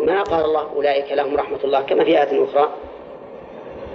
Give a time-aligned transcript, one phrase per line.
[0.00, 2.68] ما قال الله أولئك لهم رحمة الله كما في آية أخرى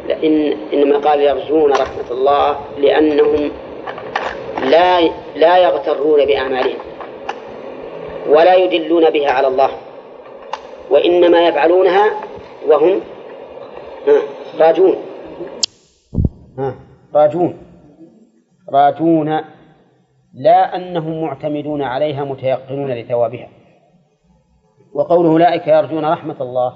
[0.07, 3.51] لأن إنما قال يرجون رحمة الله لأنهم
[4.63, 5.01] لا
[5.35, 6.79] لا يغترون بأعمالهم
[8.29, 9.69] ولا يدلون بها على الله
[10.89, 12.11] وإنما يفعلونها
[12.67, 13.01] وهم
[14.59, 14.95] راجون
[17.15, 17.57] راجون
[18.73, 19.41] راجون
[20.33, 23.47] لا أنهم معتمدون عليها متيقنون لثوابها.
[24.93, 26.73] وقوله أولئك يرجون رحمة الله.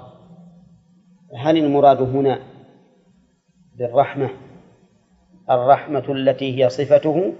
[1.36, 2.38] هل المراد هنا
[3.78, 4.30] بالرحمة؟
[5.50, 7.32] الرحمة التي هي صفته؟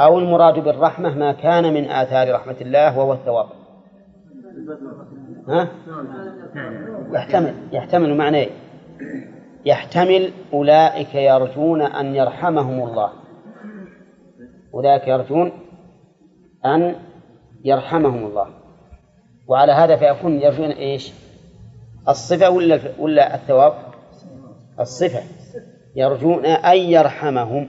[0.00, 3.46] أو المراد بالرحمة ما كان من آثار رحمة الله وهو الثواب؟
[5.48, 5.68] ها؟
[7.12, 8.46] يحتمل يحتمل معنى
[9.64, 13.12] يحتمل أولئك يرجون أن يرحمهم الله.
[14.74, 15.52] أولئك يرجون
[16.64, 16.94] أن
[17.64, 18.65] يرحمهم الله.
[19.46, 21.12] وعلى هذا فيكون يرجون إيش؟
[22.08, 23.74] الصفة ولا ولا الثواب؟
[24.80, 25.22] الصفة.
[25.96, 27.68] يرجون أن يرحمهم.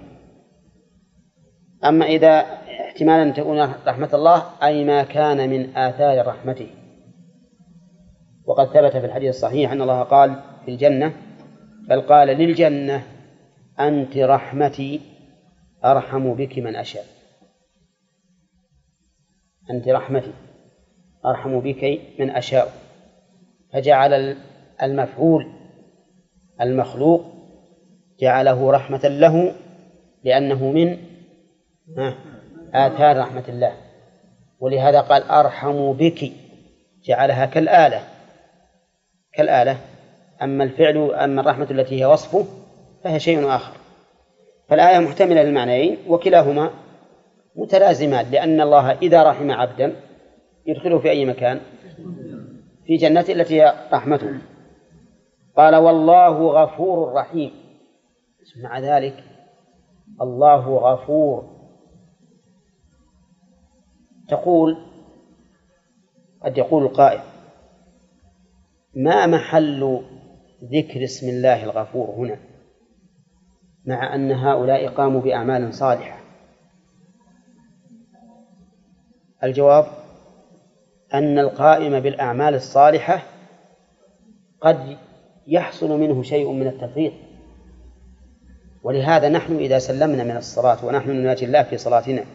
[1.86, 2.40] أما إذا
[2.88, 6.68] احتمالا أن تكون رحمة الله أي ما كان من آثار رحمته.
[8.46, 11.14] وقد ثبت في الحديث الصحيح أن الله قال في الجنة
[11.90, 13.04] بل قال للجنة
[13.80, 15.02] أنت رحمتي
[15.86, 17.06] أرحم بك من أشاء.
[19.72, 20.47] أنت رحمتي.
[21.30, 22.72] أرحم بك من أشاء.
[23.74, 24.38] فجعل
[24.84, 25.48] المفعول
[26.62, 27.22] المخلوق
[28.20, 29.54] جعله رحمة له
[30.24, 30.98] لأنه من
[32.74, 33.74] آثار رحمة الله.
[34.60, 36.32] ولهذا قال أرحم بك
[37.04, 38.04] جعلها كالآلة.
[39.34, 39.78] كالآلة.
[40.42, 42.46] أما الفعل أما الرحمة التي هي وصفه
[43.04, 43.74] فهي شيء آخر.
[44.70, 46.72] فالآية محتملة للمعنيين وكلاهما
[47.56, 49.96] متلازمان لأن الله إذا رحم عبدا
[50.68, 51.62] يدخله في أي مكان؟
[52.86, 54.42] في جنته التي هي رحمته.
[55.58, 57.52] قال والله غفور رحيم.
[58.64, 59.24] مع ذلك
[60.22, 61.58] الله غفور.
[64.30, 64.78] تقول
[66.42, 67.20] قد يقول القائل
[68.96, 70.02] ما محل
[70.64, 72.40] ذكر اسم الله الغفور هنا؟
[73.86, 76.20] مع أن هؤلاء قاموا بأعمال صالحة.
[79.44, 79.97] الجواب
[81.14, 83.24] أن القائم بالأعمال الصالحة
[84.62, 84.98] قد
[85.48, 87.14] يحصل منه شيء من التفريط.
[88.84, 92.26] ولهذا نحن إذا سلمنا من الصلاة ونحن نناجي الله في صلاتنا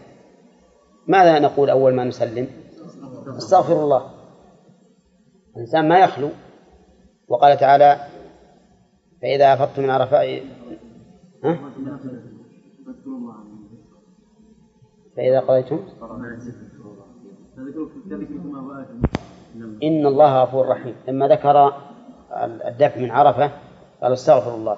[1.07, 2.49] ماذا نقول أول ما نسلم؟
[3.37, 4.11] استغفر الله.
[5.57, 6.31] الإنسان ما يخلو.
[7.29, 7.97] وقال تعالى
[9.23, 10.43] فإذا أفضتم من عرفاء
[11.45, 11.59] ها؟
[15.17, 15.81] فإذا قضيتم؟
[19.83, 20.95] إن الله غفور رحيم.
[21.09, 21.73] لما ذكر
[22.69, 23.51] الدفع من عرفة
[24.03, 24.77] قال استغفر الله.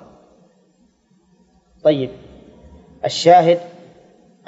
[1.85, 2.11] طيب
[3.05, 3.59] الشاهد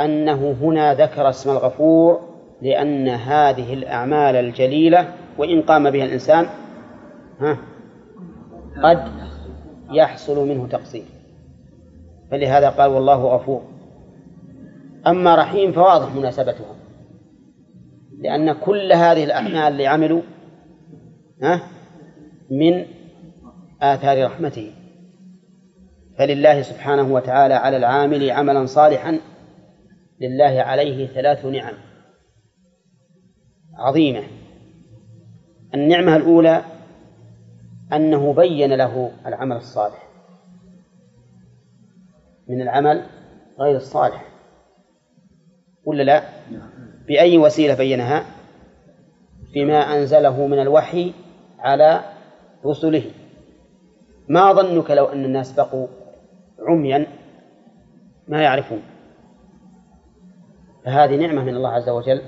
[0.00, 2.20] أنه هنا ذكر اسم الغفور
[2.62, 6.47] لأن هذه الأعمال الجليلة وإن قام بها الإنسان
[7.41, 7.58] ها
[8.82, 9.04] قد
[9.91, 11.04] يحصل منه تقصير.
[12.31, 13.62] فلهذا قال والله غفور.
[15.06, 16.75] أما رحيم فواضح مناسبتها.
[18.26, 20.22] لأن كل هذه الأعمال اللي عملوا
[21.42, 21.62] ها
[22.50, 22.87] من
[23.82, 24.72] آثار رحمته.
[26.19, 29.20] فلله سبحانه وتعالى على العامل عملا صالحا
[30.20, 31.75] لله عليه ثلاث نعم
[33.75, 34.22] عظيمة.
[35.75, 36.64] النعمة الأولى
[37.93, 40.08] أنه بين له العمل الصالح.
[42.48, 43.06] من العمل
[43.58, 44.25] غير الصالح
[45.84, 46.22] ولا لا؟
[47.09, 48.25] بأي وسيلة بينها؟
[49.55, 51.12] بما أنزله من الوحي
[51.59, 52.05] على
[52.67, 53.05] رسله.
[54.28, 55.87] ما ظنك لو أن الناس بقوا
[56.69, 57.06] عميا؟
[58.28, 58.83] ما يعرفون.
[60.84, 62.22] فهذه نعمة من الله عز وجل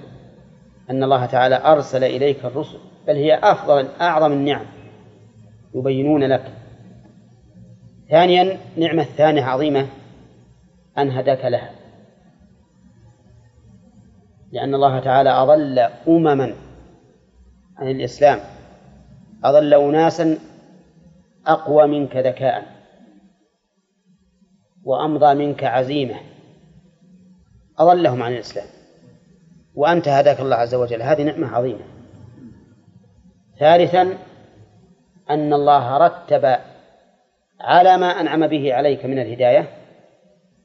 [0.90, 4.66] أن الله تعالى أرسل إليك الرسل بل هي أفضل أعظم النعم
[5.74, 6.52] يبينون لك.
[8.10, 9.86] ثانيا نعمة ثانية عظيمة
[10.98, 11.77] أن هداك لها.
[14.52, 15.78] لأن الله تعالى أضل
[16.08, 16.54] أمما
[17.76, 18.40] عن الإسلام
[19.44, 20.38] أضل أناسا
[21.46, 22.78] أقوى منك ذكاء
[24.84, 26.16] وأمضى منك عزيمة
[27.78, 28.66] أضلهم عن الإسلام.
[29.74, 31.84] وأنت هداك الله عز وجل هذه نعمة عظيمة.
[33.58, 34.18] ثالثا
[35.30, 36.56] أن الله رتب
[37.60, 39.68] على ما أنعم به عليك من الهداية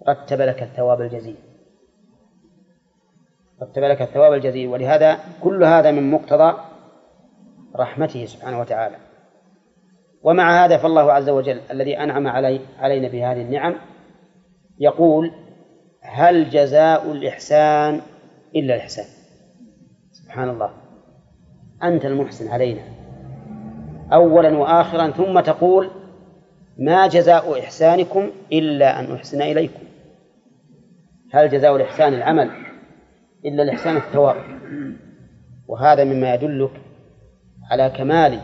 [0.10, 1.36] رتب لك الثواب الجزيل.
[3.64, 4.68] رتب لك الثواب الجزيل.
[4.68, 6.54] ولهذا كل هذا من مقتضى
[7.76, 8.96] رحمته سبحانه وتعالى.
[10.24, 13.76] ومع هذا فالله عز وجل الذي أنعم علي علينا بهذه النعم
[14.80, 15.32] يقول
[16.02, 18.02] هل جزاء الإحسان
[18.56, 19.06] إلا الإحسان؟
[20.12, 20.70] سبحان الله.
[21.84, 22.82] أنت المحسن علينا.
[24.14, 25.90] أولا وآخرا ثم تقول
[26.78, 29.84] ما جزاء إحسانكم إلا أن أحسن إليكم.
[31.34, 32.73] هل جزاء الإحسان العمل؟
[33.46, 34.36] إلا الإحسان الثواب.
[35.68, 36.82] وهذا مما يدلك
[37.72, 38.42] على كمال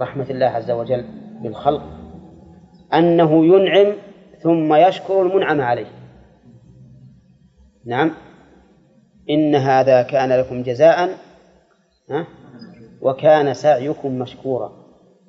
[0.00, 1.04] رحمة الله عز وجل
[1.42, 1.82] بالخلق
[2.94, 3.96] أنه ينعم
[4.38, 5.86] ثم يشكر المنعم عليه.
[7.86, 8.10] نعم.
[9.30, 11.18] إن هذا كان لكم جزاء
[13.02, 14.72] وكان سعيكم مشكورا.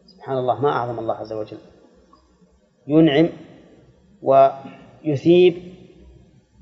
[0.06, 1.58] سبحان الله ما أعظم الله عز وجل.
[2.88, 3.30] ينعم
[4.22, 5.56] ويثيب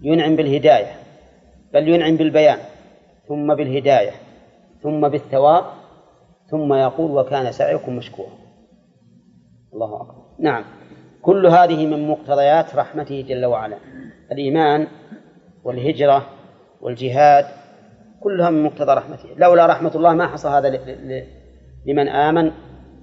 [0.01, 1.02] ينعم بالهداية.
[1.73, 2.57] بل ينعم بالبيان
[3.27, 4.11] ثم بالهداية
[4.83, 5.63] ثم بالثواب
[6.51, 8.31] ثم يقول وكان سعيكم مشكورا.
[9.73, 10.23] الله أكبر.
[10.39, 10.63] نعم.
[11.21, 13.77] كل هذه من مقتضيات رحمته جل وعلا.
[14.31, 14.87] الإيمان
[15.63, 16.25] والهجرة
[16.81, 17.45] والجهاد
[18.19, 19.29] كلها من مقتضى رحمته.
[19.37, 20.79] لولا رحمة الله ما حصل هذا
[21.85, 22.51] لمن آمن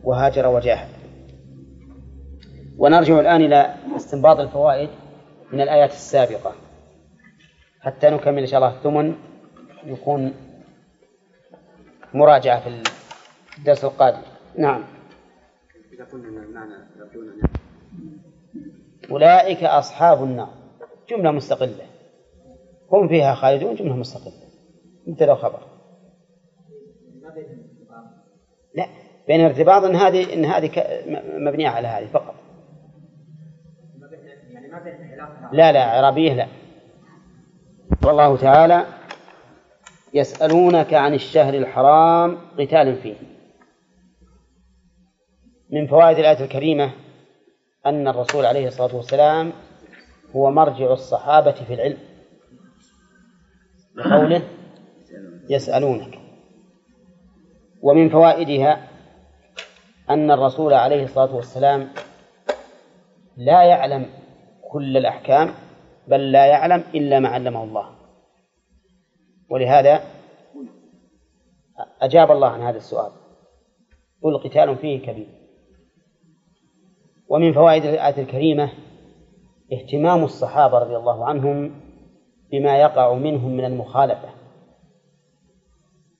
[0.05, 0.89] وهاجر وجاهد.
[2.79, 4.89] ونرجع الآن إلى استنباط الفوائد
[5.53, 6.53] من الآيات السابقة.
[7.81, 9.15] حتى نكمل إن شاء الله الثمن
[9.85, 10.35] يكون
[12.15, 12.83] مراجعة في
[13.59, 14.23] الدرس القادم.
[14.59, 14.85] نعم.
[15.93, 17.43] إذا قلنا أن المعنى يرجون
[19.11, 20.55] أولئك أصحاب النار.
[21.09, 21.87] جملة مستقلة.
[22.93, 24.51] هم فيها خالدون جملة مستقلة.
[25.07, 25.61] مبتدأ خبر
[28.75, 28.87] لا
[29.27, 30.71] بين ارتباط إن هذه إن هذه
[31.39, 32.35] مبنية على هذه فقط.
[35.53, 36.60] لا لا عربيه لا.
[38.05, 38.87] والله تعالى
[40.15, 43.15] يسألونك عن الشهر الحرام قتال فيه.
[45.71, 46.91] من فوائد الآية الكريمة
[47.87, 49.53] أن الرسول عليه الصلاة والسلام
[50.37, 51.99] هو مرجع الصحابة في العلم.
[53.97, 54.43] بقوله
[55.51, 56.19] يسألونك.
[57.83, 58.89] ومن فوائدها
[60.11, 61.89] أن الرسول عليه الصلاة والسلام
[63.37, 64.07] لا يعلم
[64.71, 65.55] كل الأحكام
[66.11, 67.91] بل لا يعلم إلا ما علمه الله.
[69.51, 70.01] ولهذا
[72.01, 73.13] أجاب الله عن هذا السؤال.
[74.23, 75.27] قل قتال فيه كبير.
[77.29, 78.73] ومن فوائد الآية الكريمة
[79.73, 81.81] اهتمام الصحابة رضي الله عنهم
[82.53, 84.29] بما يقع منهم من المخالفة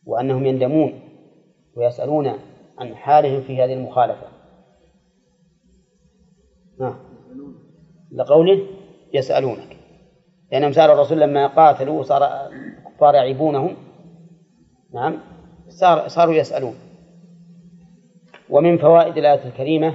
[0.07, 1.01] وأنهم يندمون
[1.77, 2.33] ويسألون
[2.79, 4.27] عن حالهم في هذه المخالفة.
[8.13, 8.67] لقوله
[9.15, 9.80] يسألونك.
[10.53, 13.77] لأنهم سألوا الرسول لما قاتلوا وصار الكفار يعيبونهم.
[14.95, 15.19] نعم.
[15.69, 16.75] صار صاروا يسألون.
[18.51, 19.95] ومن فوائد الآية الكريمة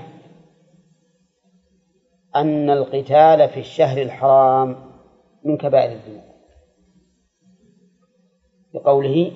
[2.36, 4.76] أن القتال في الشهر الحرام
[5.44, 6.24] من كبائر الذنوب.
[8.74, 9.32] بقوله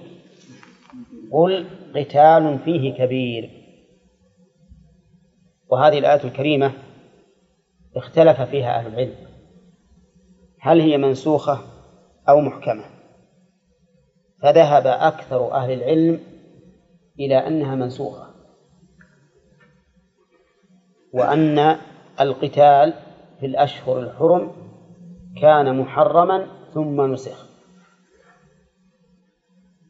[1.32, 3.50] قل قتال فيه كبير.
[5.70, 6.74] وهذه الآية الكريمة
[7.96, 9.29] اختلف فيها أهل العلم.
[10.62, 11.60] هل هي منسوخة
[12.30, 12.84] أو محكمة؟
[14.42, 16.20] فذهب أكثر أهل العلم
[17.20, 18.30] إلى أنها منسوخة
[21.14, 21.78] وأن
[22.20, 22.94] القتال
[23.40, 24.52] في الأشهر الحرم
[25.42, 27.50] كان محرما ثم نسخ.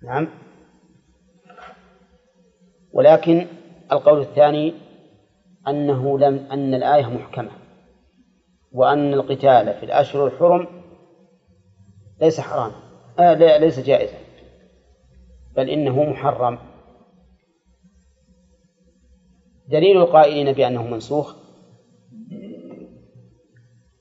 [0.03, 0.27] نعم.
[2.93, 3.47] ولكن
[3.91, 4.73] القول الثاني
[5.67, 7.51] أنه لم أن الآية محكمة.
[8.71, 10.67] وأن القتال في الأشهر الحرم
[12.21, 12.71] ليس حرام
[13.19, 14.17] آه ليس جائزا.
[15.55, 16.59] بل إنه محرم.
[19.67, 21.35] دليل القائلين بأنه منسوخ.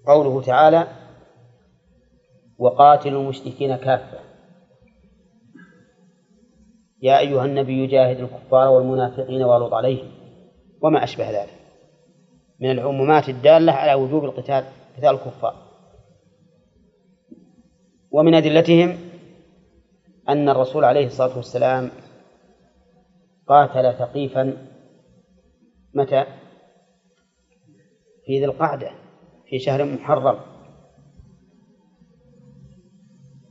[0.07, 0.89] قوله تعالى
[2.59, 4.19] وقاتلوا المشركين كافة.
[7.03, 10.11] يا أيها النبي جاهد الكفار والمنافقين واغلظ عليهم.
[10.83, 11.58] وما أشبه ذلك.
[12.61, 14.65] من العمومات الدالة على وجوب القتال
[14.97, 15.69] قتال الكفار
[18.11, 18.99] ومن أدلتهم
[20.29, 21.91] أن الرسول عليه الصلاة والسلام
[23.47, 24.69] قاتل ثقيفا
[25.95, 26.25] متى؟
[28.27, 28.91] في ذي القعدة
[29.47, 30.39] في شهر محرم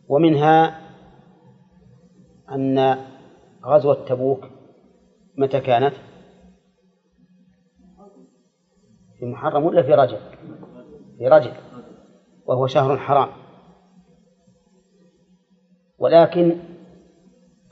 [0.08, 0.82] ومنها
[2.52, 2.98] أن
[3.66, 4.46] غزوة تبوك
[5.38, 5.94] متى كانت؟
[9.20, 10.20] في محرم ولا في رجب؟
[11.18, 11.54] في رجب
[12.46, 13.30] وهو شهر حرام
[15.98, 16.58] ولكن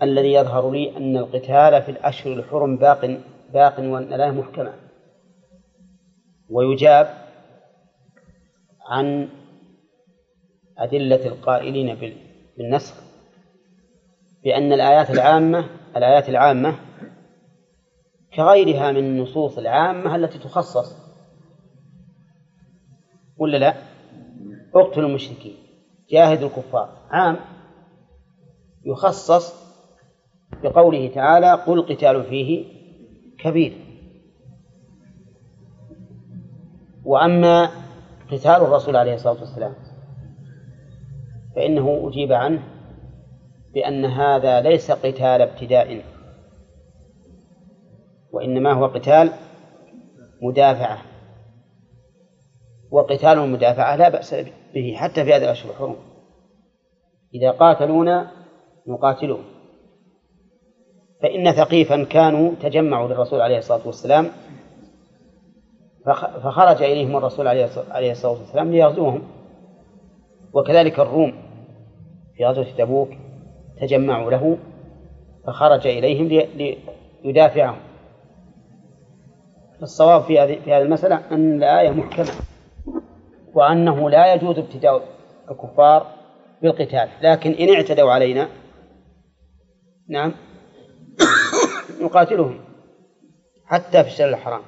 [0.01, 3.19] الذي يظهر لي أن القتال في الأشهر الحرم باق
[3.53, 4.73] باق وأن لا محكمة
[6.49, 7.07] ويجاب
[8.87, 9.29] عن
[10.77, 12.17] أدلة القائلين
[12.57, 12.95] بالنسخ
[14.43, 16.75] بأن الآيات العامة الآيات العامة
[18.33, 21.04] كغيرها من النصوص العامة التي تخصص
[23.37, 23.73] ولا لا؟
[24.75, 25.55] اقتلوا المشركين.
[26.09, 26.89] جاهدوا الكفار.
[27.09, 27.37] عام.
[28.85, 29.53] يخصص
[30.63, 32.65] بقوله تعالى قل قتال فيه
[33.39, 33.73] كبير.
[37.05, 37.69] وأما
[38.31, 39.73] قتال الرسول عليه الصلاة والسلام
[41.55, 42.63] فإنه أجيب عنه
[43.73, 46.03] بأن هذا ليس قتال ابتداء
[48.31, 49.31] وإنما هو قتال
[50.41, 51.14] مدافعة.
[52.95, 54.35] وقتال المدافعة لا بأس
[54.73, 55.95] به حتى في هذه الأشهر الحرم.
[57.33, 58.31] إذا قاتلونا
[58.87, 59.43] نقاتلهم.
[61.21, 64.27] فإن ثقيفا كانوا تجمعوا للرسول عليه الصلاة والسلام
[66.43, 69.23] فخرج إليهم الرسول عليه الصلاة والسلام ليغزوهم.
[70.53, 71.33] وكذلك الروم
[72.37, 73.09] في غزوة تبوك
[73.81, 74.57] تجمعوا له
[75.47, 76.27] فخرج إليهم
[77.23, 77.79] ليدافعهم.
[79.81, 82.54] الصواب في هذه في هذه المسألة أن الآية محكمة.
[83.55, 85.07] وأنه لا يجوز ابتداء
[85.51, 86.15] الكفار
[86.61, 88.49] بالقتال لكن إن اعتدوا علينا
[90.07, 90.33] نعم
[92.01, 92.59] نقاتلهم
[93.65, 94.61] حتى في الشهر الحرام.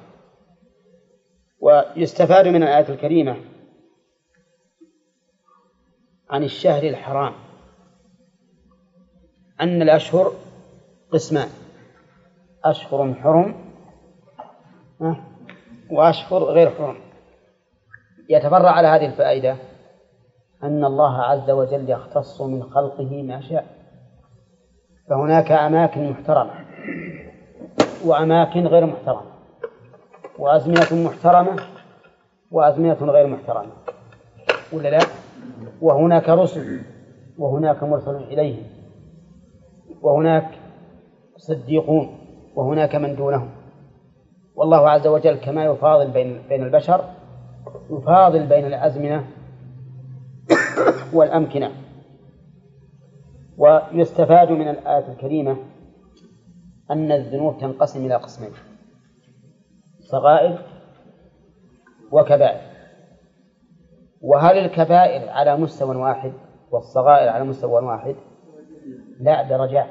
[1.60, 3.36] ويستفاد من الآية الكريمة
[6.30, 7.34] عن الشهر الحرام
[9.60, 10.32] أن الأشهر
[11.12, 11.48] قسمان
[12.64, 13.54] أشهر حرم
[15.90, 17.07] وأشهر غير حرم.
[18.28, 19.56] يتفرع على هذه الفائدة
[20.62, 23.64] أن الله عز وجل يختص من خلقه ما شاء
[25.10, 26.50] فهناك أماكن محترمة
[28.04, 29.30] وأماكن غير محترمة
[30.38, 31.56] وأزمنة محترمة
[32.50, 33.72] وأزمنة غير محترمة
[34.72, 34.98] ولا لا؟
[35.80, 36.80] وهناك رسل
[37.38, 38.62] وهناك مرسل إليهم
[40.02, 40.48] وهناك
[41.36, 42.18] صديقون
[42.54, 43.50] وهناك من دونهم
[44.54, 47.04] والله عز وجل كما يفاضل بين بين البشر
[47.90, 49.24] يفاضل بين الأزمنة
[51.12, 51.72] والأمكنة.
[53.58, 55.56] ويستفاد من الآية الكريمة
[56.90, 58.50] أن الذنوب تنقسم إلى قسمين
[60.00, 60.58] صغائر
[62.12, 62.60] وكبائر.
[64.22, 66.32] وهل الكبائر على مستوى واحد
[66.70, 68.16] والصغائر على مستوى واحد؟
[69.20, 69.90] لا درجات.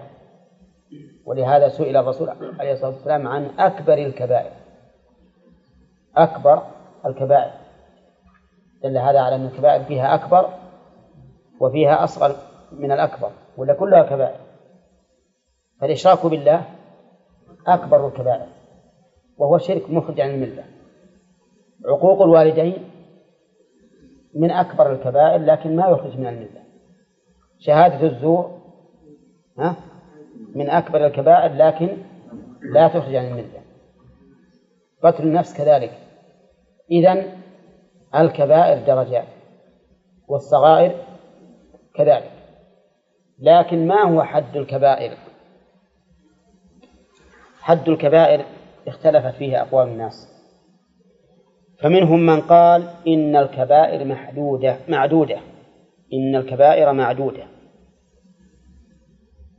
[1.25, 4.51] ولهذا سئل الرسول عليه الصلاة والسلام عن أكبر الكبائر.
[6.15, 6.63] أكبر
[7.05, 7.51] الكبائر.
[8.83, 10.49] دل هذا على أن الكبائر فيها أكبر
[11.59, 12.35] وفيها أصغر
[12.71, 14.39] من الأكبر ولا كلها كبائر؟
[15.81, 16.65] فالإشراك بالله
[17.67, 18.47] أكبر الكبائر
[19.37, 20.63] وهو شرك مخرج عن الملة.
[21.85, 22.89] عقوق الوالدين
[24.33, 26.63] من أكبر الكبائر لكن ما يخرج من الملة.
[27.59, 28.61] شهادة الزور
[29.59, 29.75] ها؟
[30.55, 31.97] من أكبر الكبائر لكن
[32.73, 33.61] لا تخرج عن الملة.
[35.03, 35.97] قتل النفس كذلك.
[36.91, 37.46] إذن
[38.15, 39.27] الكبائر درجات
[40.27, 40.95] والصغائر
[41.95, 42.31] كذلك.
[43.39, 45.17] لكن ما هو حد الكبائر؟
[47.61, 48.45] حد الكبائر
[48.87, 50.27] اختلفت فيه أقوال الناس.
[51.81, 55.39] فمنهم من قال إن الكبائر محدودة معدودة.
[56.13, 57.43] إن الكبائر معدودة.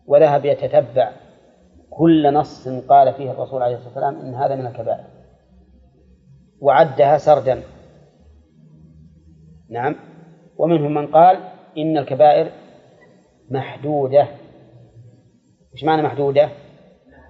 [0.07, 1.12] وذهب يتتبع
[1.90, 5.05] كل نص قال فيه الرسول عليه الصلاة والسلام إن هذا من الكبائر.
[6.61, 7.62] وعدها سردا.
[9.70, 9.96] نعم.
[10.58, 11.38] ومنهم من قال
[11.78, 12.52] إن الكبائر
[13.50, 14.28] محدودة.
[15.72, 16.48] إيش معنى محدودة؟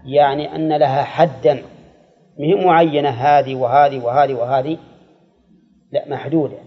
[0.05, 1.63] يعني أن لها حدا.
[2.39, 4.79] مهي معينة؟ هذه وهذه وهذه وهذه.
[5.93, 6.59] لا محدودة.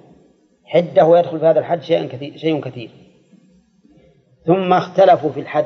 [0.66, 2.90] حدة ويدخل في هذا الحد شيء كثير شيء كثير.
[4.46, 5.66] ثم اختلفوا في الحد.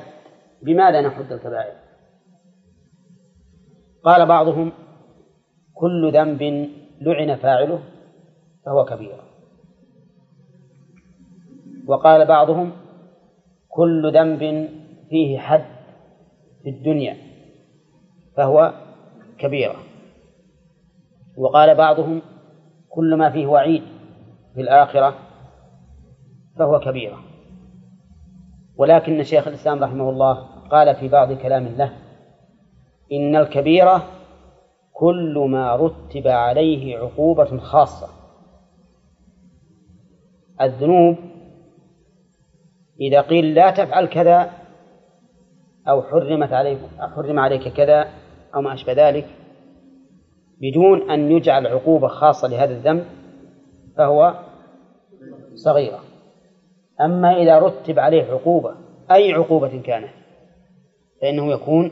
[0.61, 1.73] بماذا نحد الكبائر؟
[4.03, 4.71] قال بعضهم
[5.73, 6.69] كل ذنب
[7.01, 7.79] لعن فاعله
[8.65, 9.34] فهو كبير.
[11.87, 12.71] وقال بعضهم
[13.69, 14.69] كل ذنب
[15.09, 15.65] فيه حد
[16.63, 17.17] في الدنيا
[18.37, 18.73] فهو
[19.39, 19.75] كبيرة.
[21.37, 22.21] وقال بعضهم
[22.89, 23.83] كل ما فيه وعيد
[24.53, 25.15] في الآخرة
[26.59, 27.19] فهو كبيرة.
[28.77, 30.33] ولكن شيخ الإسلام رحمه الله
[30.71, 31.93] قال في بعض كلام له
[33.11, 34.03] إن الكبيرة
[34.93, 38.07] كل ما رتب عليه عقوبة خاصة.
[40.61, 41.15] الذنوب
[43.01, 44.51] إذا قيل لا تفعل كذا
[45.87, 46.79] أو حرمت عليك
[47.15, 48.09] حرم عليك كذا
[48.55, 49.27] أو ما أشبه ذلك
[50.61, 53.05] بدون أن يجعل عقوبة خاصة لهذا الذنب
[53.97, 54.39] فهو
[55.55, 55.99] صغيرة.
[57.01, 58.75] أما إذا رتب عليه عقوبة
[59.11, 60.09] أي عقوبة كانت؟
[61.21, 61.91] فإنه يكون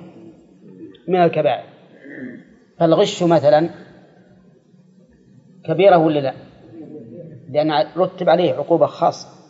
[1.08, 1.64] من الكبائر.
[2.80, 3.70] فالغش مثلا
[5.66, 6.34] كبيرة ولا لا؟
[7.50, 9.43] لأن رتب عليه عقوبة خاصة.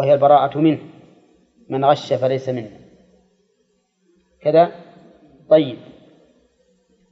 [0.00, 0.78] وهي البراءة منه.
[1.68, 2.70] من غش فليس منه.
[4.42, 4.72] كذا؟
[5.50, 5.78] طيب.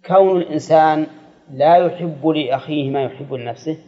[0.07, 1.07] كون الإنسان
[1.50, 3.78] لا يحب لأخيه ما يحب لنفسه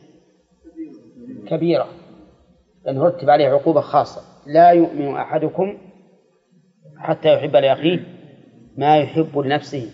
[1.47, 1.89] كبيرة
[2.85, 4.21] لأن رتب عليه عقوبة خاصة.
[4.47, 5.79] لا يؤمن أحدكم
[6.97, 8.01] حتى يحب لأخيه
[8.77, 9.91] ما يحب لنفسه.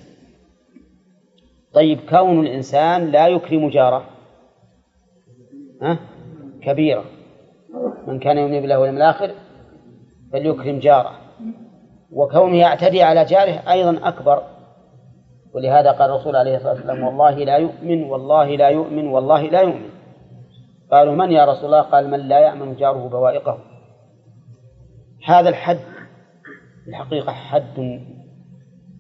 [1.73, 4.11] طيب كون الإنسان لا يكرم جاره
[5.83, 5.99] ها؟
[6.63, 7.16] كبيرة.
[8.07, 9.31] من كان يؤمن بالله واليوم الآخر
[10.33, 11.13] فليكرم جاره.
[12.13, 14.43] وكونه يعتدي على جاره أيضا أكبر.
[15.55, 19.91] ولهذا قال الرسول عليه الصلاة والسلام والله لا يؤمن والله لا يؤمن والله لا يؤمن.
[20.93, 23.59] قالوا من يا رسول الله؟ قال من لا يأمن جاره بوائقه.
[25.27, 25.81] هذا الحد
[26.89, 28.01] الحقيقة حد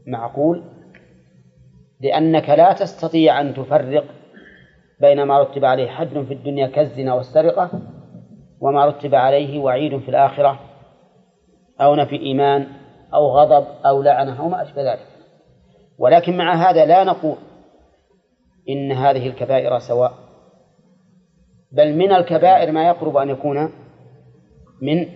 [0.06, 0.62] معقول
[2.00, 4.04] لأنك لا تستطيع أن تفرق
[5.00, 7.70] بين ما رتب عليه حد في الدنيا كالزنا والسرقة
[8.60, 10.60] وما رتب عليه وعيد في الآخرة
[11.80, 12.66] أو نفي إيمان
[13.14, 15.06] أو غضب أو لعنة أو ما أشبه ذلك.
[15.98, 17.36] ولكن مع هذا لا نقول
[18.68, 20.12] إن هذه الكبائر سواء
[21.72, 23.72] بل من الكبائر ما يقرب أن يكون
[24.82, 25.08] من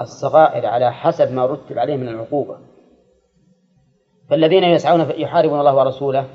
[0.00, 2.58] الصغائر على حسب ما رتب عليه من العقوبة.
[4.30, 6.28] فالذين يسعون يحاربون الله ورسوله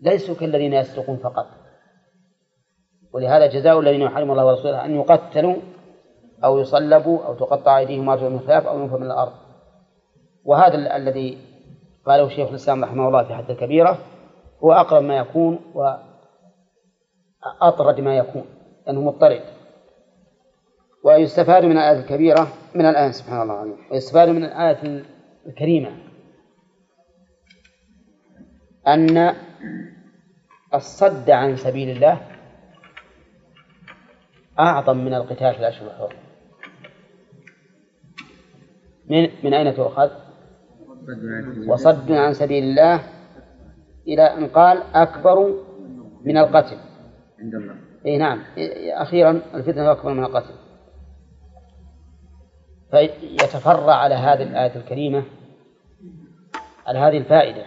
[0.00, 1.46] ليسوا كالذين يسرقون فقط.
[3.12, 5.56] ولهذا جزاء الذين يحاربون الله ورسوله أن يقتلوا
[6.44, 9.32] أو يصلبوا أو تقطع أيديهم وأرجلهم من خلاف أو ينفوا من الأرض.
[10.44, 11.38] وهذا الذي
[12.06, 13.98] قاله شيخ الإسلام رحمه الله في حد الكبيرة
[14.64, 15.58] هو أقرب ما يكون
[17.62, 18.44] وأطرد ما يكون
[18.86, 19.42] لأنه مضطرد.
[21.04, 23.76] ويستفاد من الآية الكبيرة من الآية سبحان الله العظيم.
[23.90, 25.04] ويستفاد من الآية
[25.46, 25.90] الكريمة
[28.86, 29.34] أن
[30.74, 32.29] الصد عن سبيل الله
[34.60, 36.18] أعظم من القتال في الأشهر الحرم
[39.06, 40.10] من من أين تؤخذ؟
[41.68, 43.00] وصد عن سبيل الله
[44.08, 45.54] إلى أن قال أكبر
[46.24, 46.76] من القتل.
[47.40, 47.74] عند الله.
[48.06, 48.42] أي نعم.
[48.94, 50.54] أخيرا الفتنة أكبر من القتل.
[52.90, 55.24] فيتفرع على هذه الآية الكريمة
[56.86, 57.64] على هذه الفائدة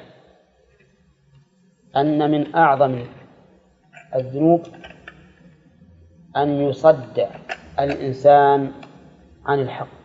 [1.95, 3.05] أن من أعظم
[4.15, 4.61] الذنوب
[6.37, 7.27] أن يصد
[7.79, 8.71] الإنسان
[9.45, 10.03] عن الحق.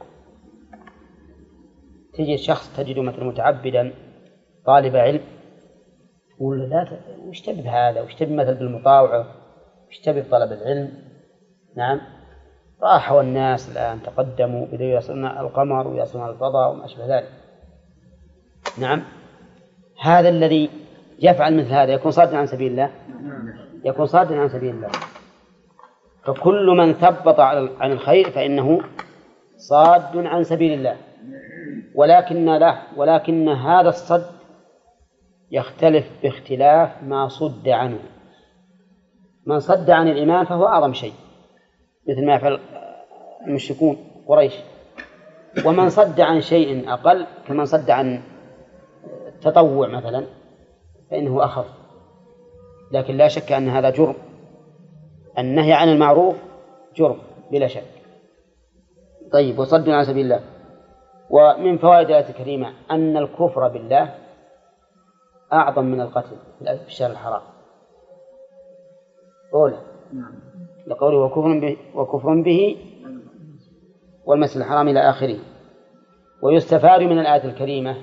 [2.14, 3.92] تجد شخص تجده مثلا متعبدا
[4.66, 5.20] طالب علم
[6.36, 9.26] تقول لا وش تبي بهذا؟ وش تبي مثلا بالمطاوعة؟
[9.88, 10.92] وش تبي بطلب العلم؟
[11.76, 12.00] نعم.
[12.82, 17.28] راحوا الناس الآن تقدموا بدأوا يصلون القمر ويصلون الفضاء وما أشبه ذلك.
[18.78, 19.02] نعم.
[20.00, 20.70] هذا الذي
[21.18, 22.90] يفعل مثل هذا يكون صادا عن سبيل الله؟
[23.84, 24.90] يكون صادا عن سبيل الله.
[26.28, 27.40] فكل من ثبط
[27.80, 28.80] عن الخير فإنه
[29.56, 30.96] صاد عن سبيل الله.
[31.94, 34.26] ولكن له ولكن هذا الصد
[35.50, 37.98] يختلف باختلاف ما صد عنه.
[39.46, 41.12] من صد عن الإيمان فهو أعظم شيء
[42.08, 42.60] مثل ما يفعل
[43.46, 44.54] المشركون قريش.
[45.64, 48.22] ومن صد عن شيء أقل كمن صد عن
[49.26, 50.26] التطوع مثلا
[51.10, 51.66] فإنه أخف.
[52.92, 54.27] لكن لا شك أن هذا جرم.
[55.38, 56.37] النهي عن المعروف
[56.96, 57.18] جرم
[57.51, 57.85] بلا شك.
[59.33, 60.40] طيب وصد عن سبيل الله.
[61.31, 64.14] ومن فوائد الآية الكريمة أن الكفر بالله
[65.53, 67.42] أعظم من القتل في الشهر الحرام.
[69.55, 69.79] أولى.
[70.87, 72.77] لقوله وكفر به, وكفر به
[74.24, 75.38] والمسجد الحرام إلى آخره.
[76.42, 77.96] ويستفاد من الآية الكريمة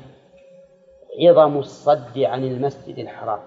[1.21, 3.39] عظم الصد عن المسجد الحرام.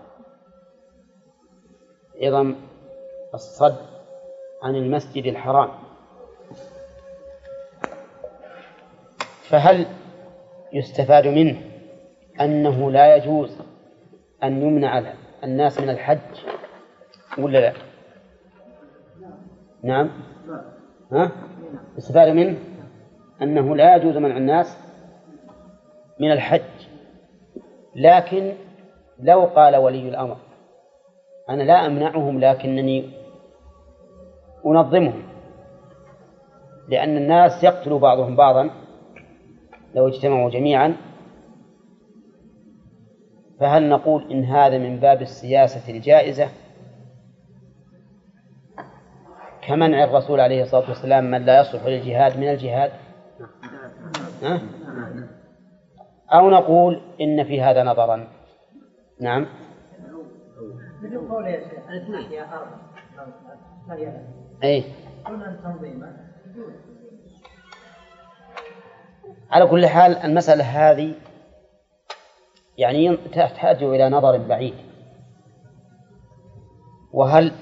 [2.22, 2.55] عظم
[3.34, 3.76] الصد
[4.62, 5.70] عن المسجد الحرام
[9.48, 9.86] فهل
[10.72, 11.62] يستفاد منه
[12.40, 13.58] أنه لا يجوز
[14.42, 15.12] أن يمنع
[15.44, 16.18] الناس من الحج
[17.38, 17.72] ولا لا؟
[19.82, 20.10] نعم
[21.12, 21.30] ها؟
[21.96, 22.58] يستفاد منه
[23.42, 24.78] أنه لا يجوز منع الناس
[26.20, 26.62] من الحج
[27.96, 28.54] لكن
[29.20, 30.36] لو قال ولي الأمر
[31.48, 33.17] أنا لا أمنعهم لكنني
[34.68, 35.22] أنظمهم
[36.88, 38.70] لأن الناس يقتل بعضهم بعضا
[39.94, 40.96] لو اجتمعوا جميعا
[43.61, 46.48] فهل نقول إن هذا من باب السياسة الجائزة
[49.68, 52.92] كمنع الرسول عليه الصلاة والسلام من لا يصلح للجهاد من الجهاد
[54.42, 54.61] ها؟
[56.33, 58.28] أو نقول إن في هذا نظرا
[59.20, 59.46] نعم
[64.64, 64.85] أي
[69.51, 71.14] على كل حال المسألة هذه
[72.79, 74.75] يعني تحتاج إلى نظر بعيد.
[77.12, 77.53] وهل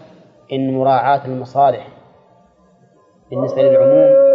[0.53, 1.89] إن مراعاة المصالح
[3.31, 4.27] بالنسبة للعموم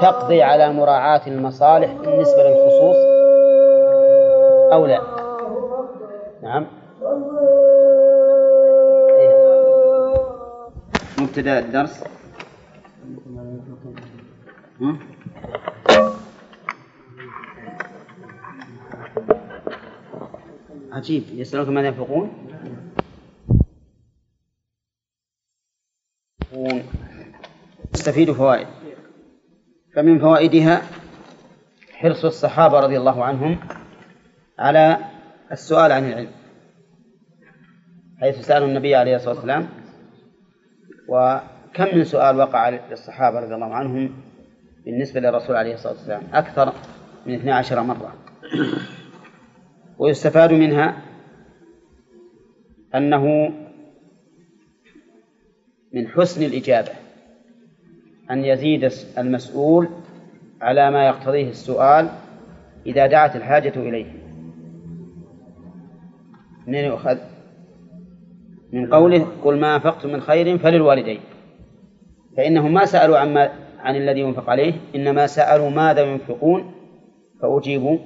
[0.00, 2.96] تقضي على مراعاة المصالح بالنسبة للخصوص
[4.72, 5.00] أو لا؟
[6.42, 6.66] نعم.
[11.24, 12.04] مبتدأ الدرس
[20.92, 21.22] عجيب.
[21.32, 22.32] يسألونك ماذا ينفقون.
[27.92, 28.66] تستفيد فوائد.
[29.94, 30.82] فمن فوائدها
[31.92, 33.58] حرص الصحابة رضي الله عنهم
[34.58, 34.98] على
[35.52, 36.30] السؤال عن العلم.
[38.20, 39.83] حيث سألوا النبي عليه الصلاة والسلام
[41.08, 44.10] وكم من سؤال وقع للصحابة رضي الله عنهم
[44.84, 46.72] بالنسبة للرسول عليه الصلاة والسلام؟ أكثر
[47.26, 48.14] من 12 مرة.
[49.98, 50.96] ويستفاد منها
[52.94, 53.52] أنه
[55.92, 56.92] من حسن الإجابة
[58.30, 59.88] أن يزيد المسؤول
[60.60, 62.08] على ما يقتضيه السؤال
[62.86, 64.12] إذا دعت الحاجة إليه.
[66.66, 67.18] منين يؤخذ؟
[68.74, 71.20] من قوله قل ما أنفقتم من خير فللوالدين.
[72.36, 76.74] فإنهم ما سألوا عما عن الذي ينفق عليه إنما سألوا ماذا ينفقون
[77.42, 77.98] فأجيبوا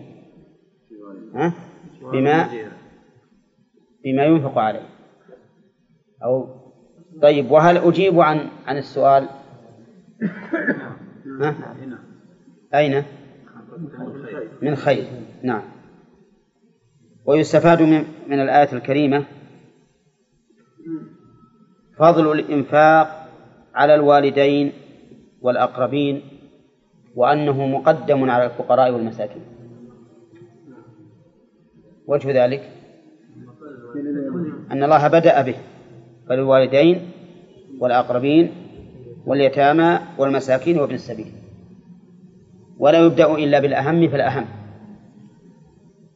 [2.13, 2.49] بما
[4.05, 4.89] بما ينفق عليه.
[6.25, 6.47] أو
[7.23, 9.29] طيب وهل أجيب عن عن السؤال؟
[11.41, 11.55] ها؟
[12.75, 13.05] أين؟
[14.63, 15.05] من خير.
[15.43, 15.63] نعم.
[17.25, 19.25] ويستفاد من, من الآية الكريمة
[21.99, 23.29] فضل الإنفاق
[23.75, 24.73] على الوالدين
[25.43, 26.23] والأقربين
[27.15, 29.43] وأنه مقدم على الفقراء والمساكين.
[32.07, 32.71] وجه ذلك
[34.71, 35.55] أن الله بدأ به
[36.29, 37.11] فللوالدين
[37.81, 38.53] والأقربين
[39.27, 41.33] واليتامى والمساكين وابن السبيل.
[42.79, 44.45] ولا يبدأ إلا بالأهم فالأهم.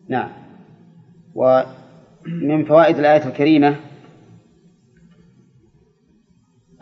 [0.08, 0.28] نعم.
[1.34, 3.76] ومن فوائد الآية الكريمة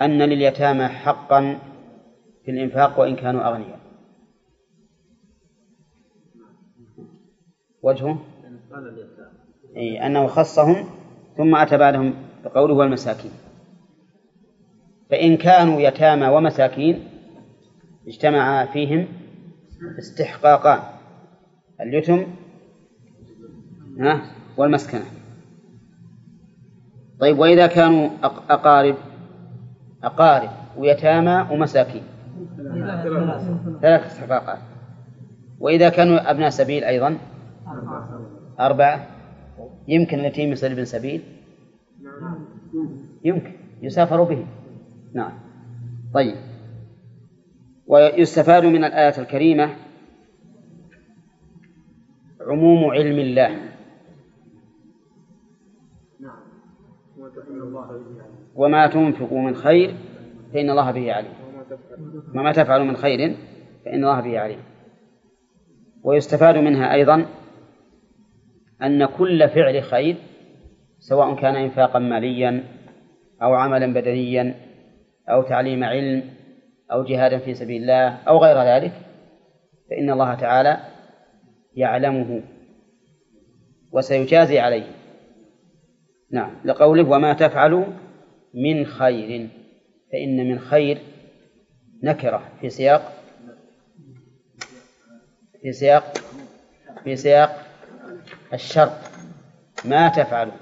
[0.02, 1.58] أن لليتامى حقا
[2.44, 3.80] في الإنفاق وإن كانوا أغنياء.
[7.82, 8.18] وجهه؟
[9.76, 10.86] أي أنه خصهم
[11.36, 13.30] ثم أتى بعدهم بقوله والمساكين.
[15.10, 17.08] فإن كانوا يتامى ومساكين
[18.08, 19.08] اجتمع فيهم
[19.98, 20.80] استحقاقان
[21.80, 22.26] اليتم
[24.56, 25.04] والمسكنة.
[27.20, 28.10] طيب وإذا كانوا
[28.50, 28.96] أقارب
[30.04, 32.02] أقارب ويتامى ومساكين.
[33.82, 34.58] ثلاث استحقاقات
[35.60, 37.18] وإذا كانوا أبناء سبيل أيضا
[38.60, 39.06] أربعة.
[39.88, 41.22] يمكن اليتيم يصير ابن سبيل؟
[43.24, 43.52] يمكن.
[43.82, 44.46] يسافر به.
[45.14, 45.32] نعم.
[46.14, 46.36] طيب.
[47.86, 49.70] ويستفاد من الآية الكريمة
[52.40, 53.70] عموم علم الله.
[58.61, 59.94] وما تنفقوا من خير
[60.53, 61.33] فإن الله به عليم.
[62.35, 63.37] وما تفعلوا من خير
[63.85, 64.59] فإن الله به عليم.
[66.05, 67.27] ويستفاد منها أيضا
[68.83, 70.16] أن كل فعل خير
[70.99, 72.64] سواء كان إنفاقا ماليا
[73.42, 74.55] أو عملا بدنيا
[75.29, 76.23] أو تعليم علم
[76.92, 78.92] أو جهادا في سبيل الله أو غير ذلك
[79.90, 80.77] فإن الله تعالى
[81.75, 82.42] يعلمه
[83.92, 84.87] وسيجازي عليه.
[86.33, 87.85] نعم لقوله وما تفعلوا
[88.54, 89.48] من خير
[90.12, 90.98] فإن من خير
[92.02, 93.12] نكرة في سياق
[95.62, 96.18] في سياق
[97.04, 97.66] في سياق
[98.52, 98.92] الشرط
[99.84, 100.52] ما تفعلوا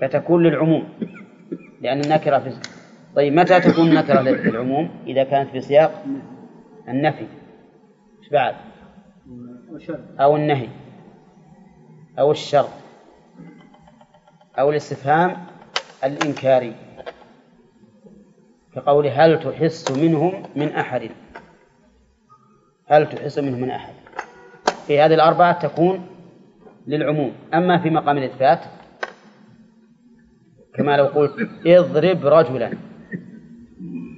[0.00, 0.88] فتكون للعموم
[1.80, 2.50] لأن النكرة في
[3.16, 6.04] طيب متى تكون نكرة للعموم إذا كانت في سياق
[6.88, 7.26] النفي.
[8.22, 8.54] إيش بعد؟
[10.20, 10.68] أو النهي
[12.18, 12.70] أو الشرط
[14.58, 15.46] أو الاستفهام
[16.06, 16.74] الإنكاري.
[18.74, 21.10] كقول هل تحس منهم من أحد؟
[22.86, 23.94] هل تحس منهم من أحد؟
[24.86, 26.06] في هذه الأربعة تكون
[26.86, 27.32] للعموم.
[27.54, 28.60] أما في مقام الإثبات
[30.74, 32.70] كما لو قلت اضرب رجلا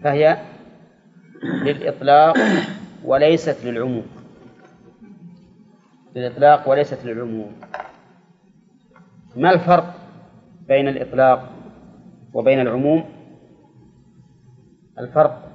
[0.04, 0.38] فهي
[1.42, 2.36] للإطلاق
[3.04, 4.06] وليست للعموم.
[6.16, 7.52] للإطلاق وليست للعموم.
[9.36, 9.94] ما الفرق
[10.68, 11.57] بين الإطلاق
[12.38, 13.04] وبين العموم
[14.98, 15.52] الفرق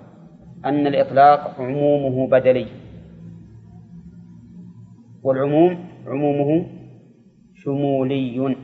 [0.66, 2.68] أن الإطلاق عمومه بدلي.
[5.24, 6.68] والعموم عمومه
[7.56, 8.56] شمولي.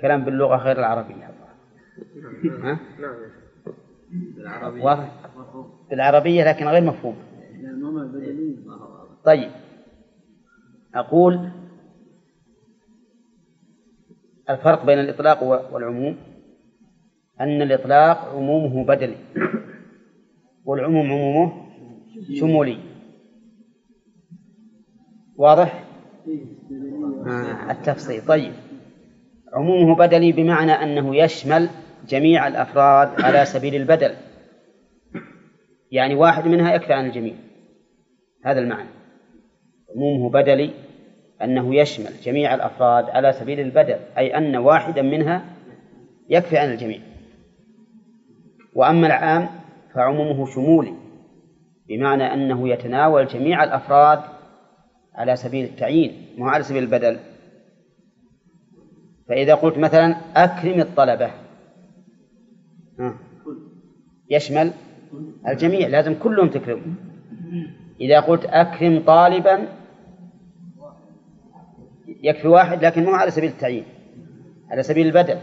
[0.00, 1.30] كلام باللغة غير العربية.
[2.62, 2.78] ها؟
[4.82, 5.12] واضح؟
[5.90, 7.16] بالعربية لكن غير مفهوم.
[9.24, 9.50] طيب.
[10.94, 11.50] أقول
[14.50, 16.16] الفرق بين الإطلاق والعموم؟
[17.40, 19.16] أن الإطلاق عمومه بدلي
[20.64, 21.52] والعموم عمومه
[22.40, 22.78] شمولي.
[25.36, 25.84] واضح؟
[27.70, 28.26] التفصيل.
[28.26, 28.52] طيب.
[29.52, 31.68] عمومه بدلي بمعنى أنه يشمل
[32.08, 34.14] جميع الأفراد على سبيل البدل.
[35.90, 37.34] يعني واحد منها يكفي عن الجميع.
[38.44, 38.88] هذا المعنى.
[39.96, 40.70] عمومه بدلي
[41.42, 45.44] أنه يشمل جميع الأفراد على سبيل البدل أي أن واحدا منها
[46.28, 47.00] يكفي عن الجميع.
[48.74, 49.48] وأما العام
[49.94, 50.94] فعمومه شمولي
[51.88, 54.20] بمعنى أنه يتناول جميع الأفراد
[55.14, 57.18] على سبيل التعيين مو على سبيل البدل.
[59.28, 61.30] فإذا قلت مثلا أكرم الطلبة
[64.30, 64.72] يشمل
[65.48, 66.94] الجميع لازم كلهم تكرمهم
[68.00, 69.68] إذا قلت أكرم طالبا
[72.22, 73.84] يكفي واحد لكن مو على سبيل التعيين
[74.70, 75.38] على سبيل البدل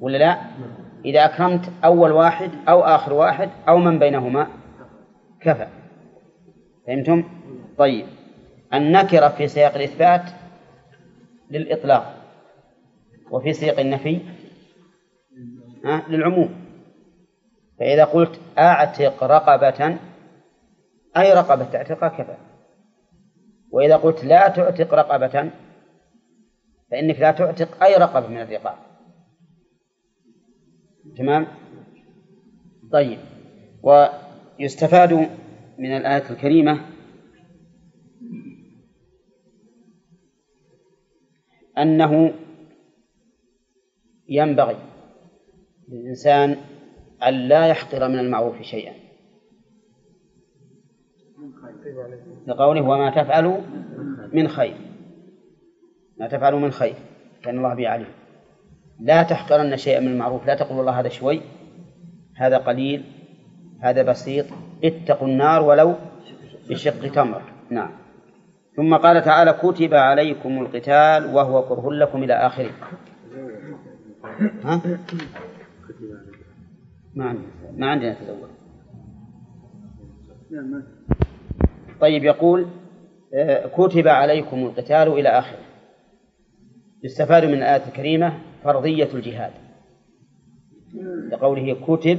[0.00, 0.40] ولا لا؟
[1.04, 4.48] إذا أكرمت أول واحد أو آخر واحد أو من بينهما
[5.40, 5.66] كفى
[6.86, 7.24] فهمتم؟
[7.78, 8.06] طيب
[8.74, 10.22] النكرة في سياق الإثبات
[11.50, 12.14] للإطلاق
[13.30, 14.20] وفي سياق النفي
[16.08, 16.64] للعموم
[17.78, 19.98] فإذا قلت أعتق رقبة
[21.16, 22.36] أي رقبة تعتقها كفى
[23.70, 25.50] وإذا قلت لا تعتق رقبة
[26.94, 28.76] فإنك لا تعتق أي رقبة من الرقاب.
[31.16, 31.46] تمام؟
[32.92, 33.18] طيب.
[33.82, 35.12] ويستفاد
[35.78, 36.80] من الآية الكريمة
[41.78, 42.34] أنه
[44.28, 44.76] ينبغي
[45.88, 46.56] للإنسان
[47.26, 48.94] أن لا يحقر من المعروف شيئا.
[52.46, 53.60] لقوله وما تفعلوا
[54.32, 54.93] من خير.
[56.20, 56.94] ما تفعلوا من خير
[57.42, 58.06] كان الله به عليم.
[59.00, 61.40] لا تحقرن شيئا من المعروف لا تقول والله هذا شوي
[62.36, 63.04] هذا قليل
[63.80, 64.46] هذا بسيط
[64.84, 65.94] اتقوا النار ولو
[66.70, 67.42] بشق تمر.
[67.70, 67.90] نعم.
[68.76, 72.70] ثم قال تعالى كتب عليكم القتال وهو كره لكم إلى آخره.
[74.64, 74.80] ها؟
[77.14, 77.46] ما عندنا
[77.76, 78.50] ما عندنا تزوج.
[82.00, 82.66] طيب يقول
[83.34, 85.63] آه، كتب عليكم القتال إلى آخره.
[87.04, 89.52] يستفاد من الآية الكريمة فرضية الجهاد.
[91.30, 92.18] لقوله كتب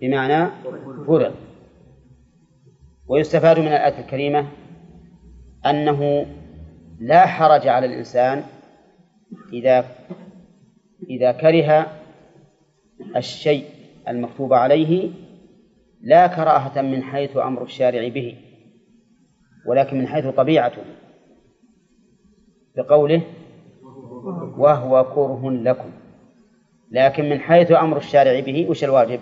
[0.00, 0.50] بمعنى
[1.06, 1.34] فرض.
[3.06, 4.46] ويستفاد من الآية الكريمة
[5.66, 6.26] أنه
[7.00, 8.42] لا حرج على الإنسان
[9.52, 9.84] إذا
[11.10, 11.86] إذا كره
[13.16, 13.64] الشيء
[14.08, 15.10] المكتوب عليه
[16.00, 18.36] لا كراهة من حيث أمر الشارع به
[19.66, 20.82] ولكن من حيث طبيعته.
[22.76, 23.22] بقوله
[24.58, 25.90] وهو كره لكم.
[26.90, 29.20] لكن من حيث أمر الشارع به وش الواجب؟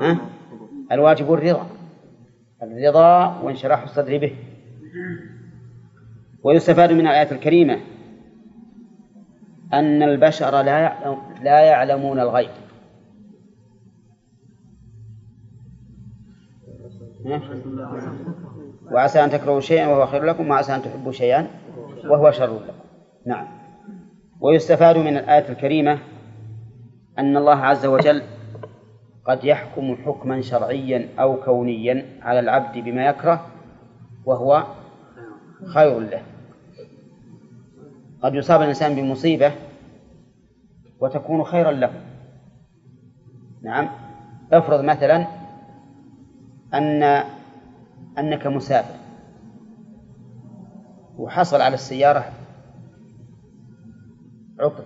[0.00, 0.18] ها؟
[0.92, 1.66] الواجب الرضا.
[2.62, 4.36] الرضا وانشراح الصدر به.
[6.42, 7.80] ويستفاد من الآية الكريمة
[9.72, 12.50] أن البشر لا يعلم لا يعلمون الغيب.
[18.92, 21.46] وعسى أن تكرهوا شيئا وهو خير لكم وعسى أن تحبوا شيئا
[22.04, 22.85] وهو شر لكم.
[23.26, 23.46] نعم.
[24.40, 25.98] ويستفاد من الآية الكريمة
[27.18, 28.22] أن الله عز وجل
[29.24, 33.46] قد يحكم حكما شرعيا أو كونيا على العبد بما يكره
[34.24, 34.66] وهو
[35.74, 36.22] خير له.
[38.22, 39.52] قد يصاب الإنسان بمصيبة
[41.00, 41.92] وتكون خيرا له.
[43.62, 43.88] نعم.
[44.52, 45.26] افرض مثلا
[46.74, 47.02] أن
[48.18, 48.94] أنك مسافر
[51.18, 52.24] وحصل على السيارة
[54.60, 54.84] عطل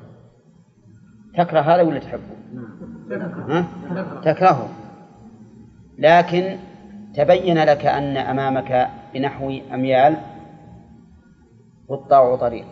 [1.39, 2.37] تكره هذا ولا تحبه؟
[3.49, 3.67] ها؟
[4.25, 4.69] تكرهه.
[5.99, 6.59] لكن
[7.15, 10.17] تبين لك أن أمامك بنحو أميال
[11.89, 12.67] والطاعة طريق.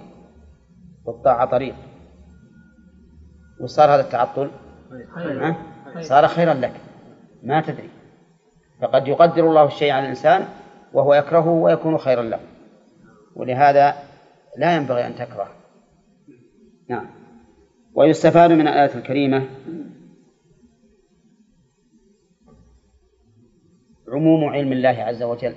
[1.05, 1.75] والطاعة طريق.
[3.61, 4.51] وصار هذا التعطل؟
[6.01, 6.73] صار خيرا لك.
[7.43, 7.89] ما تدري.
[8.83, 10.45] فقد يقدر الله الشيء على الإنسان
[10.93, 12.41] وهو يكرهه ويكون خيرا له.
[13.37, 13.95] ولهذا
[14.59, 15.58] لا ينبغي أن تكره.
[16.89, 17.07] نعم
[17.95, 19.49] ويستفاد من الآية الكريمة
[24.09, 25.55] عموم علم الله عز وجل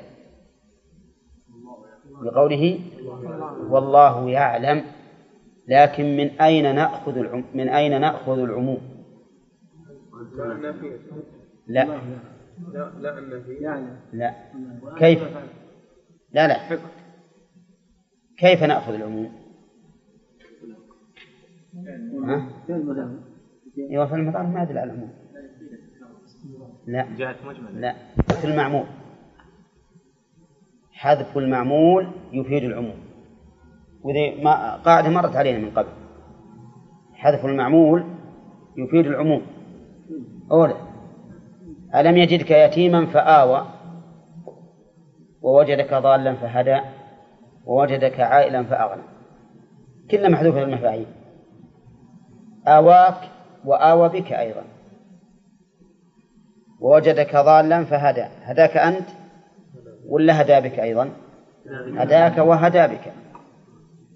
[2.21, 2.79] بقوله
[3.69, 4.83] والله يعلم
[5.67, 8.81] لكن من أين نأخذ العم من أين نأخذ العموم؟
[11.67, 11.95] لا لا
[12.99, 14.35] لا لا
[14.97, 15.23] كيف؟
[16.31, 16.79] لا لا
[18.37, 19.40] كيف نأخذ العموم؟
[21.75, 22.49] ها؟
[23.91, 25.12] أيوه في المضارع ما يدل على العموم.
[26.88, 27.05] لا.
[27.73, 27.95] لا.
[28.41, 28.86] في المعمول.
[30.91, 32.99] حذف المعمول يفيد العموم.
[34.03, 35.89] وذي ما قاعدة مرت علينا من قبل.
[37.13, 38.05] حذف المعمول
[38.77, 39.41] يفيد العموم.
[40.51, 40.75] أولا
[41.95, 43.67] ألم يجدك يتيما فآوى
[45.41, 46.79] ووجدك ضالا فهدى
[47.65, 49.03] ووجدك عائلا فأغنى.
[50.12, 51.05] كلها محذوفة المفاعيل
[52.67, 53.30] آواك
[53.65, 54.63] وآوى بك أيضا.
[56.80, 58.26] ووجدك ضالا فهدى.
[58.43, 59.10] هداك أنت
[60.08, 61.10] ولا هدى بك أيضا؟
[61.97, 63.13] هداك وهدى بك.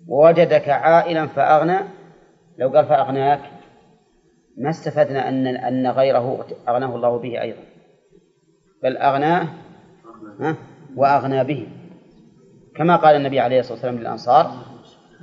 [0.07, 1.77] ووجدك عائلا فأغنى.
[2.57, 3.41] لو قال فأغناك
[4.57, 7.61] ما استفدنا أن أن غيره أغناه الله به أيضا.
[8.83, 9.47] بل أغناه
[10.95, 11.67] وأغنى به.
[12.75, 14.51] كما قال النبي عليه الصلاة والسلام للأنصار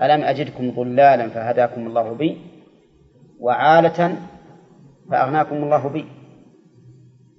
[0.03, 2.52] ألم أجدكم ضلالا فهداكم الله بي؟
[3.42, 4.16] وعالة
[5.11, 6.05] فأغناكم الله بي.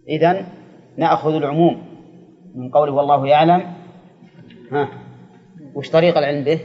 [0.09, 0.45] إذن
[0.97, 1.81] نأخذ العموم
[2.55, 3.73] من قوله والله يعلم.
[4.71, 4.89] ها؟
[5.75, 6.59] وش طريق العلم به؟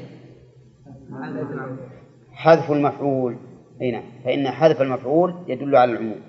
[2.33, 3.37] حذف المفعول.
[3.83, 4.03] أي نعم.
[4.24, 6.20] فإن حذف المفعول يدل على العموم.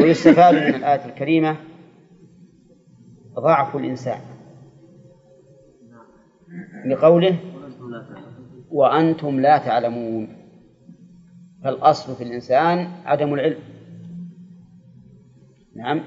[0.00, 1.56] ويستفاد من الآية الكريمة
[3.40, 4.20] ضعف الإنسان.
[6.86, 7.38] لقوله
[8.70, 10.43] وأنتم لا تعلمون.
[11.64, 13.58] فالأصل في الإنسان عدم العلم.
[15.76, 16.04] نعم.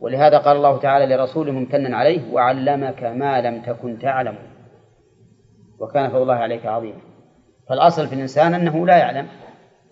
[0.00, 4.38] ولهذا قال الله تعالى لرسوله ممتنا عليه وعلمك ما لم تكن تعلم.
[5.78, 6.98] وكان فضل الله عليك عظيما
[7.68, 9.26] فالأصل في الإنسان أنه لا يعلم.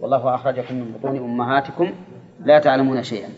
[0.01, 1.92] والله أخرجكم من بطون أمهاتكم
[2.40, 3.29] لا تعلمون شيئا.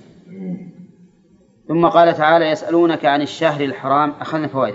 [1.68, 4.74] ثم قال تعالى يسألونك عن الشهر الحرام أخذنا فوائد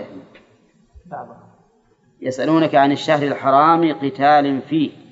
[2.22, 5.03] يسألونك عن الشهر الحرام قتال فيه.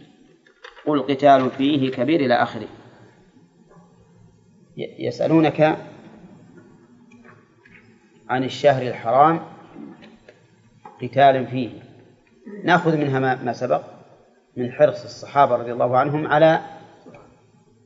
[0.86, 2.68] قل قتال فيه كبير إلى آخره.
[4.78, 5.78] يسألونك
[8.30, 9.40] عن الشهر الحرام
[11.02, 11.70] قتال فيه.
[12.64, 13.82] نأخذ منها ما سبق
[14.58, 16.62] من حرص الصحابة رضي الله عنهم على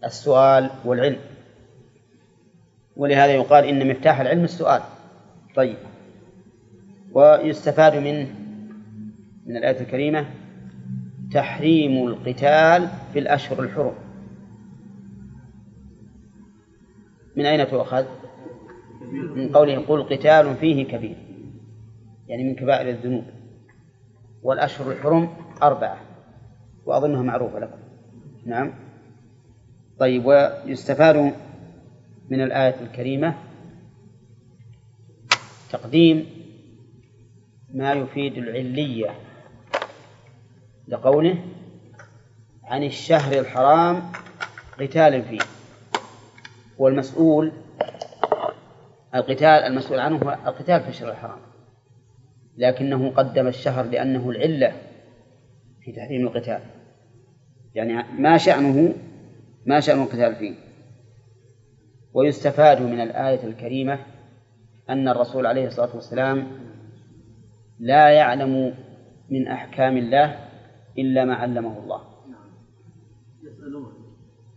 [0.04, 1.20] السؤال والعلم.
[2.96, 4.82] ولهذا يقال إن مفتاح العلم السؤال.
[5.56, 5.78] طيب.
[7.12, 8.46] ويستفاد من
[9.46, 10.26] من الآية الكريمة
[11.36, 13.94] تحريم القتال في الأشهر الحرم.
[17.36, 18.06] من أين تؤخذ؟
[19.12, 21.18] من قوله قل قتال فيه كبير
[22.28, 23.24] يعني من كبائر الذنوب.
[24.44, 25.30] والأشهر الحرم
[25.64, 25.98] أربعة
[26.86, 27.78] وأظنها معروفة لكم.
[28.46, 28.74] نعم.
[30.00, 31.34] طيب ويستفاد
[32.30, 33.36] من الآية الكريمة
[35.72, 36.26] تقديم
[37.74, 39.10] ما يفيد العلية
[40.88, 41.38] لقوله
[42.64, 44.02] عن الشهر الحرام
[44.80, 45.40] قتال فيه.
[46.78, 47.52] والمسؤول
[49.16, 51.40] القتال المسؤول عنه هو القتال في الشهر الحرام.
[52.58, 54.74] لكنه قدم الشهر لأنه العلة
[55.82, 56.60] في تحريم القتال.
[57.76, 58.94] يعني ما شأنه
[59.66, 60.54] ما شأن القتال فيه.
[62.14, 64.00] ويستفاد من الآية الكريمة
[64.90, 66.48] أن الرسول عليه الصلاة والسلام
[67.80, 68.74] لا يعلم
[69.30, 70.45] من أحكام الله
[70.98, 72.02] إلا ما علمه الله.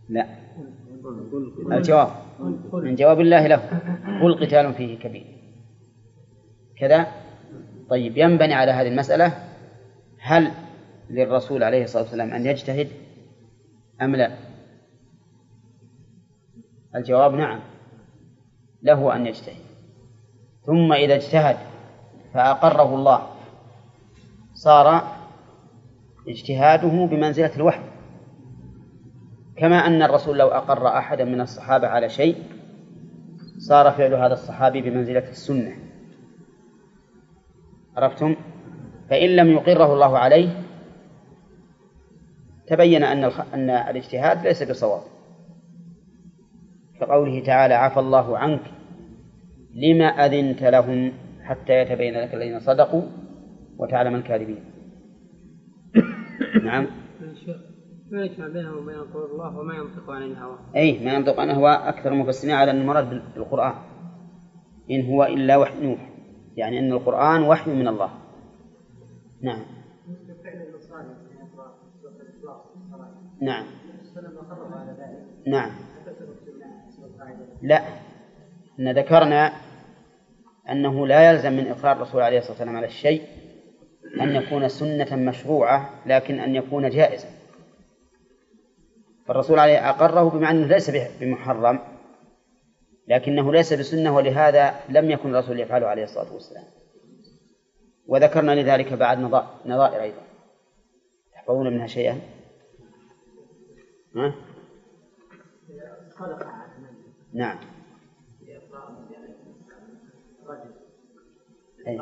[0.09, 0.25] لا.
[1.71, 2.09] الجواب.
[2.73, 3.61] من جواب الله له.
[4.23, 5.25] قل قتال فيه كبير.
[6.77, 7.07] كذا؟
[7.89, 9.33] طيب ينبني على هذه المسألة
[10.19, 10.51] هل
[11.09, 12.87] للرسول عليه الصلاة والسلام أن يجتهد
[14.01, 14.31] أم لا؟
[16.95, 17.59] الجواب نعم.
[18.83, 19.61] له أن يجتهد.
[20.65, 21.57] ثم إذا اجتهد
[22.33, 23.29] فأقره الله.
[24.53, 25.18] صار
[26.29, 27.83] اجتهاده بمنزلة الوحي.
[29.57, 32.35] كما أن الرسول لو أقر أحدا من الصحابة على شيء
[33.57, 35.75] صار فعل هذا الصحابي بمنزلة السنة.
[37.97, 38.35] عرفتم؟
[39.09, 40.49] فإن لم يقره الله عليه
[42.67, 43.23] تبين أن
[43.53, 45.01] أن الاجتهاد ليس بصواب.
[46.99, 48.61] كقوله تعالى عفى الله عنك
[49.75, 51.11] لما أذنت لهم
[51.43, 53.01] حتى يتبين لك الذين صدقوا
[53.77, 54.63] وتعلم الكاذبين.
[56.63, 56.87] نعم.
[58.11, 61.71] ما يجمع بينه وبين قول الله وما ينطق عن الهوى أي ما ينطق عن الهوى
[61.71, 63.73] أكثر المفسرين على أن المراد بالقرآن.
[64.91, 66.09] إن هو إلا وحي نوح.
[66.57, 68.09] يعني أن القرآن وحي من الله.
[69.41, 69.61] نعم.
[73.41, 73.65] نعم.
[75.47, 75.71] نعم.
[77.61, 77.81] لا.
[78.79, 79.51] إن ذكرنا
[80.69, 83.21] أنه لا يلزم من إقرار الرسول عليه الصلاة والسلام على الشيء
[84.21, 87.27] أن يكون سنة مشروعة لكن أن يكون جائزا.
[89.25, 91.79] فالرسول عليه أقره بمعنى أنه ليس بمحرم
[93.07, 96.63] لكنه ليس بسنة ولهذا لم يكن الرسول يفعله عليه الصلاة والسلام.
[98.07, 99.19] وذكرنا لذلك بعد
[99.65, 100.21] نظائر أيضا.
[101.33, 102.21] تحفظون منها شيئا؟
[104.15, 104.35] ها؟
[107.33, 107.57] نعم.
[111.87, 111.99] أي.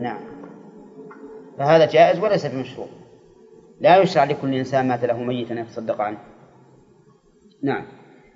[0.00, 0.20] نعم.
[1.58, 2.88] فهذا جائز وليس بمشروع.
[3.80, 6.18] لا يشرع لكل إنسان مات له ميتا أن يتصدق عنه.
[7.62, 7.86] نعم.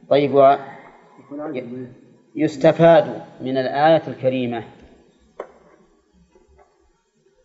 [0.09, 0.57] طيب و
[2.35, 4.65] يستفاد من الآية الكريمة.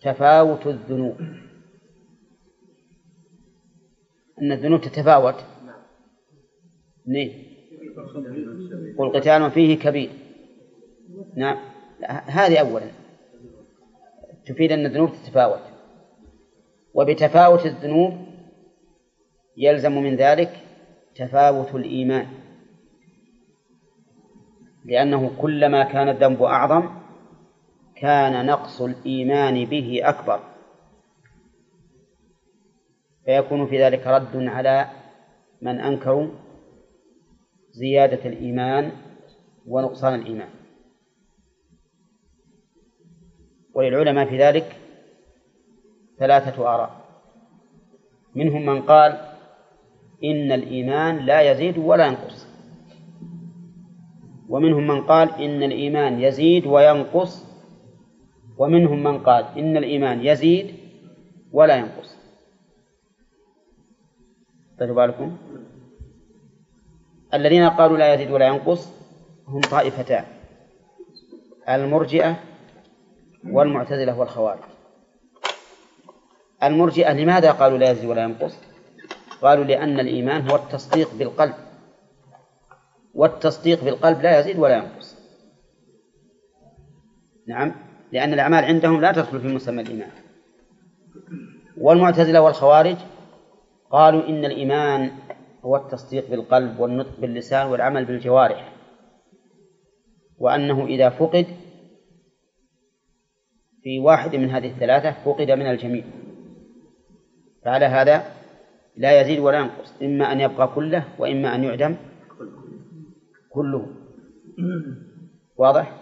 [0.02, 1.18] تفاوت الذنوب.
[4.42, 5.46] أن الذنوب تتفاوت.
[5.66, 7.45] نعم.
[8.98, 10.10] والقتال فيه كبير.
[11.36, 11.58] نعم.
[12.26, 12.86] هذه أولا.
[14.46, 15.62] تفيد أن الذنوب تتفاوت.
[16.94, 18.14] وبتفاوت الذنوب
[19.58, 20.50] يلزم من ذلك
[21.16, 22.28] تفاوت الإيمان.
[24.86, 26.90] لأنه كلما كان الذنب أعظم
[27.96, 30.40] كان نقص الإيمان به أكبر.
[33.26, 34.90] فيكون في ذلك رد على
[35.62, 36.28] من أنكروا
[37.76, 38.92] زيادة الإيمان
[39.68, 40.50] ونقصان الإيمان.
[43.74, 44.82] وللعلماء في ذلك
[46.20, 47.06] ثلاثة آراء.
[48.36, 49.12] منهم من قال
[50.24, 52.48] إن الإيمان لا يزيد ولا ينقص.
[54.50, 57.46] ومنهم من قال إن الإيمان يزيد وينقص.
[58.58, 60.76] ومنهم من قال إن الإيمان يزيد
[61.52, 62.16] ولا ينقص.
[64.80, 65.38] خذوا بالكم
[67.36, 68.90] الذين قالوا لا يزيد ولا ينقص
[69.48, 70.26] هم طائفتان.
[71.70, 72.36] المرجئة
[73.44, 74.60] والمعتزلة والخوارج.
[76.64, 78.58] المرجئة لماذا قالوا لا يزيد ولا ينقص؟
[79.42, 81.54] قالوا لأن الإيمان هو التصديق بالقلب.
[83.14, 85.16] والتصديق بالقلب لا يزيد ولا ينقص.
[87.48, 87.76] نعم.
[88.12, 90.12] لأن الأعمال عندهم لا تدخل في مسمى الإيمان.
[91.78, 92.98] والمعتزلة والخوارج
[93.92, 95.12] قالوا إن الإيمان
[95.66, 98.74] هو التصديق بالقلب والنطق باللسان والعمل بالجوارح.
[100.40, 101.46] وأنه إذا فقد
[103.84, 106.04] في واحد من هذه الثلاثة فقد من الجميع.
[107.66, 108.24] فعلى هذا
[108.98, 110.02] لا يزيد ولا ينقص.
[110.02, 111.96] إما أن يبقى كله وإما أن يعدم
[113.50, 113.88] كله.
[115.58, 116.02] واضح؟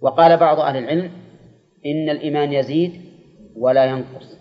[0.00, 1.10] وقال بعض أهل العلم
[1.86, 2.92] إن الإيمان يزيد
[3.56, 4.38] ولا ينقص.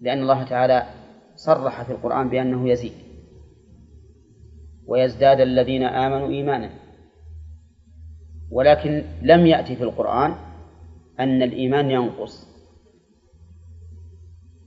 [0.00, 1.03] لأن الله تعالى
[1.46, 2.92] صرح في القرآن بأنه يزيد.
[4.86, 6.70] ويزداد الذين آمنوا إيمانا.
[8.50, 10.34] ولكن لم يأتي في القرآن
[11.20, 12.48] أن الإيمان ينقص.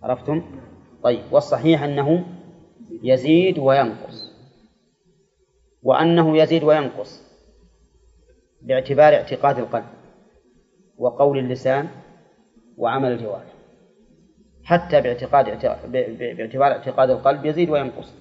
[0.03, 0.43] عرفتم؟
[1.03, 2.25] طيب والصحيح أنه
[3.03, 4.31] يزيد وينقص.
[5.83, 7.21] وأنه يزيد وينقص
[8.61, 9.85] باعتبار اعتقاد القلب
[10.97, 11.87] وقول اللسان
[12.77, 13.56] وعمل الجوارح.
[14.67, 15.45] حتى باعتقاد
[16.37, 18.13] باعتبار اعتقاد القلب يزيد وينقص.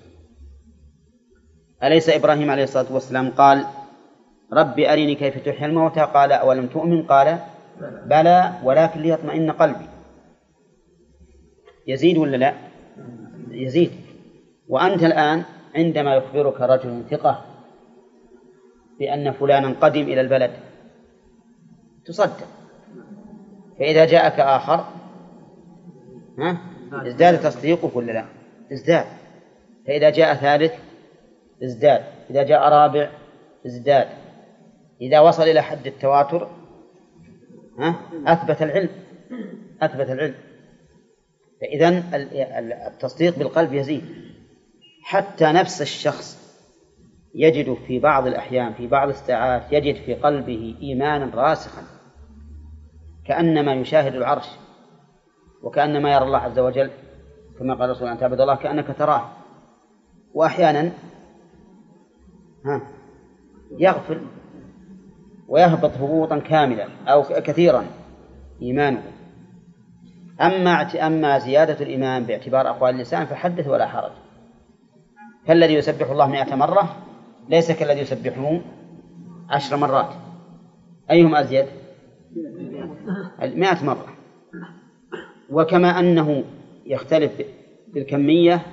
[1.82, 3.64] أليس إبراهيم عليه الصلاة والسلام قال
[4.52, 7.38] رب أرني كيف تحيي الموتى قال أولم تؤمن؟ قال
[8.06, 9.86] بلى ولكن ليطمئن قلبي.
[11.86, 12.54] يزيد ولا لا؟
[13.50, 13.90] يزيد.
[14.68, 15.42] وأنت الآن
[15.74, 17.44] عندما يخبرك رجل ثقة
[18.98, 20.50] بأن فلانا قدم إلى البلد
[22.06, 22.48] تصدق.
[23.78, 24.84] فإذا جاءك آخر
[26.38, 26.58] ها؟
[26.92, 28.24] ازداد تصديقك ولا لا؟
[28.72, 29.04] ازداد.
[29.86, 30.72] فإذا جاء ثالث
[31.64, 32.04] ازداد.
[32.30, 33.10] إذا جاء رابع
[33.66, 34.08] ازداد.
[35.00, 36.50] إذا وصل إلى حد التواتر
[37.78, 38.90] ها؟ أثبت العلم.
[39.82, 40.34] أثبت العلم.
[41.60, 42.02] فإذا
[42.86, 44.04] التصديق بالقلب يزيد.
[45.02, 46.46] حتى نفس الشخص
[47.34, 51.82] يجد في بعض الأحيان في بعض الساعات يجد في قلبه إيمانا راسخا
[53.26, 54.46] كأنما يشاهد العرش.
[55.66, 56.90] وكأنما يرى الله عز وجل
[57.58, 59.28] كما قال الرسول أن تعبد الله كأنك تراه.
[60.34, 60.92] وأحيانا
[62.64, 62.82] ها
[63.78, 64.20] يغفل
[65.48, 67.84] ويهبط هبوطا كاملا أو كثيرا
[68.62, 69.02] إيمانه.
[70.40, 74.12] أما أما زيادة الإيمان باعتبار أقوال اللسان فحدث ولا حرج.
[75.46, 76.96] فالذي يسبح الله مئة مرة
[77.48, 78.60] ليس كالذي يسبحه
[79.50, 80.14] عشر مرات.
[81.10, 81.66] أيهم أزيد؟
[83.62, 84.16] مئة مرة.
[85.50, 86.44] وكما أنه
[86.86, 87.32] يختلف
[87.88, 88.66] بالكمية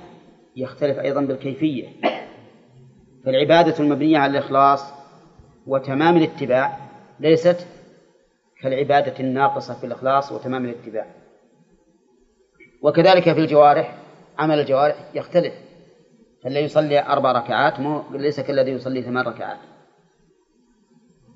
[0.56, 1.88] يختلف أيضا بالكيفية.
[3.24, 4.92] فالعبادة المبنية على الإخلاص
[5.66, 6.78] وتمام الاتباع
[7.20, 7.66] ليست
[8.60, 11.06] كالعبادة الناقصة في الإخلاص وتمام الاتباع.
[12.82, 13.98] وكذلك في الجوارح
[14.38, 15.54] عمل الجوارح يختلف.
[16.42, 19.58] فالذي يصلي أربع ركعات مو ليس كالذي يصلي ثمان ركعات.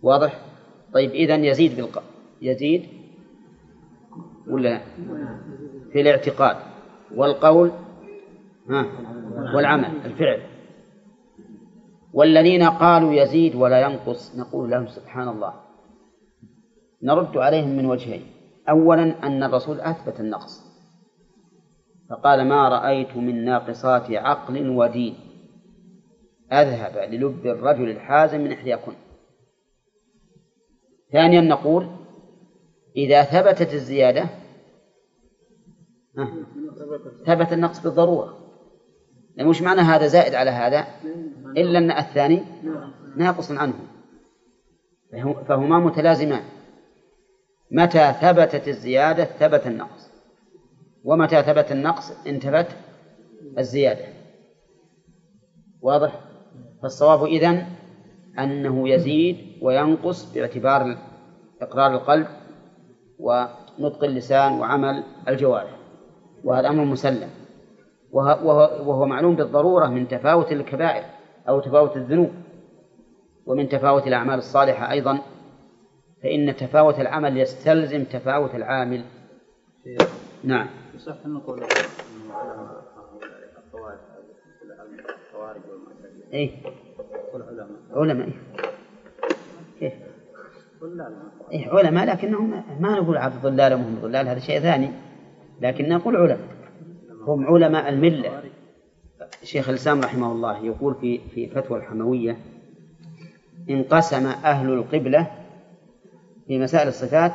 [0.03, 0.39] واضح؟
[0.95, 2.03] طيب إذا يزيد بالق...
[2.43, 2.98] يزيد
[4.51, 4.81] ولا
[5.93, 6.57] في الاعتقاد
[7.15, 7.71] والقول
[8.71, 8.87] ها
[9.55, 10.43] والعمل الفعل.
[12.13, 15.55] والذين قالوا يزيد ولا ينقص نقول لهم سبحان الله.
[17.03, 18.27] نرد عليهم من وجهين.
[18.69, 20.69] أولا أن الرسول أثبت النقص.
[22.11, 25.15] فقال ما رأيت من ناقصات عقل ودين.
[26.53, 28.93] أذهب للب الرجل الحازم من إحداكن.
[31.13, 31.89] ثانيا نقول
[32.97, 34.29] إذا ثبتت الزيادة
[37.27, 38.39] ثبت النقص بالضرورة.
[39.37, 40.87] لأن وش معنى هذا زائد على هذا
[41.57, 42.43] إلا أن الثاني
[43.17, 43.75] ناقص عنه.
[45.49, 46.43] فهما متلازمان.
[47.71, 50.11] متى ثبتت الزيادة ثبت النقص.
[51.05, 52.67] ومتى ثبت النقص انتفت
[53.59, 54.05] الزيادة.
[55.83, 56.21] واضح؟
[56.83, 57.67] فالصواب إذن
[58.39, 60.99] أنه يزيد وينقص باعتبار
[61.63, 62.27] إقرار القلب
[63.19, 65.78] ونطق اللسان وعمل الجوارح.
[66.45, 67.31] وهذا أمر مسلم.
[68.13, 68.51] وهو,
[68.87, 71.05] وهو معلوم بالضرورة من تفاوت الكبائر
[71.49, 72.31] أو تفاوت الذنوب
[73.47, 75.19] ومن تفاوت الأعمال الصالحة أيضا
[76.23, 79.05] فإن تفاوت العمل يستلزم تفاوت العامل.
[80.45, 80.67] نعم.
[80.95, 81.63] يصح أن نقول
[86.33, 86.51] إيه.
[87.91, 88.29] علماء.
[89.81, 89.93] كيف؟
[91.53, 94.91] إيه علماء لكنهم ما نقول عبد ضلال وهم ضلال هذا شيء ثاني.
[95.61, 96.49] لكن نقول علماء.
[97.27, 98.43] هم علماء الملة.
[99.43, 102.37] شيخ الإسلام رحمه الله يقول في في فتوى الحموية
[103.71, 105.31] انقسم أهل القبلة
[106.47, 107.33] في مسائل الصفات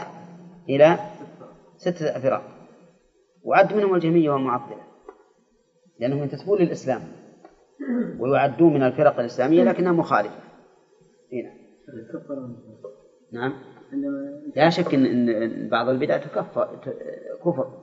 [0.70, 1.00] إلى
[1.78, 2.44] ستة فرق
[3.44, 4.82] وعد منهم الجهمية والمعطلة
[6.00, 7.02] لأنهم ينتسبون للإسلام
[8.20, 10.40] ويعدون من الفرق الإسلامية لكنها مخالفة.
[11.34, 11.54] هنا.
[13.32, 13.54] نعم.
[14.56, 16.80] لا شك إن بعض البدع تكفر
[17.46, 17.83] كفر.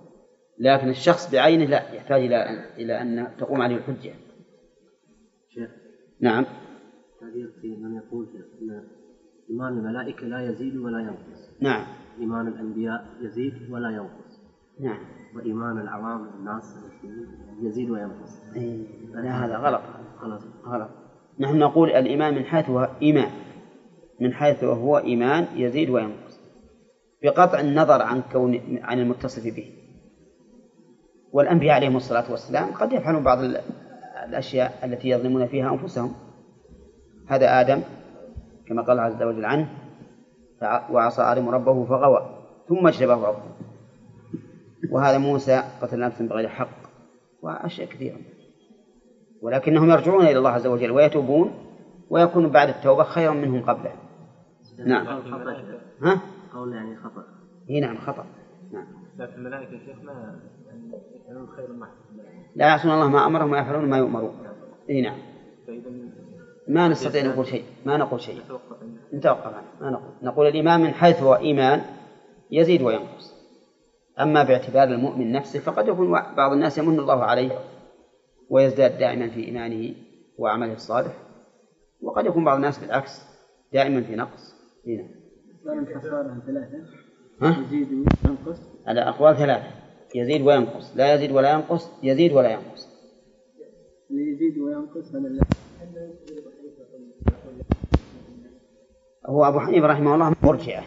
[0.61, 4.13] لكن الشخص بعينه لا يحتاج إلى إلى أن تقوم عليه الحجة.
[5.49, 5.71] شيخ.
[6.21, 6.45] نعم.
[7.61, 8.29] في من يقول
[8.63, 8.83] أن
[9.51, 11.51] إيمان الملائكة لا يزيد ولا ينقص.
[11.61, 11.87] نعم.
[12.21, 14.41] إيمان الأنبياء يزيد ولا ينقص.
[14.81, 14.99] نعم.
[15.37, 16.79] وإيمان العوام الناس
[17.63, 18.55] يزيد وينقص.
[18.57, 19.83] إيه، لا هذا غلط.
[20.19, 20.91] خلاص غلط.
[21.39, 23.31] نحن نقول الإيمان من حيث هو إيمان.
[24.21, 26.41] من حيث هو إيمان يزيد وينقص.
[27.23, 29.80] بقطع النظر عن كون عن المتصف به.
[31.33, 33.39] والأنبياء عليهم الصلاة والسلام قد يفعلون بعض
[34.28, 36.12] الأشياء التي يظلمون فيها أنفسهم.
[37.26, 37.83] هذا آدم
[38.66, 39.68] كما قال عز وجل عنه
[40.62, 43.43] وعصى آدم ربه فغوى ثم اجتباه ربه.
[44.91, 46.81] وهذا موسى قتل نفسا بغير حق
[47.43, 48.16] وأشياء كثيرة.
[49.43, 51.55] ولكنهم يرجعون إلى الله عز وجل ويتوبون
[52.11, 53.93] ويكون بعد التوبة خيرا منهم قبله.
[54.87, 55.07] نعم.
[56.03, 56.20] ها؟
[56.55, 57.24] قول يعني خطأ.
[57.70, 58.26] إي نعم خطأ.
[58.72, 58.87] نعم.
[59.18, 60.41] لكن الملائكة شيخ ما
[62.57, 64.35] لا يعصون الله ما أمرهم ويفعلون ما يؤمرون.
[64.91, 65.18] إي نعم.
[66.68, 68.41] ما نستطيع نقول شيء ما نقول شيء.
[69.14, 70.12] نتوقف عنه ما نقول.
[70.23, 71.83] نقول الإيمان من حيث هو إيمان
[72.51, 73.35] يزيد وينقص.
[74.21, 77.59] أما باعتبار المؤمن نفسه فقد يكون بعض الناس يمن الله عليه
[78.51, 79.95] ويزداد دائما في إيمانه
[80.39, 81.12] وعمله الصالح.
[82.03, 83.23] وقد يكون بعض الناس بالعكس
[83.73, 84.55] دائما في نقص.
[84.87, 85.09] هنا
[86.47, 86.79] ثلاثة
[87.43, 88.61] ها؟ يزيد وينقص.
[88.87, 89.80] على أقوال ثلاثة.
[90.15, 92.89] يزيد وينقص لا يزيد ولا ينقص يزيد ولا ينقص.
[94.11, 95.41] يزيد وينقص هذا
[99.27, 100.83] هو أبو حنيفة رحمه الله مرجئة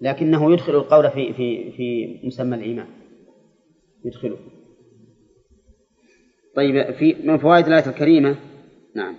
[0.00, 2.86] لكنه يدخل القول في في في مسمى الإيمان.
[4.04, 4.36] يدخله.
[6.56, 8.36] طيب في من فوائد الآية الكريمة
[8.94, 9.16] نعم.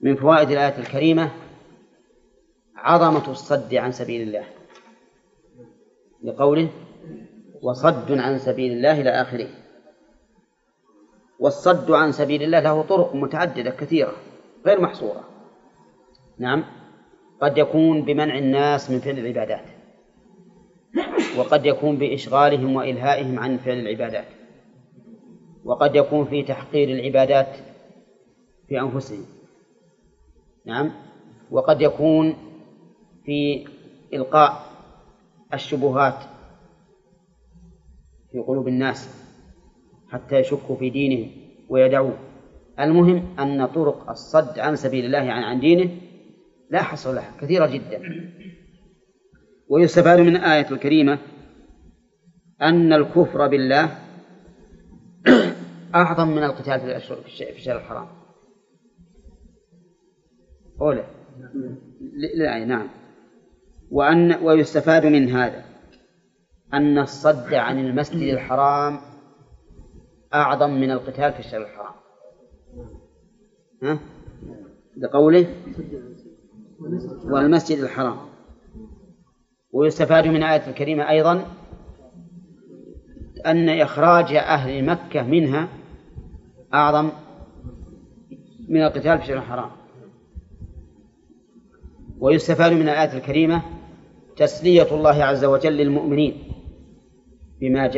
[0.00, 1.32] من فوائد الآية الكريمة
[2.76, 4.57] عظمة الصد عن سبيل الله.
[6.22, 6.68] لقوله
[7.62, 9.48] وصد عن سبيل الله إلى آخره
[11.38, 14.12] والصد عن سبيل الله له طرق متعددة كثيرة
[14.66, 15.24] غير محصورة.
[16.38, 16.64] نعم.
[17.40, 19.64] قد يكون بمنع الناس من فعل العبادات.
[21.38, 24.26] وقد يكون بإشغالهم وإلهائهم عن فعل العبادات.
[25.64, 27.56] وقد يكون في تحقير العبادات
[28.68, 29.26] في أنفسهم.
[30.64, 30.92] نعم.
[31.50, 32.36] وقد يكون
[33.24, 33.66] في
[34.12, 34.67] إلقاء
[35.54, 36.18] الشبهات
[38.32, 39.08] في قلوب الناس
[40.08, 41.30] حتى يشكوا في دينهم
[41.68, 42.18] ويدعوه.
[42.80, 45.90] المهم أن طرق الصد عن سبيل الله عن عن دينه
[46.70, 48.02] لا حصر لها كثيرة جدا.
[49.68, 51.18] ويستفاد من الآية الكريمة
[52.62, 53.98] أن الكفر بالله
[55.94, 58.08] أعظم من القتال في الشهر الحرام.
[60.80, 61.04] أولى
[62.66, 62.88] نعم.
[63.90, 65.64] وأن ويستفاد من هذا
[66.74, 69.00] أن الصد عن المسجد الحرام
[70.34, 71.94] أعظم من القتال في الشهر الحرام.
[73.82, 73.98] ها؟
[74.96, 75.46] لقوله
[77.24, 78.16] والمسجد الحرام.
[79.72, 81.46] ويستفاد من الآية الكريمة أيضا
[83.46, 85.68] أن إخراج أهل مكة منها
[86.74, 87.10] أعظم
[88.68, 89.70] من القتال في الشهر الحرام.
[92.20, 93.77] ويستفاد من الآية الكريمة
[94.38, 96.52] تسلية الله عز وجل للمؤمنين
[97.60, 97.90] بما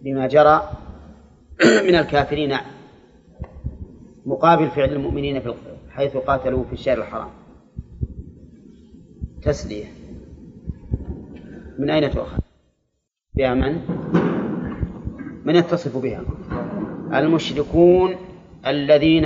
[0.00, 0.70] بما جرى
[1.88, 2.56] من الكافرين
[4.26, 5.54] مقابل فعل المؤمنين في
[5.90, 7.30] حيث قاتلوا في الشهر الحرام
[9.42, 9.84] تسلية
[11.78, 12.38] من أين تؤخذ؟
[13.34, 13.80] بها من؟
[15.44, 16.22] من يتصف بها؟
[17.18, 18.16] المشركون
[18.66, 19.24] الذين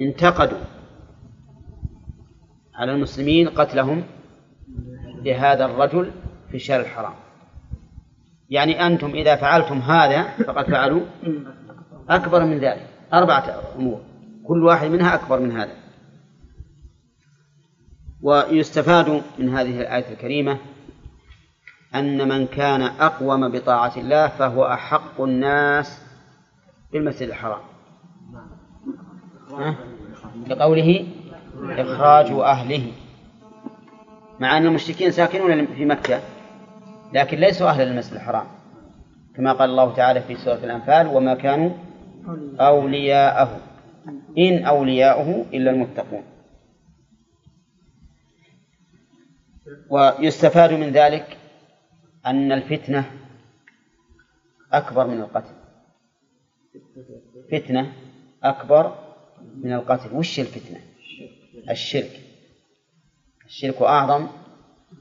[0.00, 0.58] انتقدوا
[2.74, 4.02] على المسلمين قتلهم
[5.28, 6.10] لهذا الرجل
[6.50, 7.14] في الشهر الحرام.
[8.50, 11.02] يعني أنتم إذا فعلتم هذا فقد فعلوا
[12.10, 12.86] أكبر من ذلك.
[13.14, 14.00] أربعة أمور.
[14.46, 15.72] كل واحد منها أكبر من هذا.
[18.22, 20.58] ويستفاد من هذه الآية الكريمة
[21.94, 26.02] أن من كان أقوم بطاعة الله فهو أحق الناس
[26.92, 27.60] بالمسجد الحرام؟
[30.46, 31.06] لقوله
[31.62, 32.92] إخراج أهله.
[34.40, 36.20] مع أن المشركين ساكنون في مكة
[37.12, 38.46] لكن ليسوا أهلا للمسجد الحرام.
[39.36, 41.70] كما قال الله تعالى في سورة الأنفال وما كانوا
[42.60, 43.60] أولياءه
[44.38, 46.24] إن أولياؤه إلا المتقون.
[49.90, 51.36] ويستفاد من ذلك
[52.26, 53.10] أن الفتنة
[54.72, 55.54] أكبر من القتل.
[57.52, 57.92] فتنة
[58.42, 58.94] أكبر
[59.56, 60.16] من القتل.
[60.16, 60.80] وش الفتنة؟
[61.70, 62.27] الشرك.
[63.48, 64.26] الشرك أعظم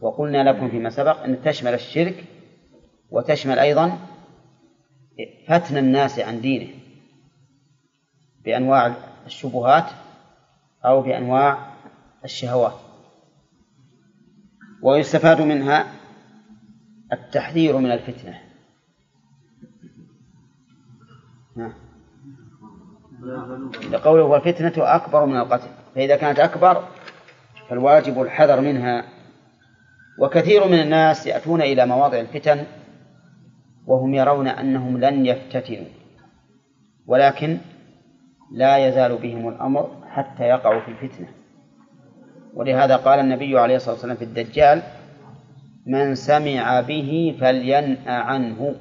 [0.02, 2.24] وقلنا لكم فيما سبق أن تشمل الشرك
[3.12, 3.98] وتشمل أيضا
[5.48, 6.74] فتن الناس عن دينه
[8.46, 8.96] بأنواع
[9.26, 9.86] الشبهات
[10.86, 11.74] أو بأنواع
[12.26, 12.74] الشهوات
[14.84, 15.94] ويستفاد منها
[17.14, 18.42] التحذير من الفتنة
[21.58, 21.74] ها.
[23.92, 26.88] لقوله والفتنة أكبر من القتل فإذا كانت أكبر
[27.70, 29.04] فالواجب الحذر منها.
[30.20, 32.64] وكثير من الناس يأتون إلى مواضع الفتن
[33.88, 35.88] وهم يرون أنهم لن يفتتنوا
[37.08, 37.58] ولكن
[38.52, 41.28] لا يزال بهم الأمر حتى يقعوا في الفتنة.
[42.54, 44.82] ولهذا قال النبي عليه الصلاة والسلام في الدجال
[45.86, 48.76] من سمع به فلينأ عنه.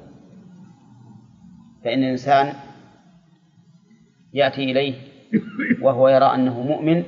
[1.83, 2.53] فإن الإنسان
[4.33, 4.93] يأتي إليه
[5.81, 7.03] وهو يرى أنه مؤمن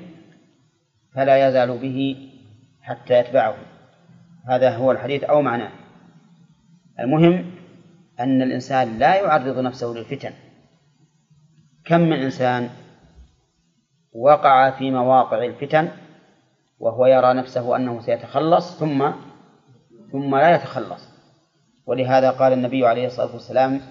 [1.19, 2.29] فلا يزال به
[2.81, 3.55] حتى يتبعه.
[4.49, 5.71] هذا هو الحديث أو معناه.
[6.99, 7.51] المهم
[8.19, 10.33] أن الإنسان لا يعرض نفسه للفتن.
[11.85, 12.69] كم من إنسان
[14.13, 15.89] وقع في مواقع الفتن
[16.79, 19.11] وهو يرى نفسه أنه سيتخلص ثم
[20.11, 21.09] ثم لا يتخلص؟
[21.85, 23.81] ولهذا قال النبي عليه الصلاة والسلام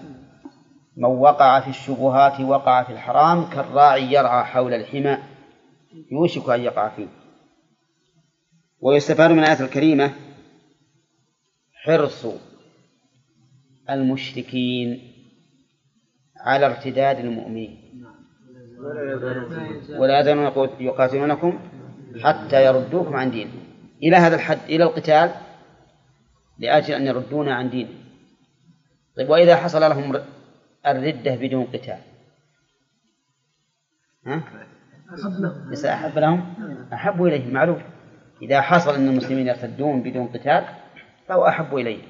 [0.97, 5.17] من وقع في الشبهات وقع في الحرام كالراعي يرعى حول الحمى
[6.11, 7.18] يوشك أن يقع فيه.
[8.81, 10.11] ويستفاد من الآية الكريمة
[11.73, 12.25] حرص
[13.89, 15.13] المشركين
[16.37, 17.89] على ارتداد المؤمنين.
[19.99, 21.59] ولا يزالون يقاتلونكم
[22.23, 23.59] حتى يردوكم عن دينكم
[24.03, 25.31] إلى هذا الحد إلى القتال
[26.59, 27.99] لأجل أن يردونا عن دينهم
[29.17, 30.21] طيب وإذا حصل لهم
[30.87, 31.99] الردة بدون قتال؟
[34.25, 34.43] ها؟
[35.69, 36.53] ليس أحب لهم
[36.93, 37.81] أحب إليه معلوم
[38.41, 40.65] إذا حصل أن المسلمين يرتدون بدون قتال
[41.27, 42.03] فهو أحب إليه.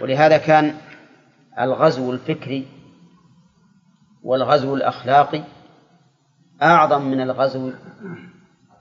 [0.00, 0.74] ولهذا كان
[1.58, 2.68] الغزو الفكري
[4.22, 5.44] والغزو الأخلاقي
[6.62, 7.72] أعظم من الغزو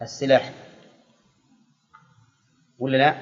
[0.02, 0.54] السلاحي.
[2.80, 3.16] ولا لا؟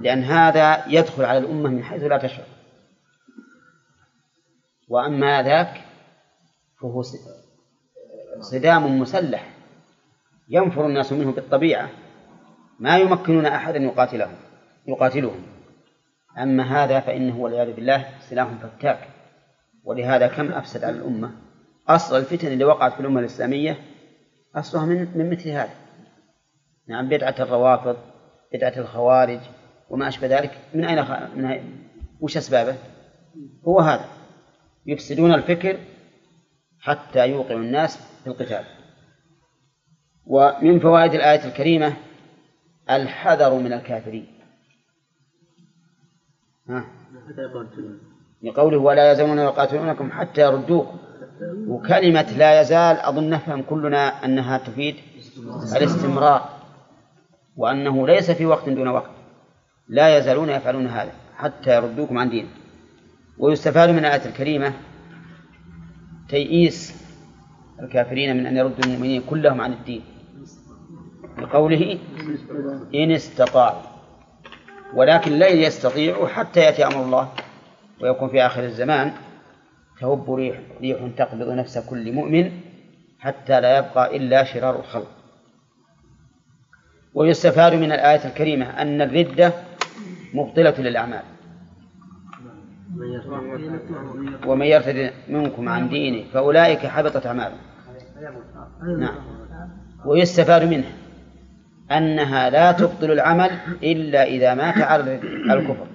[0.00, 2.46] لأن هذا يدخل على الأمة من حيث لا تشعر.
[4.88, 5.84] وأما ذاك
[6.80, 7.02] فهو
[8.40, 9.54] صدام مسلح.
[10.48, 11.90] ينفر الناس منه بالطبيعة.
[12.80, 14.36] ما يمكنون أحدا يقاتلهم
[14.86, 15.42] يقاتلهم.
[16.38, 19.08] أما هذا فإنه والعياذ بالله سلاح فتاك.
[19.84, 21.30] ولهذا كم أفسد على الأمة؟
[21.88, 23.78] أصل الفتن اللي وقعت في الأمة الإسلامية
[24.54, 25.74] أصلها من من مثل هذا.
[26.88, 27.96] نعم بدعة الروافض
[28.54, 29.40] بدعة الخوارج
[29.90, 30.58] وما أشبه ذلك.
[30.74, 31.10] من أين خ...
[31.36, 31.88] من أين...
[32.20, 32.74] وش أسبابه؟
[33.68, 34.04] هو هذا.
[34.86, 35.78] يفسدون الفكر
[36.80, 38.64] حتى يوقعوا الناس في القتال.
[40.26, 41.96] ومن فوائد الآية الكريمة
[42.90, 44.26] الحذر من الكافرين.
[46.68, 46.84] ها؟
[48.42, 50.98] لقوله ولا يزالون يقاتلونكم حتى يردوكم.
[51.68, 54.96] وكلمة لا يزال أظن نفهم كلنا أنها تفيد
[55.76, 56.48] الاستمرار
[57.56, 59.10] وأنه ليس في وقت دون وقت.
[59.88, 62.48] لا يزالون يفعلون هذا حتى يردوكم عن دين.
[63.38, 64.72] ويستفاد من الآية الكريمة
[66.28, 67.04] تيئيس
[67.82, 70.02] الكافرين من أن يردوا المؤمنين كلهم عن الدين.
[71.38, 71.98] لقوله
[72.94, 73.82] إن استطاعوا
[74.94, 77.28] ولكن لن يستطيعوا حتى يأتي أمر الله
[78.02, 79.12] ويكون في آخر الزمان.
[80.00, 82.50] تهب ريح ريح تقبض نفس كل مؤمن
[83.18, 85.10] حتى لا يبقى إلا شرار الخلق.
[87.14, 89.52] ويستفاد من الآية الكريمة أن الردة
[90.34, 91.22] مبطلة للأعمال.
[94.46, 97.58] ومن يرتد منكم عن دينه فأولئك حبطت أعمالهم.
[98.98, 99.14] نعم.
[100.04, 100.99] ويستفاد منه.
[101.92, 103.50] أنها لا تبطل العمل
[103.82, 105.20] إلا إذا مات على
[105.50, 105.86] الكفر.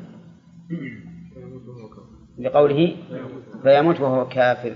[2.39, 2.95] لقوله
[3.63, 4.75] فيموت وهو كافر.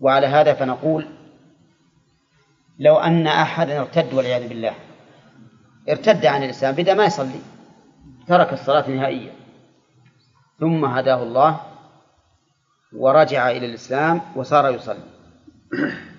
[0.00, 1.06] وعلى هذا فنقول
[2.78, 4.74] لو أن أحدا ارتد والعياذ بالله
[5.88, 7.40] ارتد عن الإسلام بدأ ما يصلي
[8.26, 9.32] ترك الصلاة نهائيا.
[10.60, 11.60] ثم هداه الله
[12.92, 15.04] ورجع إلى الإسلام وصار يصلي.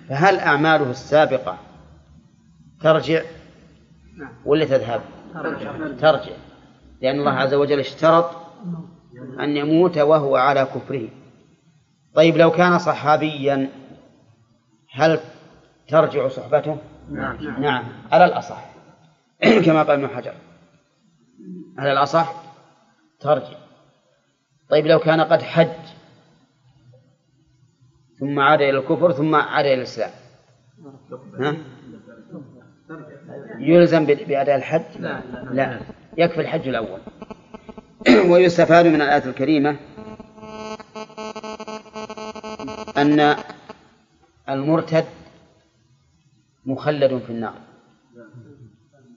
[0.08, 1.58] فهل أعماله السابقة
[2.80, 3.22] ترجع؟
[4.44, 5.00] ولا تذهب؟
[6.00, 6.32] ترجع.
[7.00, 8.30] لأن الله عز وجل اشترط
[9.40, 11.08] أن يموت وهو على كفره.
[12.14, 13.70] طيب لو كان صحابيا
[14.92, 15.20] هل
[15.88, 16.78] ترجع صحبته؟
[17.10, 17.60] نعم.
[17.60, 17.84] نعم.
[18.12, 18.70] على الأصح.
[19.66, 20.34] كما قال ابن حجر.
[21.78, 22.34] على الأصح
[23.20, 23.58] ترجع.
[24.70, 25.68] طيب لو كان قد حج
[28.20, 30.10] ثم عاد إلى الكفر ثم عاد إلى الإسلام.
[31.40, 31.56] ها؟
[33.58, 35.20] يلزم بأداء الحج؟ لا
[35.52, 35.80] لا
[36.18, 37.00] يكفي الحج الأول.
[38.30, 39.76] ويستفاد من الآية الكريمة
[42.96, 43.36] أن
[44.48, 45.04] المرتد
[46.66, 47.54] مخلد في النار.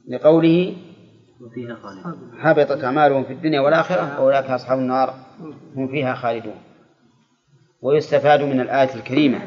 [0.07, 0.75] لقوله
[1.41, 5.13] وفيها خالد حبطت أعمالهم في الدنيا والآخرة وأولئك أصحاب النار
[5.75, 6.55] هم فيها خالدون.
[7.81, 9.39] ويستفاد من الآية الكريمة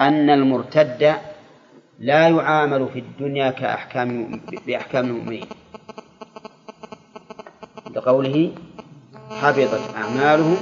[0.00, 1.14] أن المرتد
[1.98, 5.46] لا يعامل في الدنيا كأحكام بأحكام المؤمنين.
[7.96, 8.52] لقوله
[9.30, 10.56] حبطت أعمالهم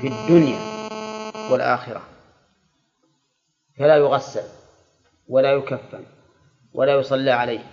[0.00, 0.58] في الدنيا
[1.50, 2.02] والآخرة.
[3.78, 4.48] فلا يغسل
[5.28, 6.04] ولا يكفن
[6.74, 7.64] ولا يصلى عليه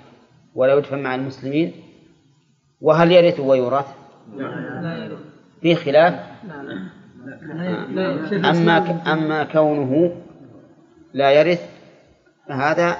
[0.56, 1.74] ولا يدفن مع المسلمين.
[2.82, 3.88] وهل يرث ويورث؟
[5.62, 6.14] في خلاف
[8.46, 10.22] أما أما كونه
[11.14, 11.81] لا يرث
[12.48, 12.98] فهذا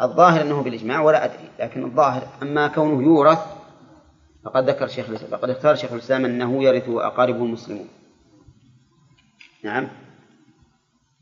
[0.00, 3.38] الظاهر أنه بالإجماع ولا أدري لكن الظاهر أما كونه يورث
[4.44, 7.88] فقد ذكر شيخ الإسلام فقد اختار شيخ الإسلام أنه يرث أقاربه المسلمون.
[9.64, 9.88] نعم.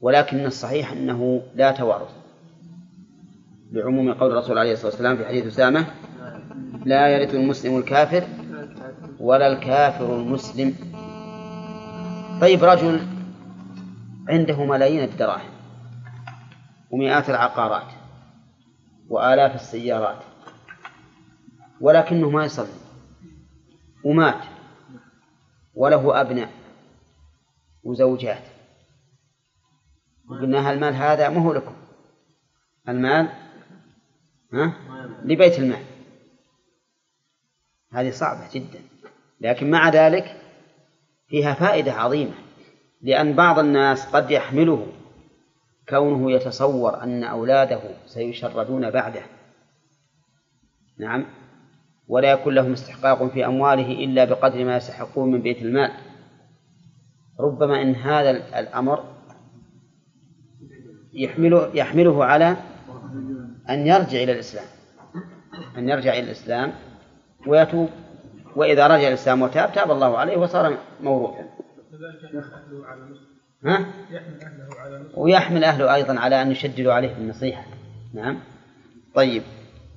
[0.01, 2.11] ولكن الصحيح أنه لا توارث.
[3.73, 5.87] لعموم قول الرسول عليه الصلاة والسلام في حديث أسامة
[6.85, 8.25] لا يرث المسلم الكافر
[9.21, 10.75] ولا الكافر المسلم.
[12.41, 13.01] طيب رجل
[14.29, 15.50] عنده ملايين الدراهم.
[16.91, 17.93] ومئات العقارات
[19.09, 20.23] وآلاف السيارات
[21.81, 22.81] ولكنه ما يصلي
[24.05, 24.45] ومات
[25.75, 26.51] وله أبناء
[27.85, 28.43] وزوجات.
[30.29, 31.75] وقلنا المال هذا ما هو لكم؟
[32.89, 33.29] المال؟
[34.53, 34.75] ها؟
[35.25, 35.85] لبيت المال.
[37.93, 38.81] هذه صعبة جدا
[39.41, 40.41] لكن مع ذلك
[41.29, 42.35] فيها فائدة عظيمة
[43.03, 44.87] لأن بعض الناس قد يحمله
[45.91, 49.23] كونه يتصور أن أولاده سيشردون بعده.
[50.99, 51.27] نعم.
[52.09, 55.91] ولا يكون لهم استحقاق في أمواله إلا بقدر ما يستحقون من بيت المال.
[57.41, 58.31] ربما إن هذا
[58.61, 59.05] الأمر
[61.13, 62.57] يحمله يحمله على
[63.71, 64.67] أن يرجع إلى الإسلام.
[65.79, 66.73] أن يرجع إلى الإسلام
[67.47, 67.89] ويتوب.
[68.57, 71.49] وإذا رجع الإسلام وتاب تاب الله عليه وصار موروثا.
[73.65, 73.87] ها؟
[75.15, 77.65] ويحمل أهله أيضا على أن يشددوا عليه بالنصيحة.
[78.15, 78.39] نعم.
[79.15, 79.43] طيب.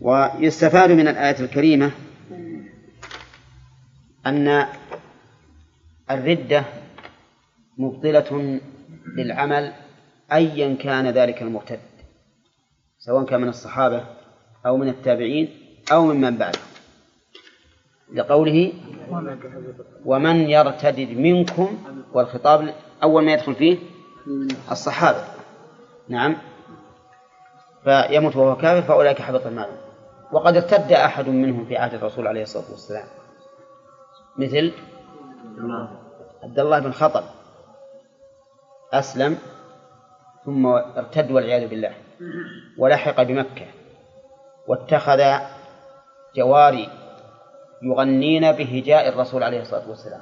[0.01, 1.91] ويستفاد من الآية الكريمة
[4.25, 4.65] أن
[6.11, 6.63] الردة
[7.77, 8.59] مبطلة
[9.17, 9.73] للعمل
[10.33, 11.79] أيا كان ذلك المرتد
[12.99, 14.05] سواء كان من الصحابة
[14.65, 15.49] أو من التابعين
[15.91, 16.63] أو ممن بعدهم
[18.13, 18.73] لقوله
[20.05, 21.77] ومن يرتد منكم
[22.13, 22.73] والخطاب
[23.03, 23.77] أول ما يدخل فيه
[24.71, 25.23] الصحابة.
[26.09, 26.37] نعم.
[27.83, 29.69] فيموت وهو كافر فأولئك حبط المال.
[30.31, 33.05] وقد ارتد أحد منهم في عهد الرسول عليه الصلاة والسلام.
[34.37, 34.71] مثل
[36.43, 37.23] عبد الله بن خطب.
[38.93, 39.37] أسلم
[40.45, 41.93] ثم ارتد والعياذ بالله.
[42.77, 43.65] ولحق بمكة.
[44.67, 45.23] واتخذ
[46.35, 46.89] جواري
[47.83, 50.21] يغنين بهجاء الرسول عليه الصلاة والسلام.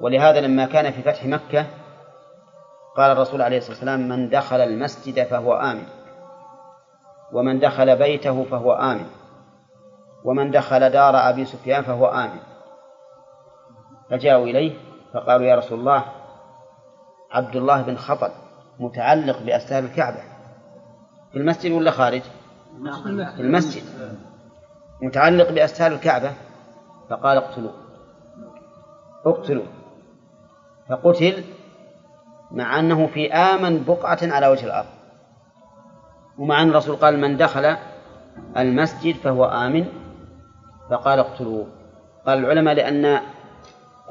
[0.00, 1.66] ولهذا لما كان في فتح مكة
[2.96, 5.86] قال الرسول عليه الصلاة والسلام من دخل المسجد فهو آمن.
[7.32, 9.06] ومن دخل بيته فهو آمن.
[10.24, 12.38] ومن دخل دار أبي سفيان فهو آمن.
[14.10, 14.72] فجاءوا إليه
[15.14, 16.04] فقالوا يا رسول الله
[17.32, 18.30] عبد الله بن خطل
[18.80, 20.20] متعلق بأستار الكعبة.
[21.32, 22.22] في المسجد ولا خارج؟
[23.36, 23.82] في المسجد.
[25.02, 26.32] متعلق بأستار الكعبة؟
[27.10, 27.74] فقال اقتلوه.
[29.26, 29.66] اقتلوه.
[30.88, 31.44] فقتل
[32.50, 34.88] مع أنه في آمن بقعة على وجه الأرض.
[36.38, 37.76] ومع أن الرسول قال من دخل
[38.56, 39.86] المسجد فهو آمن
[40.90, 41.66] فقال اقتلوه.
[42.26, 43.20] قال العلماء لأن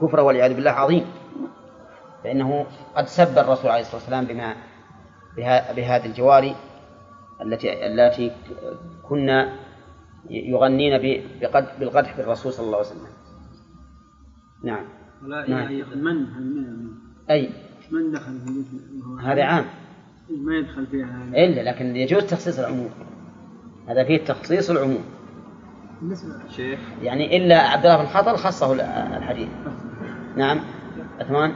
[0.01, 1.05] كفره والعياذ بالله عظيم
[2.23, 2.65] فإنه
[2.95, 4.55] قد سب الرسول عليه الصلاة والسلام بما
[5.75, 6.55] بهذه الجواري
[7.41, 8.31] التي التي
[9.09, 9.53] كنا
[10.29, 10.97] يغنين
[11.79, 13.07] بالقدح بالرسول صلى الله عليه وسلم.
[14.63, 14.85] نعم.
[15.47, 15.71] نعم.
[15.95, 16.87] من من
[17.29, 17.49] أي.
[17.91, 18.63] من دخل في
[19.23, 19.65] هذا عام.
[20.29, 22.89] ما يدخل فيها إلا لكن يجوز تخصيص العموم.
[23.87, 25.03] هذا فيه تخصيص العموم.
[26.01, 26.79] بالنسبة شيخ.
[27.01, 28.73] يعني إلا عبد الله بن خطل خصه
[29.17, 29.49] الحديث.
[30.37, 30.59] نعم.
[31.19, 31.53] عثمان.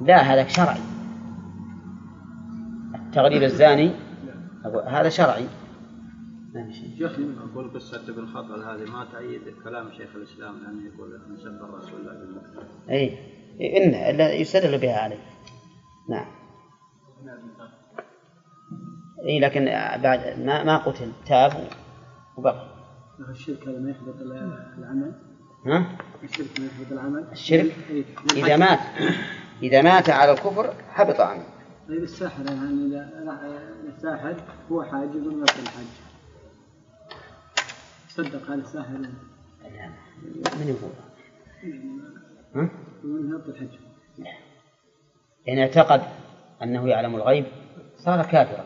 [0.00, 0.80] لا هذا شرعي.
[2.94, 3.90] التغريب الزاني
[4.86, 5.46] هذا شرعي.
[6.70, 7.34] شيء.
[7.52, 12.00] أقول قصة ابن خطل هذه ما تأيد كلام شيخ الإسلام لأنه يقول أن سب الرسول
[12.00, 13.18] الله بالمكتب أي
[13.60, 15.18] إن لا يستدل بها عليه.
[16.10, 16.26] نعم.
[19.26, 19.64] اي لكن
[20.02, 21.52] بعد ما ما قتل تاب
[22.36, 22.68] وبقي
[23.30, 24.20] الشرك هذا ما يحبط
[24.78, 25.12] العمل؟
[25.66, 28.04] ها؟ الشرك ما يحبط العمل؟ الشرك؟ إيه.
[28.36, 28.78] إذا مات.
[29.62, 31.44] إذا مات على الكفر حبط عنه.
[31.88, 33.38] طيب الساحر يعني إذا راح
[33.96, 34.36] الساحر
[34.72, 35.86] هو حاجز في الحج
[38.08, 38.98] صدق هذا الساحر.
[40.60, 40.90] من يقول؟
[42.54, 42.70] ها؟
[43.32, 43.78] يعطي الحج
[45.48, 46.02] إن اعتقد
[46.62, 47.46] أنه يعلم الغيب
[47.96, 48.64] صار كافرا.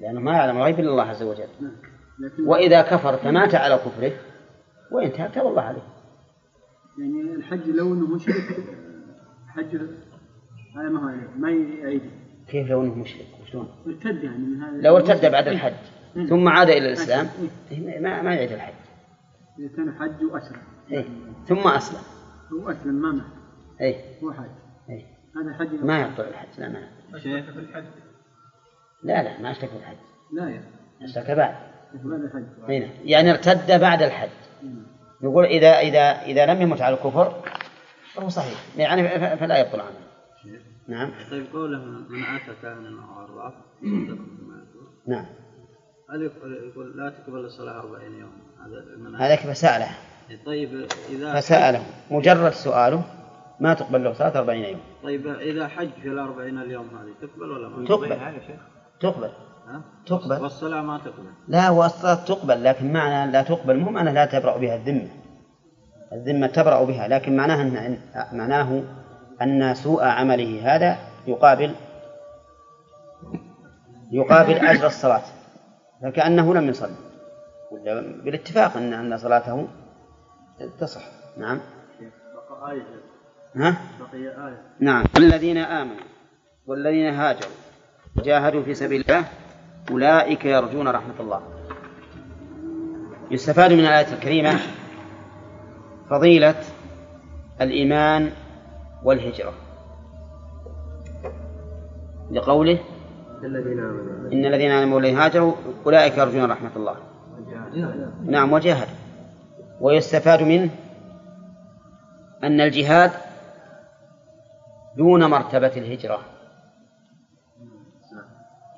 [0.00, 1.48] لأنه ما يعلم الغيب إلا الله عز وجل.
[1.60, 1.76] نعم.
[2.46, 4.12] وإذا كفر فمات على كفره
[4.92, 5.97] وانتهى تاب الله عليه.
[6.98, 8.34] يعني الحج لو انه مشرك
[9.48, 9.80] حجه
[10.76, 12.10] هذا ما هو ما يعيده
[12.48, 14.76] كيف لو أنه مشرك؟ وشلون ارتد يعني من هذا.
[14.76, 15.72] لو ارتد بعد الحج
[16.16, 16.26] إيه.
[16.26, 17.26] ثم عاد إلى الإسلام
[17.70, 17.78] إيه.
[17.78, 18.74] إيه، ما ما يعيد الحج.
[19.58, 21.04] إذا كان حج واسلم إيه.
[21.46, 22.00] ثم أسلم.
[22.52, 23.24] هو أسلم ما مات.
[23.80, 23.96] إيه.
[24.22, 24.50] هو حج.
[24.90, 25.04] إيه.
[25.36, 25.84] هذا حج.
[25.84, 27.44] ما يبطل الحج لا ما شيخ
[29.02, 29.96] لا لا ما اشترك في الحج.
[30.32, 30.62] لا يا.
[31.02, 31.54] اشترك بعد.
[31.94, 32.44] بعد الحج.
[32.68, 34.28] هنا يعني ارتد بعد الحج.
[35.22, 37.34] يقول إذا إذا إذا لم يمت على الكفر
[38.14, 38.58] فهو صحيح.
[38.76, 40.08] يعني فلا يبطل عنه
[40.88, 41.12] نعم.
[41.30, 43.52] طيب قوله من أتى كاهنا أو عراف
[45.06, 45.26] نعم.
[46.10, 46.30] هل
[46.72, 49.88] يقول لا تقبل الصلاة 40 يوم؟ هذا من هذاك فسأله
[50.46, 51.82] طيب إذا فسأله.
[52.10, 53.04] مجرد سؤاله
[53.60, 54.80] ما تقبل له صلاة أربعين يوم.
[55.02, 58.18] طيب إذا حج في الأربعين اليوم هذه تقبل ولا ما؟ تقبل.
[59.00, 59.24] تقبل.
[59.24, 59.47] ها؟
[60.06, 60.42] تقبل.
[60.42, 61.32] والصلاة ما تقبل.
[61.48, 65.08] لا هو الصلاة تقبل لكن معنى لا تقبل مو معنى لا تبرأ بها الذمة.
[66.12, 67.98] الذمة تبرأ بها لكن معناها أن
[68.32, 68.82] معناه
[69.42, 70.96] أن سوء عمله هذا
[71.26, 71.74] يقابل
[74.12, 75.22] يقابل أجر الصلاة.
[76.02, 76.96] فكأنه لم يصلي.
[77.72, 79.68] ولا بالاتفاق أن أن صلاته
[80.80, 81.02] تصح.
[81.36, 81.60] نعم.
[82.50, 82.82] بقى آية
[83.56, 84.62] ها؟ بقي آية.
[84.80, 85.04] نعم.
[85.16, 86.04] الذين آمنوا
[86.66, 87.52] والذين هاجروا
[88.24, 89.24] جاهدوا في سبيل الله
[89.90, 91.40] أولئك يرجون رحمة الله.
[93.30, 94.58] يستفاد من الآية الكريمة
[96.10, 96.54] فضيلة
[97.60, 98.30] الإيمان
[99.04, 99.52] والهجرة.
[102.30, 102.78] لقوله
[104.32, 105.54] إن الذين آمنوا والذين هاجروا
[105.86, 106.96] أولئك يرجون رحمة الله.
[108.24, 108.94] نعم وجاهدوا
[109.80, 110.70] ويستفاد منه
[112.44, 113.10] أن الجهاد
[114.96, 116.20] دون مرتبة الهجرة.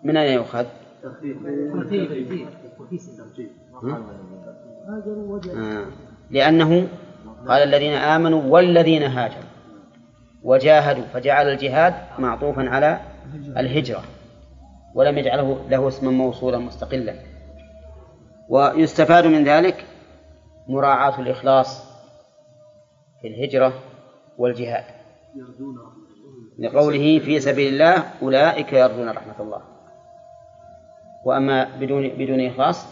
[0.04, 0.66] من أين يؤخذ؟
[5.56, 5.86] آه.
[6.30, 6.88] لأنه
[7.48, 9.50] قال الذين آمنوا والذين هاجروا.
[10.42, 13.00] وجاهدوا فجعل الجهاد معطوفا على
[13.56, 14.02] الهجرة.
[14.94, 17.14] ولم يجعله له اسما موصولا مستقلا.
[18.48, 19.84] ويستفاد من ذلك
[20.68, 21.84] مراعاة الإخلاص
[23.22, 23.72] في الهجرة
[24.38, 24.84] والجهاد.
[26.58, 29.62] لقوله في سبيل الله أولئك يرجون رحمة الله.
[31.24, 32.86] وأما بدون بدون إخلاص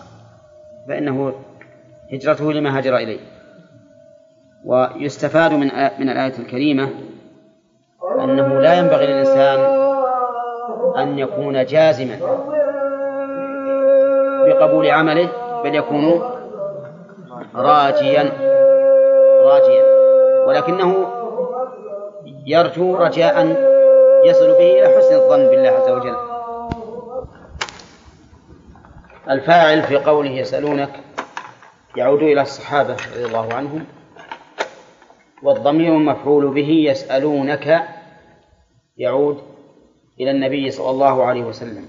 [0.89, 1.33] فإنه
[2.13, 3.19] هجرته لما هاجر إليه.
[4.65, 6.89] ويستفاد من من الآية الكريمة
[8.21, 9.59] أنه لا ينبغي للإنسان
[10.99, 12.19] أن يكون جازما
[14.47, 15.29] بقبول عمله
[15.65, 16.23] بل يكون
[17.55, 18.33] راجيا
[19.43, 19.85] راجيا.
[20.47, 21.07] ولكنه
[22.47, 23.47] يرجو رجاء
[24.25, 26.28] يصل به إلى حسن الظن بالله عز وجل.
[29.31, 31.01] الفاعل في قوله يسألونك
[31.97, 33.85] يعود إلى الصحابة رضي الله عنهم
[35.43, 37.89] والضمير المفعول به يسألونك
[38.97, 39.43] يعود
[40.21, 41.89] إلى النبي صلى الله عليه وسلم.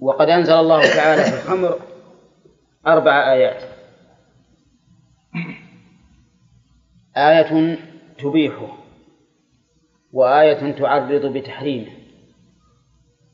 [0.00, 1.78] وقد أنزل الله تعالى في الخمر
[2.86, 3.62] أربع آيات.
[7.16, 7.78] آية
[8.18, 8.76] تبيحه
[10.12, 11.92] وآية تعرض بتحريمه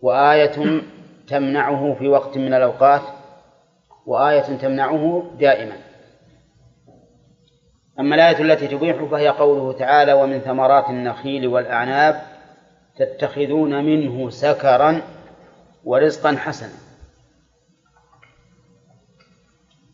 [0.01, 0.83] وآية
[1.29, 3.03] تمنعه في وقت من الأوقات
[4.07, 5.77] وآية تمنعه دائما.
[8.01, 12.23] أما الآية التي تبيحه فهي قوله تعالى ومن ثمرات النخيل والأعناب
[12.97, 15.03] تتخذون منه سكرا
[15.85, 16.73] ورزقا حسنا.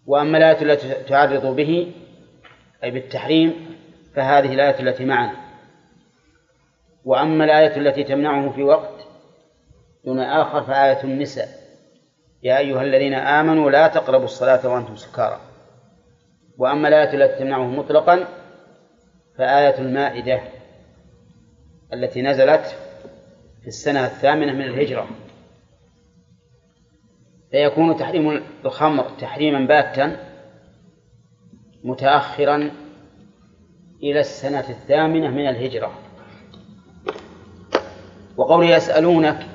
[0.07, 1.93] وأما الآية التي تعرض به
[2.85, 3.77] أي بالتحريم
[4.15, 5.37] فهذه الآية التي معنا.
[7.05, 9.02] وأما الآية التي تمنعه في وقت
[10.05, 11.49] دون آخر فآية النساء.
[12.43, 15.41] يا أيها الذين آمنوا لا تقربوا الصلاة وأنتم سكارى.
[16.59, 18.29] وأما الآية التي تمنعه مطلقا
[19.39, 20.41] فآية المائدة
[21.93, 22.77] التي نزلت
[23.63, 25.09] في السنة الثامنة من الهجرة.
[27.51, 30.17] فيكون تحريم الخمر تحريما باتا
[31.85, 32.71] متأخرا
[34.03, 35.93] إلى السنة الثامنة من الهجرة.
[38.37, 39.52] وقول يسألونك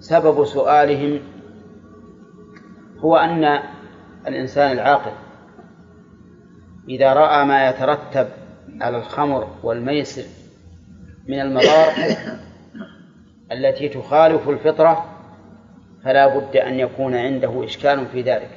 [0.00, 1.20] سبب سؤالهم
[2.98, 3.60] هو أن
[4.26, 5.12] الإنسان العاقل
[6.88, 8.28] إذا رأى ما يترتب
[8.80, 10.24] على الخمر والميسر
[11.28, 11.92] من المضار
[13.52, 15.04] التي تخالف الفطرة
[16.04, 18.50] فلا بد أن يكون عنده إشكال في ذلك.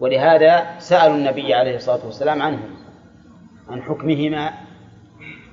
[0.00, 2.58] ولهذا سألوا النبي عليه الصلاة والسلام عنه
[3.68, 4.50] عن حكمهما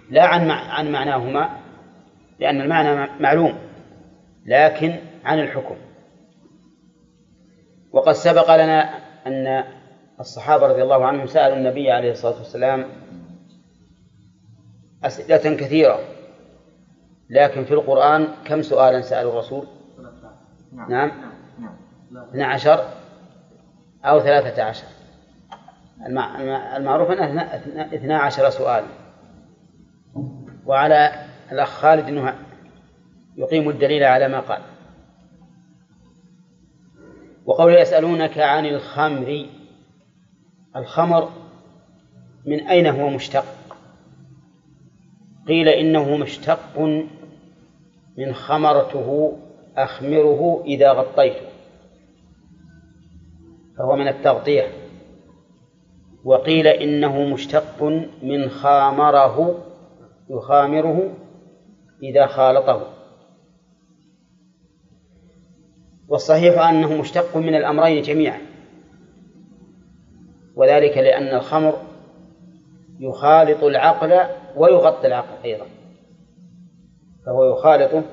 [0.09, 1.49] لا عن عن معناهما
[2.39, 3.64] لأن المعنى معلوم.
[4.45, 5.75] لكن عن الحكم.
[7.91, 9.63] وقد سبق لنا أن
[10.19, 12.85] الصحابة رضي الله عنهم سألوا النبي عليه الصلاة والسلام
[15.03, 15.99] أسئلة كثيرة
[17.29, 19.67] لكن في القرآن كم سؤالا سألوا الرسول؟
[20.89, 21.11] نعم.
[22.29, 22.85] اثنا عشر
[24.05, 24.87] أو ثلاثة عشر.
[26.07, 27.41] المع- المع- المعروف أنه
[27.93, 28.83] اثنا عشر سؤال.
[30.65, 31.11] وعلى
[31.51, 32.35] الأخ خالد أنه
[33.37, 34.61] يقيم الدليل على ما قال.
[37.45, 39.45] وقول يسألونك عن الخمر
[40.75, 41.29] الخمر
[42.45, 43.45] من أين هو مشتق؟
[45.47, 46.79] قيل إنه مشتق
[48.17, 49.37] من خمرته
[49.77, 51.45] أخمره إذا غطيته
[53.77, 54.67] فهو من التغطية.
[56.23, 57.83] وقيل إنه مشتق
[58.23, 59.65] من خامره
[60.29, 61.13] يخامره
[62.03, 62.94] إذا خالطه.
[66.15, 68.41] والصحيح أنه مشتق من الأمرين جميعا.
[70.55, 71.81] وذلك لأن الخمر
[72.99, 74.19] يخالط العقل
[74.55, 75.65] ويغطي العقل أيضا.
[77.25, 78.03] فهو يخالطه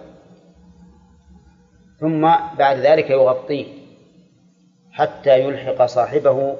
[2.00, 2.20] ثم
[2.58, 3.66] بعد ذلك يغطيه
[4.90, 6.56] حتى يلحق صاحبه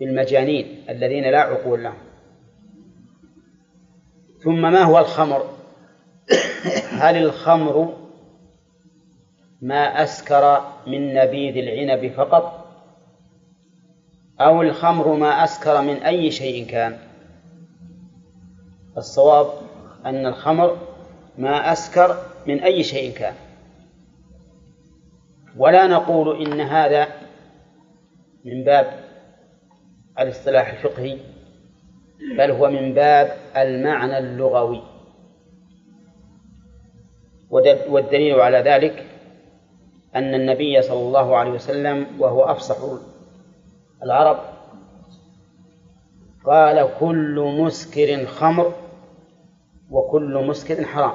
[0.00, 1.98] بالمجانين الذين لا عقول لهم.
[4.44, 5.44] ثم ما هو الخمر؟
[6.90, 7.94] هل الخمر
[9.62, 12.66] ما أسكر من نبيذ العنب فقط
[14.40, 16.98] أو الخمر ما أسكر من أي شيء كان.
[18.96, 19.46] الصواب
[20.06, 20.76] أن الخمر
[21.38, 22.16] ما أسكر
[22.46, 23.34] من أي شيء كان.
[25.56, 27.08] ولا نقول إن هذا
[28.44, 29.04] من باب
[30.18, 31.18] الاصطلاح الفقهي
[32.38, 34.82] بل هو من باب المعنى اللغوي.
[37.88, 39.09] والدليل على ذلك
[40.16, 42.76] أن النبي صلى الله عليه وسلم وهو أفصح
[44.02, 44.38] العرب
[46.44, 48.74] قال كل مسكر خمر
[49.90, 51.12] وكل مسكر حرام.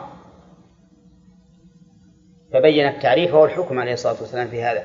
[2.54, 4.84] فبين التعريف والحكم عليه الصلاة والسلام في هذا.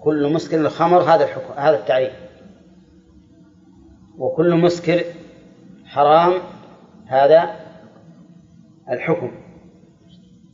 [0.00, 2.12] كل مسكر الخمر هذا الحكم هذا التعريف.
[4.18, 5.04] وكل مسكر
[5.84, 6.32] حرام
[7.06, 7.56] هذا
[8.90, 9.32] الحكم.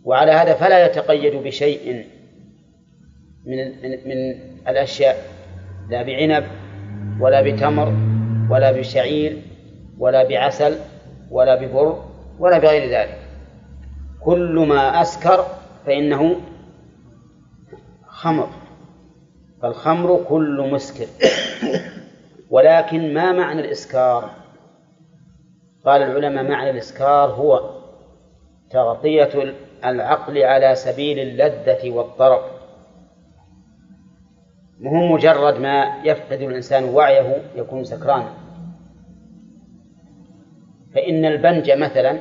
[0.05, 2.16] وعلى هذا فلا يتقيد بشيء.
[3.47, 3.59] من
[4.09, 4.34] من,
[4.68, 5.16] الأشياء
[5.90, 6.44] لا بعنب
[7.20, 7.92] ولا بتمر
[8.51, 9.42] ولا بشعير
[9.99, 10.78] ولا بعسل
[11.30, 12.05] ولا ببر
[12.38, 13.18] ولا بغير ذلك.
[14.20, 15.47] كل ما أسكر
[15.86, 16.36] فإنه
[18.07, 18.49] خمر
[19.62, 21.07] فالخمر كل مسكر.
[22.51, 24.30] ولكن ما معنى الإسكار؟
[25.84, 27.70] قال العلماء معنى الإسكار هو
[28.70, 32.56] تغطية العقل على سبيل اللذة والطرب.
[34.81, 38.35] مو مجرد ما يفقد الإنسان وعيه يكون سكرانا
[40.95, 42.18] فإن البنج مثلا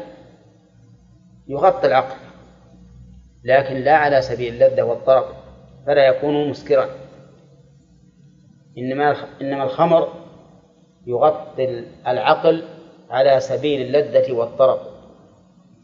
[1.48, 2.16] يغطي العقل
[3.44, 5.26] لكن لا على سبيل اللذة والطرب
[5.86, 6.90] فلا يكون مسكرا.
[8.78, 10.14] إنما إنما الخمر
[11.08, 12.64] يغطي العقل
[13.10, 14.80] على سبيل اللذة والطرب.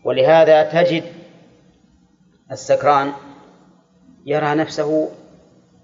[0.06, 1.04] ولهذا تجد
[2.52, 3.12] السكران
[4.26, 5.10] يرى نفسه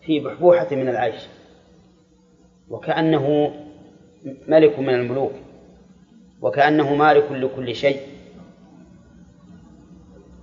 [0.07, 1.27] في بحبوحة من العيش.
[2.69, 3.53] وكأنه
[4.47, 5.31] ملك من الملوك.
[6.41, 8.01] وكأنه مالك لكل شيء.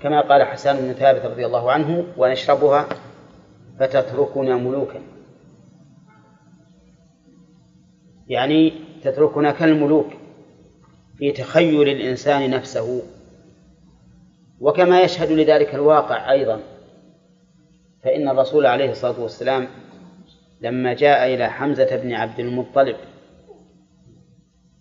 [0.01, 2.89] كما قال حسان بن ثابت رضي الله عنه ونشربها
[3.81, 5.01] فتتركنا ملوكا.
[8.29, 10.13] يعني تتركنا كالملوك
[11.19, 13.03] في تخيل الإنسان نفسه.
[14.61, 16.74] وكما يشهد لذلك الواقع أيضا
[18.05, 19.69] فإن الرسول عليه الصلاة والسلام
[20.61, 22.97] لما جاء إلى حمزة بن عبد المطلب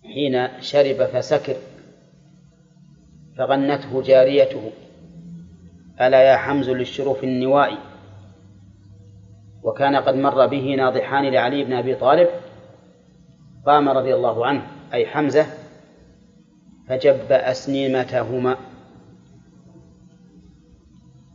[0.04, 1.56] حين شرب فسكر
[3.38, 4.70] فغنته جاريته
[6.00, 7.78] ألا يا حمز للشروف النوائي
[9.62, 12.28] وكان قد مر به ناضحان لعلي بن أبي طالب
[13.66, 14.62] قام رضي الله عنه
[14.92, 15.46] أي حمزة
[16.88, 18.56] فجب أسنمتهما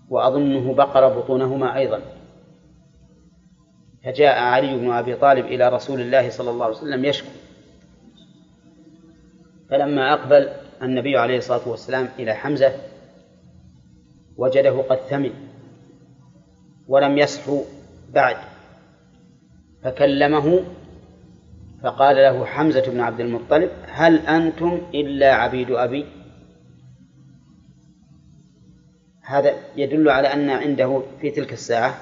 [0.10, 2.02] وأظنه بقر بطونهما أيضا.
[4.04, 7.30] فجاء علي بن أبي طالب إلى رسول الله صلى الله عليه وسلم يشكو.
[9.70, 10.50] فلما أقبل
[10.82, 12.74] النبي عليه الصلاة والسلام إلى حمزة
[14.38, 15.32] وجده قد ثمن
[16.88, 17.62] ولم يصحو
[18.14, 18.38] بعد.
[19.84, 20.64] فكلمه
[21.84, 26.06] فقال له حمزة بن عبد المطلب هل أنتم إلا عبيد أبي؟
[29.30, 31.96] هذا يدل على أن عنده في تلك الساعة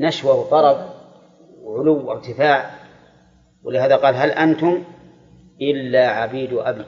[0.00, 0.90] نشوة وطرب
[1.62, 2.70] وعلو وارتفاع.
[3.62, 4.84] ولهذا قال هل أنتم
[5.60, 6.84] إلا عبيد أبي؟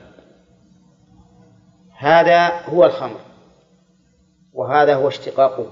[1.98, 3.20] هذا هو الخمر
[4.52, 5.66] وهذا هو اشتقاقه.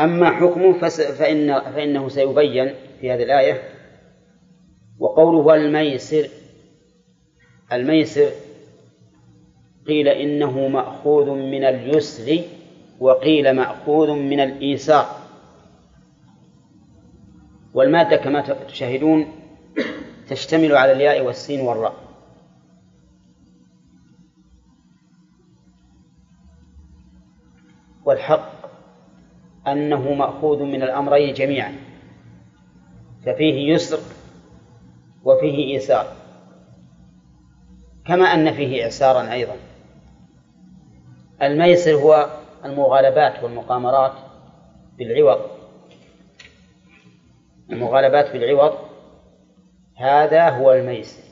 [0.00, 0.78] أما حكمه
[1.18, 3.62] فإن فإنه سيبين في هذه الآية.
[4.98, 6.28] وقوله الميسر
[7.72, 8.30] الميسر
[9.86, 12.42] قيل إنه مأخوذ من اليسر
[13.00, 15.06] وقيل مأخوذ من الإيسار
[17.74, 19.26] والمادة كما تشاهدون
[20.28, 21.94] تشتمل على الياء والسين والراء.
[28.04, 28.52] والحق
[29.66, 31.74] أنه مأخوذ من الأمرين جميعا.
[33.26, 33.98] ففيه يسر
[35.24, 36.16] وفيه إيسار
[38.06, 39.56] كما أن فيه إعسارا أيضا.
[41.42, 42.30] الميسر هو
[42.64, 44.12] المغالبات والمقامرات
[44.98, 45.40] بالعوض.
[47.70, 48.78] المغالبات بالعوض
[49.96, 51.22] هذا هو الميسر.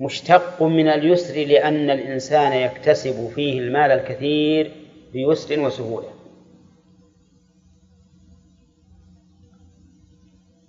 [0.00, 4.72] مشتق من اليسر لأن الإنسان يكتسب فيه المال الكثير
[5.12, 6.08] بيسر وسهولة.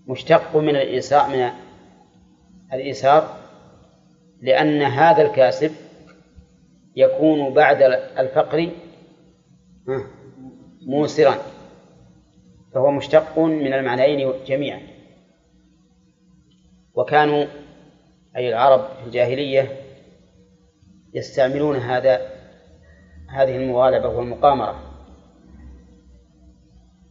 [0.07, 1.49] مشتق من الإيسار من
[2.73, 3.37] الإيسار
[4.41, 5.71] لأن هذا الكاسب
[6.95, 7.81] يكون بعد
[8.17, 8.71] الفقر
[10.87, 11.35] موسرا
[12.73, 14.81] فهو مشتق من المعنيين جميعا.
[16.93, 17.45] وكانوا
[18.35, 19.81] أي العرب في الجاهلية
[21.13, 22.29] يستعملون هذا
[23.29, 24.81] هذه المغالبة والمقامرة.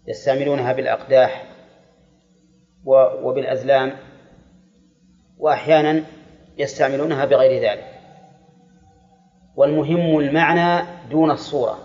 [0.09, 1.45] يستعملونها بالأقداح
[3.23, 3.93] وبالأزلام
[5.39, 6.05] وأحيانا
[6.59, 7.94] يستعملونها بغير ذلك.
[9.57, 11.79] والمهم المعنى دون الصورة.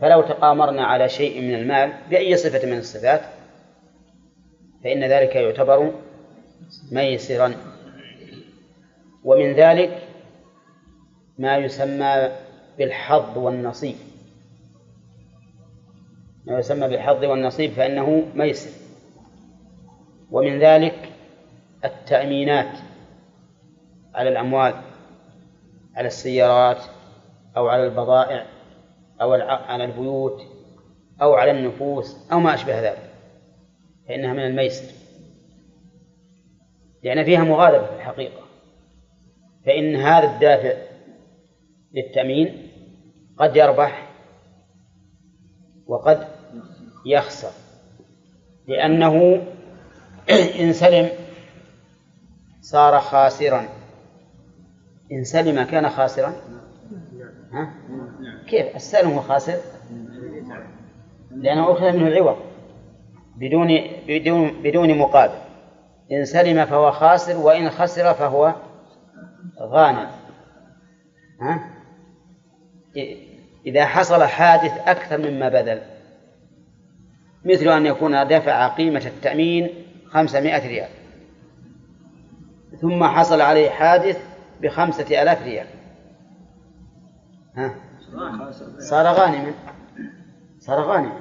[0.00, 3.22] فلو تقامرنا على شيء من المال بأي صفة من الصفات
[4.84, 5.92] فإن ذلك يعتبر
[6.92, 7.54] ميسرا.
[9.24, 10.08] ومن ذلك
[11.38, 12.28] ما يسمى
[12.78, 13.96] بالحظ والنصيب.
[16.46, 18.70] ما يسمى بالحظ والنصيب فإنه ميسر.
[20.30, 21.12] ومن ذلك
[21.84, 22.78] التأمينات
[24.14, 24.91] على الأموال.
[25.96, 26.82] على السيارات
[27.56, 28.46] أو على البضائع
[29.20, 30.42] أو على البيوت
[31.22, 33.12] أو على النفوس أو ما أشبه ذلك.
[34.08, 34.92] فإنها من الميسر.
[37.02, 38.42] لأن فيها مغالبة في الحقيقة.
[39.66, 40.74] فإن هذا الدافع
[41.92, 42.68] للتأمين
[43.38, 44.08] قد يربح
[45.86, 46.28] وقد
[47.06, 47.50] يخسر.
[48.68, 49.46] لأنه
[50.60, 51.10] إن سلم
[52.60, 53.81] صار خاسرا.
[55.12, 56.32] إن سلم كان خاسرا؟
[57.52, 57.74] ها؟
[58.48, 59.56] كيف؟ السلم هو خاسر؟
[61.30, 62.36] لأنه أخذ منه العوض
[63.36, 63.68] بدون
[64.08, 65.38] بدون بدون مقابل.
[66.12, 68.54] إن سلم فهو خاسر وإن خسر فهو
[69.60, 70.10] غانم.
[71.40, 71.70] ها؟
[73.66, 75.82] إذا حصل حادث أكثر مما بذل.
[77.44, 79.68] مثل أن يكون دفع قيمة التأمين
[80.06, 80.88] خمسمائة ريال.
[82.80, 84.31] ثم حصل عليه حادث
[84.62, 85.66] بخمسة آلاف ريال.
[87.56, 87.74] ها؟
[88.78, 89.52] صار غانما.
[90.58, 91.18] صار غانما.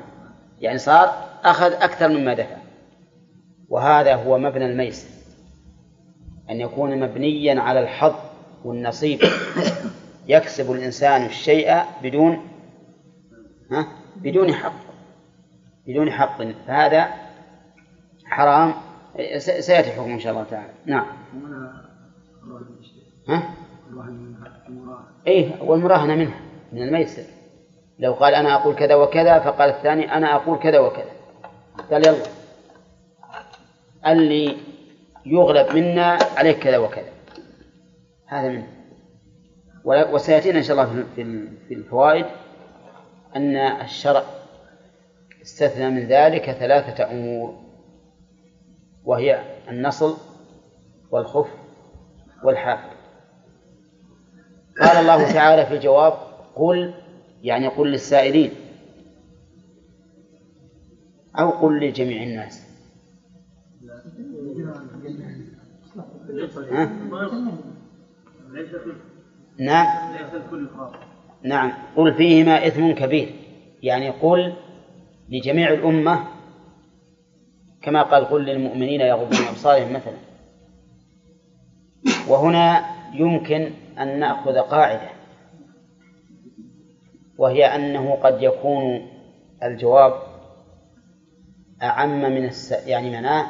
[0.62, 1.14] يعني صار
[1.44, 2.58] أخذ أكثر مما دفع.
[3.70, 5.08] وهذا هو مبنى الميسر.
[6.50, 8.16] أن يكون مبنيا على الحظ
[8.64, 9.20] والنصيب.
[10.28, 12.48] يكسب الإنسان الشيء بدون
[13.72, 14.74] ها؟ بدون حق.
[15.88, 16.44] بدون حق.
[16.68, 17.08] فهذا
[18.26, 18.74] حرام.
[19.38, 20.74] سيأتي الحكم إن شاء الله تعالى.
[20.86, 21.06] نعم.
[23.28, 23.54] ها؟
[25.28, 26.40] إيه والمراهنة منها
[26.72, 27.24] من الميسر.
[28.00, 31.12] لو قال أنا أقول كذا وكذا فقال الثاني أنا أقول كذا وكذا.
[31.92, 32.26] قال يلا.
[34.08, 34.58] اللي
[35.26, 37.12] يغلب منا عليك كذا وكذا.
[38.28, 38.68] هذا منه.
[39.86, 41.06] وسيأتينا إن شاء الله
[41.68, 42.26] في الفوائد
[43.36, 44.24] أن الشرع
[45.42, 47.60] استثنى من ذلك ثلاثة أمور
[49.04, 50.18] وهي النصل
[51.12, 51.50] والخف
[52.44, 53.01] والحافظ.
[54.82, 56.14] قال الله تعالى في الجواب
[56.56, 56.94] قل
[57.44, 58.52] يعني قل للسائلين.
[61.40, 62.68] أو قل لجميع الناس؟
[69.60, 69.88] نعم.
[71.44, 71.74] نعم.
[71.96, 73.36] قل فيهما إثم كبير.
[73.84, 74.54] يعني قل
[75.30, 76.28] لجميع الأمة
[77.82, 80.18] كما قال قل للمؤمنين يغضوا من أبصارهم مثلا.
[82.28, 85.10] وهنا يمكن أن نأخذ قاعدة
[87.38, 89.08] وهي أنه قد يكون
[89.64, 90.14] الجواب
[91.84, 92.72] أعم من الس...
[92.72, 93.46] يعني معناه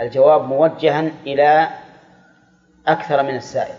[0.00, 1.68] الجواب موجها إلى
[2.86, 3.74] أكثر من السائل.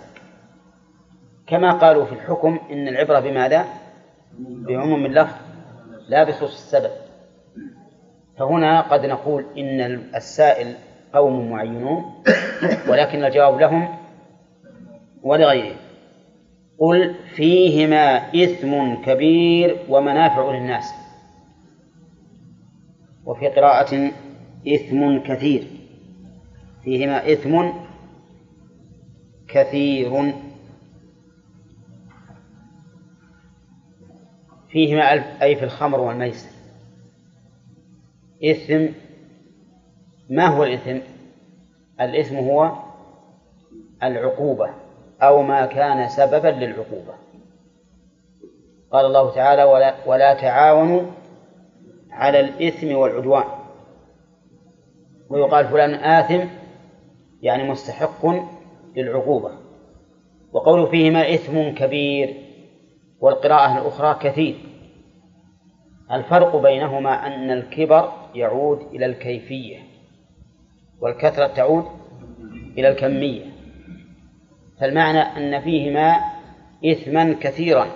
[1.47, 3.65] كما قالوا في الحكم إن العبرة بماذا؟
[4.39, 5.35] بعموم اللفظ
[6.07, 6.91] لا بخصوص السبب.
[8.37, 9.81] فهنا قد نقول إن
[10.15, 10.75] السائل
[11.13, 12.23] قوم معينون
[12.89, 13.97] ولكن الجواب لهم
[15.23, 15.77] ولغيرهم.
[16.81, 20.93] قل فيهما إثم كبير ومنافع للناس.
[23.25, 24.11] وفي قراءة
[24.67, 25.67] إثم كثير.
[26.83, 27.69] فيهما إثم
[29.47, 30.33] كثير.
[34.69, 36.49] فيهما ألف- أي في الخمر والميسر.
[38.43, 38.85] إثم
[40.29, 40.99] ما هو الإثم؟
[42.01, 42.71] الإثم هو
[44.03, 44.80] العقوبة.
[45.21, 47.13] أو ما كان سببا للعقوبة.
[48.91, 51.01] قال الله تعالى ولا, ولا تعاونوا
[52.11, 53.43] على الإثم والعدوان.
[55.29, 56.45] ويقال فلان آثم
[57.41, 58.25] يعني مستحق
[58.95, 59.51] للعقوبة.
[60.53, 62.35] وقول فيهما إثم كبير
[63.19, 64.55] والقراءة الأخرى كثير.
[66.11, 69.77] الفرق بينهما أن الكبر يعود إلى الكيفية
[71.01, 71.85] والكثرة تعود
[72.77, 73.50] إلى الكمية.
[74.81, 76.19] فالمعنى أن فيهما
[76.85, 77.87] إثما كثيرا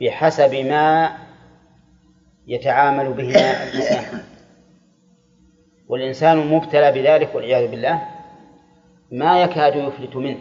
[0.00, 1.16] بحسب ما
[2.46, 4.20] يتعامل بهما الإنسان.
[5.88, 8.02] والإنسان مبتلى بذلك والعياذ بالله
[9.12, 10.38] ما يكاد يفلت منه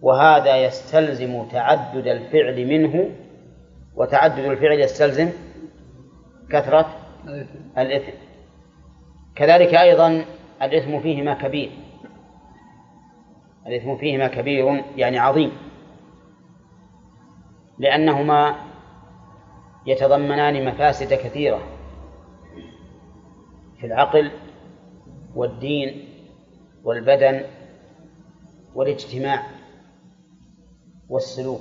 [0.00, 3.10] وهذا يستلزم تعدد الفعل منه.
[3.96, 5.30] وتعدد الفعل يستلزم
[6.50, 6.96] كثرة
[7.78, 8.12] الإثم.
[9.34, 10.24] كذلك أيضا
[10.62, 11.70] الإثم فيهما كبير.
[13.66, 15.52] الإثم فيهما كبير يعني عظيم.
[17.78, 18.56] لأنهما
[19.86, 21.60] يتضمنان مفاسد كثيرة
[23.80, 24.30] في العقل
[25.34, 26.08] والدين
[26.84, 27.44] والبدن
[28.74, 29.42] والاجتماع
[31.08, 31.60] والسلوك.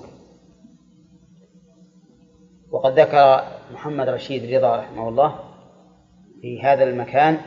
[2.71, 5.39] وقد ذكر محمد رشيد رضا رحمه الله
[6.41, 7.37] في هذا المكان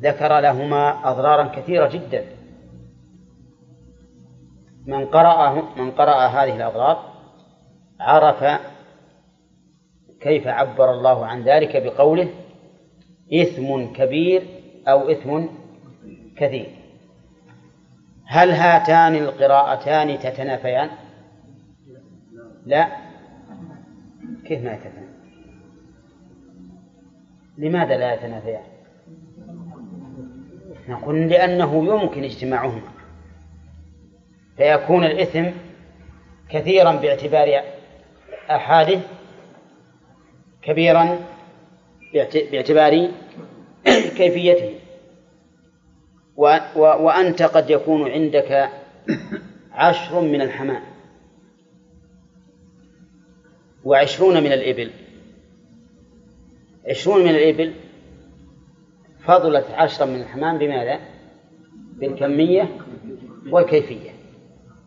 [0.00, 2.39] ذكر لهما أضرارا كثيرة جدا.
[4.86, 7.10] من قرأ من قرأ هذه الأضرار
[8.00, 8.60] عرف
[10.20, 12.28] كيف عبر الله عن ذلك بقوله
[13.34, 14.42] إثم كبير
[14.88, 15.44] أو إثم
[16.36, 16.68] كثير
[18.24, 20.90] هل هاتان القراءتان تتنافيان؟
[22.66, 22.88] لا
[24.44, 25.10] كيف ما يتنافيان؟
[27.58, 28.62] لماذا لا يتنافيان؟
[30.88, 32.99] نقول لأنه يمكن اجتماعهما
[34.56, 35.44] فيكون الإثم
[36.50, 37.62] كثيرا باعتبار
[38.50, 39.00] أحاده
[40.62, 41.18] كبيرا
[42.52, 43.10] باعتبار
[44.16, 44.74] كيفيته.
[46.76, 48.70] وأنت قد يكون عندك
[49.72, 50.82] عشر من الحمام
[53.84, 54.90] وعشرون من الإبل.
[56.88, 57.74] عشرون من الإبل
[59.24, 61.00] فضلت عشرا من الحمام بماذا؟
[61.96, 62.68] بالكمية
[63.50, 64.09] والكيفية.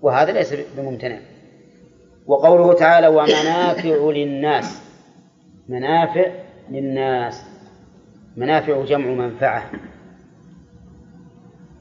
[0.04, 1.20] وهذا ليس بممتنع.
[2.28, 4.84] وقوله تعالى ومنافع للناس.
[5.70, 6.26] منافع
[6.70, 7.46] للناس.
[8.38, 9.72] منافع جمع منفعة.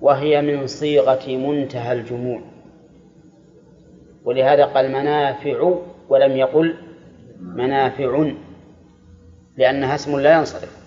[0.00, 2.40] وهي من صيغة منتهى الجموع.
[4.24, 5.78] ولهذا قال منافع
[6.08, 6.76] ولم يقل
[7.40, 8.32] منافع
[9.56, 10.82] لأنها اسم لا ينصرف.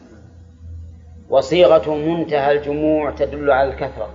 [1.30, 4.10] وصيغة منتهى الجموع تدل على الكثرة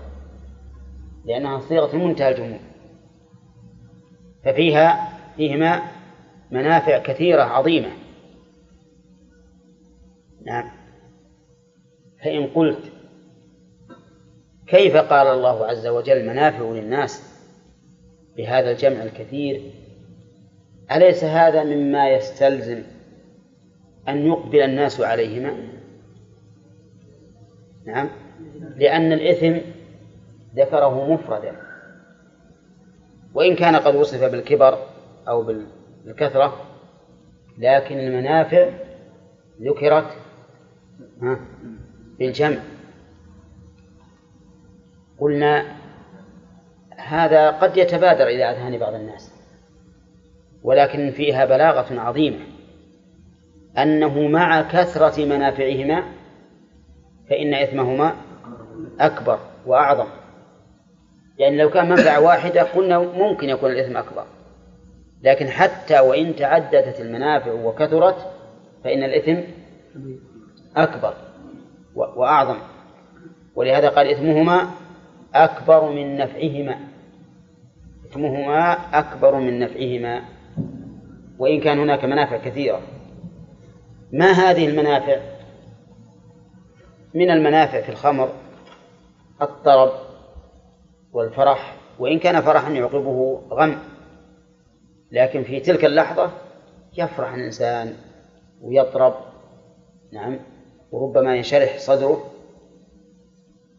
[1.24, 2.69] لأنها صيغة منتهى الجموع.
[4.44, 5.82] ففيها فيهما
[6.50, 7.88] منافع كثيرة عظيمة.
[10.46, 10.70] نعم.
[12.24, 12.92] فإن قلت
[14.66, 17.40] كيف قال الله عز وجل منافع للناس
[18.36, 19.62] بهذا الجمع الكثير؟
[20.92, 22.82] أليس هذا مما يستلزم
[24.08, 25.56] أن يقبل الناس عليهما؟
[27.86, 28.08] نعم.
[28.76, 29.58] لأن الإثم
[30.56, 31.69] ذكره مفردا.
[33.34, 34.78] وإن كان قد وصف بالكبر
[35.28, 35.42] أو
[36.04, 36.56] بالكثرة
[37.58, 38.68] لكن المنافع
[39.62, 40.06] ذكرت
[42.18, 42.58] بالجمع.
[45.18, 45.76] قلنا
[46.96, 49.32] هذا قد يتبادر إلى أذهان بعض الناس
[50.62, 52.44] ولكن فيها بلاغة عظيمة.
[53.78, 56.04] أنه مع كثرة منافعهما
[57.30, 58.14] فإن إثمهما
[59.00, 60.19] أكبر وأعظم.
[61.40, 64.24] يعني لو كان منفعة واحدة قلنا ممكن يكون الإثم أكبر.
[65.22, 68.16] لكن حتى وإن تعددت المنافع وكثرت
[68.84, 69.40] فإن الإثم
[70.76, 71.14] أكبر
[71.94, 72.58] وأعظم.
[73.54, 74.70] ولهذا قال إثمهما
[75.34, 76.78] أكبر من نفعهما.
[78.10, 80.22] إثمهما أكبر من نفعهما.
[81.38, 82.80] وإن كان هناك منافع كثيرة.
[84.12, 85.16] ما هذه المنافع؟
[87.14, 88.28] من المنافع في الخمر
[89.42, 90.09] الطرب.
[91.12, 93.78] والفرح وإن كان فرحا يعقبه غم.
[95.12, 96.30] لكن في تلك اللحظة
[96.98, 97.94] يفرح الإنسان
[98.60, 99.14] ويطرب
[100.12, 100.38] نعم
[100.92, 102.30] وربما ينشرح صدره.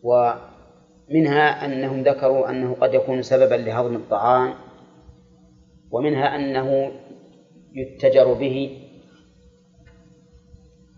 [0.03, 4.53] ومنها أنهم ذكروا أنه قد يكون سببا لهضم الطعام
[5.91, 6.91] ومنها أنه
[7.73, 8.77] يتجر به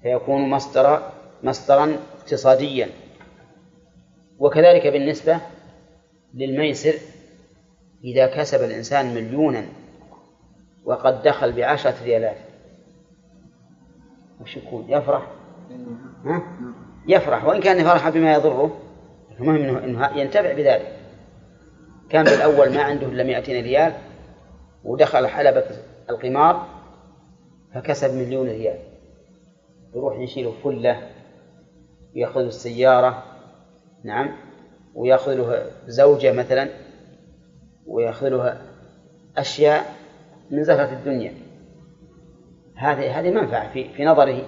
[0.02, 1.10] فيكون مصدر
[1.44, 2.90] مصدرا اقتصاديا.
[4.40, 5.40] وكذلك بالنسبة
[6.34, 6.94] للميسر
[8.04, 9.66] إذا كسب الإنسان مليونا
[10.86, 12.38] وقد دخل بعشرة ريالات.
[14.42, 15.32] وش يكون؟ يفرح؟
[16.26, 16.44] ها؟
[17.08, 17.46] يفرح.
[17.46, 18.80] وإن كان فرح بما يضره
[19.40, 21.00] المهم إنه ينتفع بذلك.
[22.10, 23.94] كان بالأول ما عنده إلا 200 ريال
[24.84, 25.66] ودخل حلبة
[26.10, 26.68] القمار
[27.76, 28.80] فكسب مليون ريال.
[29.96, 31.10] يروح يشيل فلة
[32.16, 33.24] ويأخذ السيارة.
[34.04, 34.36] نعم.
[34.96, 36.70] ويأخذ له زوجة مثلا
[37.88, 38.62] ويأخذ له
[39.38, 39.96] أشياء
[40.52, 41.34] من زهرة الدنيا.
[42.76, 44.42] هذه هذه منفعة في في نظره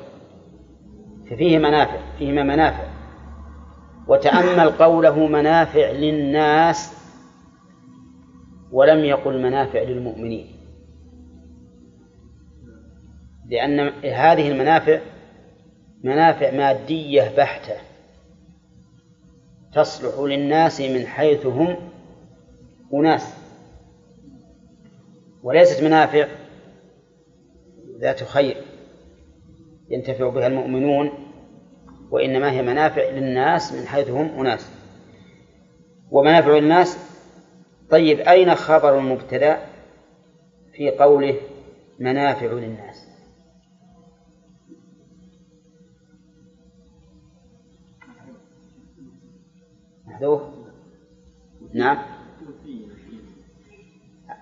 [1.30, 2.84] ففيه منافع فيهما منافع.
[4.08, 6.94] وتأمل قوله منافع للناس
[8.72, 10.48] ولم يقل منافع للمؤمنين.
[13.50, 15.00] لأن هذه المنافع
[16.04, 17.76] منافع مادية بحتة.
[19.76, 21.76] تصلح للناس من حيث هم
[22.94, 23.34] أناس.
[25.44, 26.28] وليست منافع
[28.00, 28.58] ذات خير
[29.90, 31.12] ينتفع بها المؤمنون
[32.12, 34.70] وإنما هي منافع للناس من حيث هم أناس.
[36.12, 36.98] ومنافع للناس
[37.90, 39.60] طيب أين خبر المبتدأ
[40.74, 41.36] في قوله
[42.00, 42.95] منافع للناس؟
[50.16, 50.42] محذوف؟
[51.74, 51.98] نعم.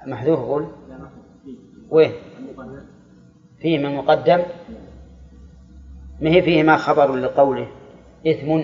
[0.05, 0.67] محذوف قول.
[1.89, 2.11] وين؟
[3.59, 4.41] فيه من مقدم؟
[6.21, 7.67] ما هي فيه ما خبر لقوله؟
[8.27, 8.61] إثم.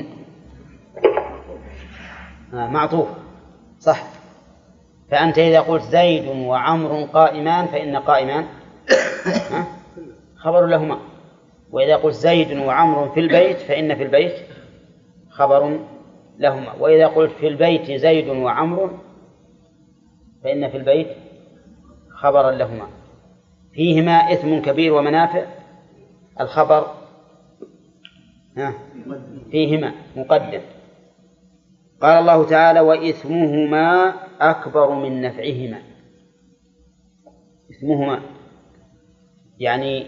[2.53, 3.07] آه معطوف.
[3.79, 4.03] صح.
[5.11, 8.45] فأنت إذا قلت زيد وعمر قائمان فإن قائمان.
[10.43, 10.99] خبر لهما.
[11.71, 14.33] وإذا قلت زيد وعمر في البيت فإن في البيت
[15.29, 15.79] خبر
[16.39, 16.73] لهما.
[16.73, 18.99] وإذا قلت في البيت زيد وعمر
[20.43, 21.07] فإن في البيت
[22.09, 22.87] خبرا لهما.
[23.73, 25.45] فيهما إثم كبير ومنافع.
[26.39, 26.87] الخبر
[29.51, 30.61] فيهما مقدم.
[32.01, 35.81] قال الله تعالى وإثمهما أكبر من نفعهما.
[37.71, 38.21] إثمهما
[39.59, 40.07] يعني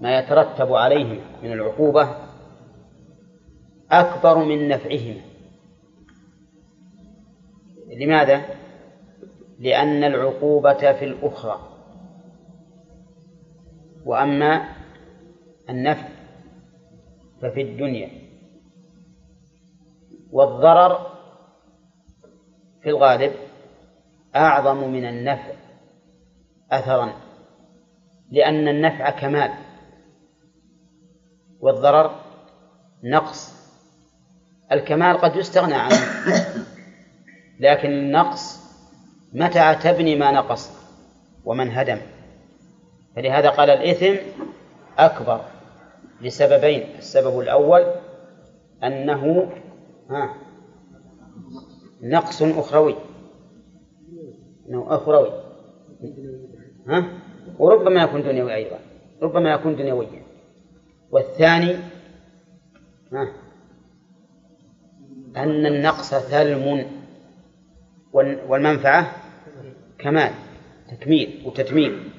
[0.00, 2.08] ما يترتب عليهما من العقوبة
[3.90, 5.31] أكبر من نفعهما.
[7.92, 8.42] لماذا؟
[9.58, 11.68] لأن العقوبة في الأخرى.
[14.06, 14.68] وأما
[15.70, 16.08] النفع
[17.42, 18.10] ففي الدنيا.
[20.32, 21.06] والضرر
[22.82, 23.32] في الغالب
[24.36, 25.52] أعظم من النفع
[26.70, 27.12] أثرا
[28.30, 29.50] لأن النفع كمال.
[31.60, 32.20] والضرر
[33.04, 33.62] نقص.
[34.72, 35.96] الكمال قد يستغنى عنه.
[37.62, 38.62] لكن النقص
[39.32, 40.70] متى تبني ما نقص
[41.44, 41.98] ومن هدم.
[43.16, 44.14] فلهذا قال الإثم
[44.98, 45.40] أكبر
[46.20, 47.94] لسببين السبب الأول
[48.84, 49.52] أنه
[52.02, 52.94] نقص أخروي
[54.68, 55.30] أنه أخروي
[56.88, 57.04] ها
[57.58, 58.78] وربما يكون دنيوي أيضا
[59.22, 60.22] ربما يكون دنيويا.
[61.10, 61.76] والثاني
[63.12, 63.32] ها
[65.36, 67.01] أن النقص ثلم
[68.12, 69.12] والمنفعة
[69.98, 70.32] كمال
[70.90, 72.12] تكميل وتتميم.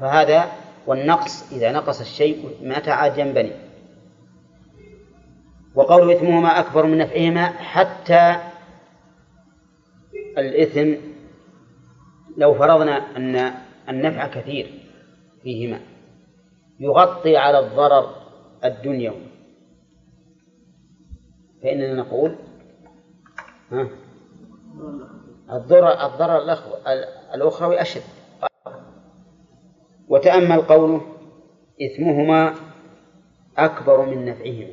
[0.00, 0.52] فهذا
[0.86, 3.52] والنقص إذا نقص الشيء متى عاد ينبني.
[5.74, 8.36] وقول إثمهما أكبر من نفعهما حتى
[10.38, 10.94] الإثم
[12.36, 13.54] لو فرضنا أن
[13.88, 14.80] النفع كثير
[15.42, 15.80] فيهما
[16.80, 18.14] يغطي على الضرر
[18.64, 19.26] الدنيوي.
[21.62, 22.36] فإننا نقول
[23.72, 23.88] ها؟
[25.52, 26.38] الضرر الضرر
[27.34, 28.02] الأخروي أشد.
[30.08, 31.00] وتأمل قوله
[31.82, 32.54] إثمهما
[33.58, 34.72] أكبر من نفعهما.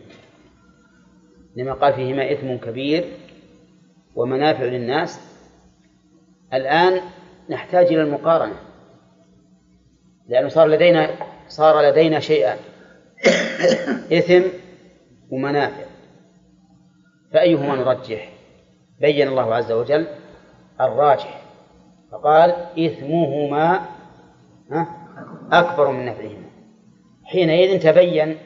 [1.55, 3.05] لما قال فيهما إثم كبير
[4.15, 5.19] ومنافع للناس
[6.53, 7.01] الآن
[7.49, 8.55] نحتاج إلى المقارنة.
[10.27, 11.09] لأنه صار لدينا
[11.47, 12.57] صار لدينا شيئان
[14.13, 14.41] إثم
[15.31, 15.85] ومنافع.
[17.33, 18.40] فأيهما نرجح؟
[19.01, 20.07] بين الله عز وجل
[20.81, 21.41] الراجح.
[22.11, 23.81] فقال إثمهما
[25.51, 26.49] أكبر من نفعهما.
[27.25, 28.37] حينئذ تبين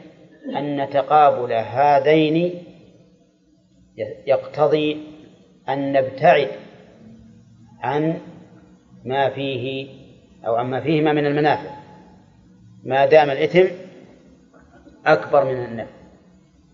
[0.57, 2.63] أن تقابل هذين
[4.27, 5.03] يقتضي
[5.69, 6.49] أن نبتعد
[7.81, 8.19] عن
[9.05, 9.87] ما فيه
[10.47, 11.69] أو عما فيهما من المنافع.
[12.83, 13.65] ما دام الإثم
[15.05, 15.91] أكبر من النفع.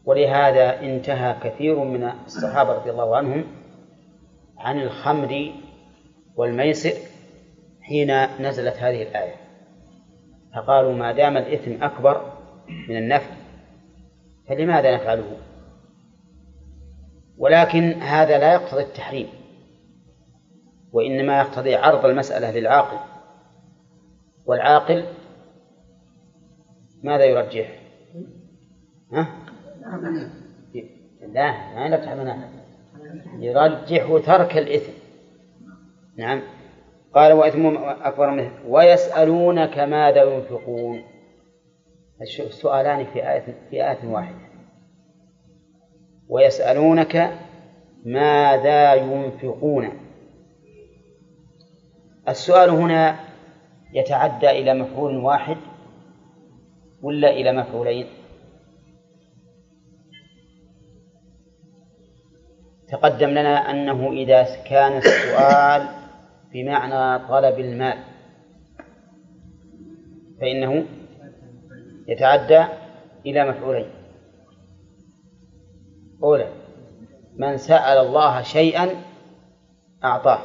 [0.06, 3.61] ولهذا انتهى كثير من الصحابة رضي الله عنهم
[4.62, 5.54] عن الخمر
[6.36, 6.94] والميسر
[7.82, 9.36] حين نزلت هذه الآية.
[10.56, 12.34] فقالوا ما دام الإثم أكبر
[12.90, 13.32] من النفع
[14.48, 15.38] فلماذا نفعله؟
[17.38, 19.28] ولكن هذا لا يقتضي التحريم
[20.92, 22.98] وإنما يقتضي عرض المسألة للعاقل.
[24.46, 25.06] والعاقل
[27.04, 27.82] ماذا يرجح؟
[29.14, 29.28] ها؟
[31.34, 31.52] لا.
[31.76, 32.61] ما نفتح منافع
[33.40, 34.92] يرجح ترك الإثم.
[36.18, 36.42] نعم.
[37.14, 41.04] قال وإثم أكبر من ويسألونك ماذا ينفقون؟
[42.22, 44.52] السؤالان في آية في آية واحدة.
[46.30, 47.32] ويسألونك
[48.06, 49.90] ماذا ينفقون؟
[52.30, 53.20] السؤال هنا
[53.94, 55.58] يتعدى إلى مفعول واحد
[57.02, 58.06] ولا إلى مفعولين؟
[62.92, 65.88] تقدم لنا أنه إذا كان السؤال
[66.54, 67.98] بمعنى طلب المال
[70.42, 70.86] فإنه
[72.08, 72.66] يتعدى
[73.26, 73.90] إلى مفعولين.
[76.24, 76.48] أولى
[77.36, 78.90] من سأل الله شيئا
[80.04, 80.40] أعطاه.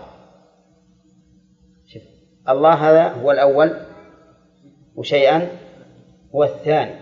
[1.87, 2.03] شف.
[2.49, 3.77] الله هذا هو الأول
[4.97, 5.49] وشيئا
[6.35, 6.95] هو الثاني.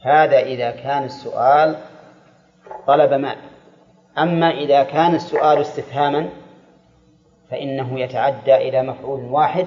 [0.00, 1.76] هذا إذا كان السؤال
[2.86, 3.51] طلب مال.
[4.18, 6.28] أما إذا كان السؤال استفهاما
[7.50, 9.66] فإنه يتعدى إلى مفعول واحد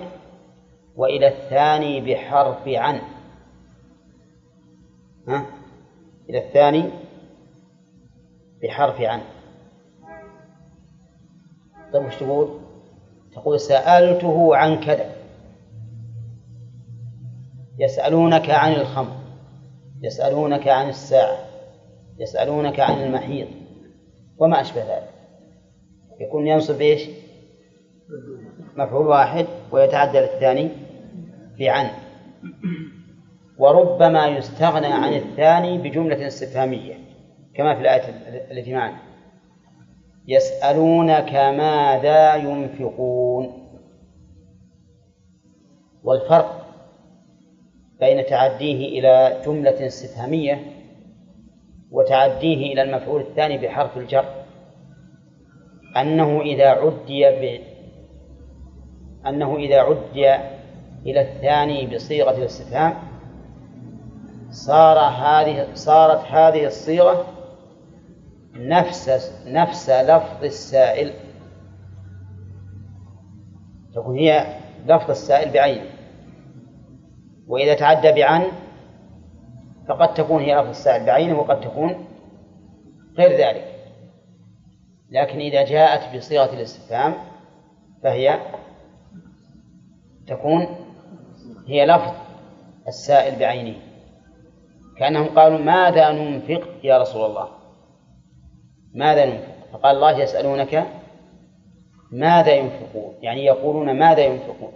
[0.95, 3.01] وإلى الثاني بحرف عن
[5.27, 5.45] ها؟
[6.29, 6.89] إلى الثاني
[8.63, 9.21] بحرف عن
[11.93, 12.59] طيب وش تقول؟
[13.33, 15.15] تقول سألته عن كذا
[17.79, 19.15] يسألونك عن الخمر
[20.01, 21.37] يسألونك عن الساعة
[22.17, 23.47] يسألونك عن المحيط
[24.37, 25.09] وما أشبه ذلك.
[26.19, 27.09] يكون ينصب إيش؟
[28.75, 30.69] مفعول واحد ويتعدى الثاني
[31.59, 31.89] بعن
[33.57, 36.93] وربما يستغنى عن الثاني بجملة استفهامية
[37.53, 38.01] كما في الآية
[38.51, 38.97] التي معنا.
[40.27, 43.61] يسألونك ماذا ينفقون؟
[46.03, 46.65] والفرق
[47.99, 50.74] بين تعديه إلى جملة استفهامية
[51.95, 54.25] وتعديه إلى المفعول الثاني بحرف الجر.
[55.97, 57.61] أنه إذا عدي ب...
[59.27, 60.35] أنه إذا عدي
[61.05, 62.93] إلى الثاني بصيغة الاستفهام
[64.49, 67.25] صار هذه صارت هذه الصيغة
[68.55, 71.13] نفس نفس لفظ السائل.
[73.95, 75.89] تكون هي لفظ السائل بعينه
[77.47, 78.43] وإذا تعدى بعن
[79.87, 82.05] فقد تكون هي لفظ السائل بعينه وقد تكون
[83.17, 83.75] غير ذلك.
[85.09, 87.15] لكن إذا جاءت بصيغة الاستفهام
[88.03, 88.39] فهي
[90.27, 90.67] تكون
[91.67, 92.13] هي لفظ
[92.87, 93.79] السائل بعينه.
[94.97, 97.49] كأنهم قالوا ماذا ننفق يا رسول الله؟
[98.93, 100.87] ماذا ننفق؟ فقال الله يسألونك
[102.11, 104.71] ماذا ينفقون؟ يعني يقولون ماذا ينفقون.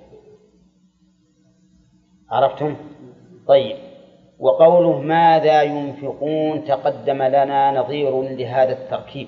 [2.31, 2.75] عرفتم؟
[3.47, 3.88] طيب.
[4.39, 9.27] وقوله ماذا ينفقون تقدم لنا نظير لهذا التركيب.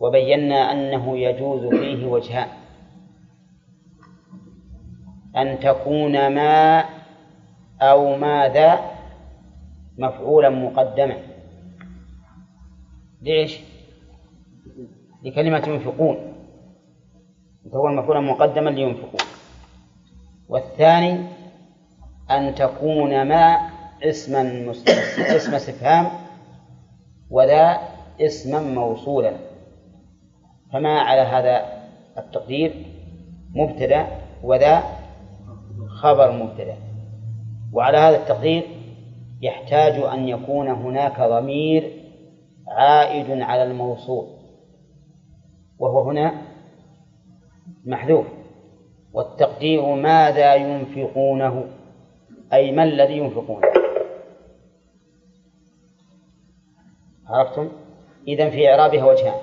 [0.00, 2.48] وبينا أنه يجوز فيه وجهان.
[5.36, 6.84] أن تكون ما
[7.80, 8.80] أو ماذا
[9.98, 11.16] مفعولا مقدما.
[13.22, 13.60] ليش؟
[15.22, 16.16] لكلمة ينفقون.
[17.64, 19.20] تكون مفعولا مقدما لينفقون.
[20.48, 21.35] والثاني
[22.30, 23.70] أن تكون ما
[24.02, 24.72] اسما
[25.36, 26.06] اسم استفهام
[27.30, 27.78] وذا
[28.20, 29.32] اسما موصولا.
[30.72, 31.66] فما على هذا
[32.18, 32.74] التقدير؟
[33.54, 34.06] مبتدأ
[34.42, 34.82] وذا
[35.88, 36.76] خبر مبتدأ.
[37.72, 38.62] وعلى هذا التقدير
[39.42, 42.02] يحتاج أن يكون هناك ضمير
[42.68, 44.26] عائد على الموصول
[45.78, 46.32] وهو هنا
[47.84, 48.26] محذوف.
[49.12, 51.64] والتقدير ماذا ينفقونه؟
[52.52, 53.60] أي ما الذي ينفقونه
[57.28, 57.68] عرفتم؟
[58.28, 59.40] إذا في إعرابها وجهان.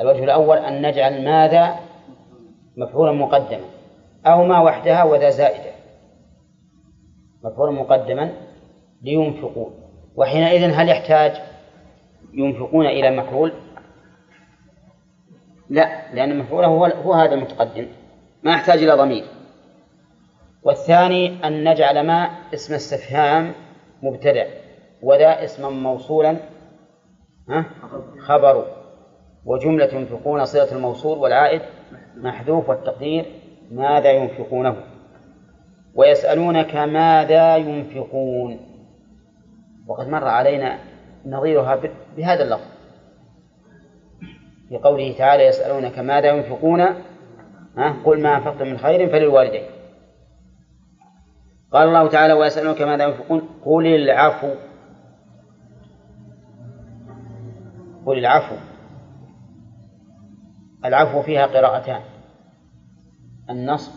[0.00, 1.76] الوجه الأول أن نجعل ماذا؟
[2.76, 3.64] مفعولا مقدما.
[4.26, 5.72] أو ما وحدها وذا زائدة.
[7.44, 8.32] مفعولا مقدما
[9.02, 9.74] لينفقون.
[10.16, 11.32] وحينئذ هل يحتاج
[12.32, 13.52] ينفقون إلى مفعول؟
[15.70, 17.86] لا لأن مفعوله هو, هو هذا المتقدم.
[18.42, 19.24] ما يحتاج إلى ضمير.
[20.68, 23.52] والثاني أن نجعل ما اسم استفهام
[24.02, 24.46] مبتدأ
[25.02, 26.36] وذا اسما موصولا
[28.20, 28.64] خبر.
[29.44, 31.62] وجملة ينفقون صلة الموصول والعائد
[32.16, 33.26] محذوف والتقدير
[33.70, 34.76] ماذا ينفقونه.
[35.94, 38.60] ويسألونك ماذا ينفقون.
[39.86, 40.78] وقد مر علينا
[41.26, 41.80] نظيرها
[42.16, 42.68] بهذا اللفظ.
[44.68, 46.84] في قوله تعالى يسألونك ماذا ينفقون
[48.04, 49.62] قل ما أنفقتم من خير فللوالدين.
[51.72, 54.54] قال الله تعالى ويسألونك ماذا ينفقون؟ قل العفو.
[58.06, 58.56] قل العفو.
[60.84, 62.02] العفو فيها قراءتان.
[63.50, 63.92] النصب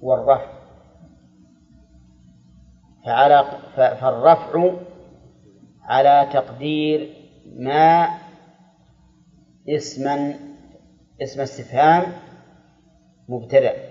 [0.00, 0.60] والرفع.
[3.06, 3.44] فعلى
[3.76, 4.72] فالرفع
[5.82, 7.14] على تقدير
[7.56, 8.08] ما
[9.68, 10.34] اسما
[11.22, 12.12] اسم استفهام
[13.28, 13.89] مبتدأ.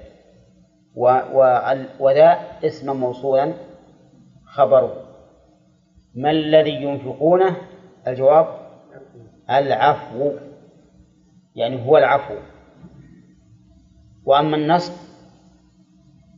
[1.99, 3.53] وذا اسما موصولا
[4.45, 5.05] خبره
[6.15, 7.55] ما الذي ينفقونه؟
[8.07, 8.47] الجواب
[9.49, 10.31] العفو.
[11.55, 12.33] يعني هو العفو.
[14.25, 14.93] وأما النصب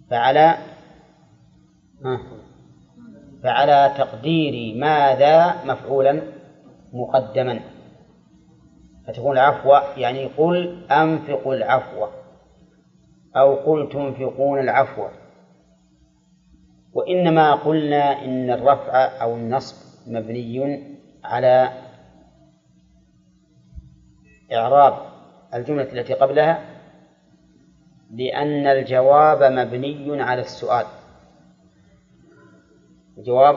[0.09, 0.57] فعلى
[3.43, 6.21] فعلى تقدير ماذا مفعولا
[6.93, 7.59] مقدما.
[9.07, 12.07] فتكون العفو يعني قل أنفقوا العفو.
[13.35, 15.07] أو قل تنفقون العفو.
[16.93, 19.75] وإنما قلنا إن الرفع أو النصب
[20.07, 20.83] مبني
[21.23, 21.71] على
[24.53, 24.93] إعراب
[25.53, 26.65] الجملة التي قبلها
[28.11, 30.85] لأن الجواب مبني على السؤال.
[33.17, 33.55] الجواب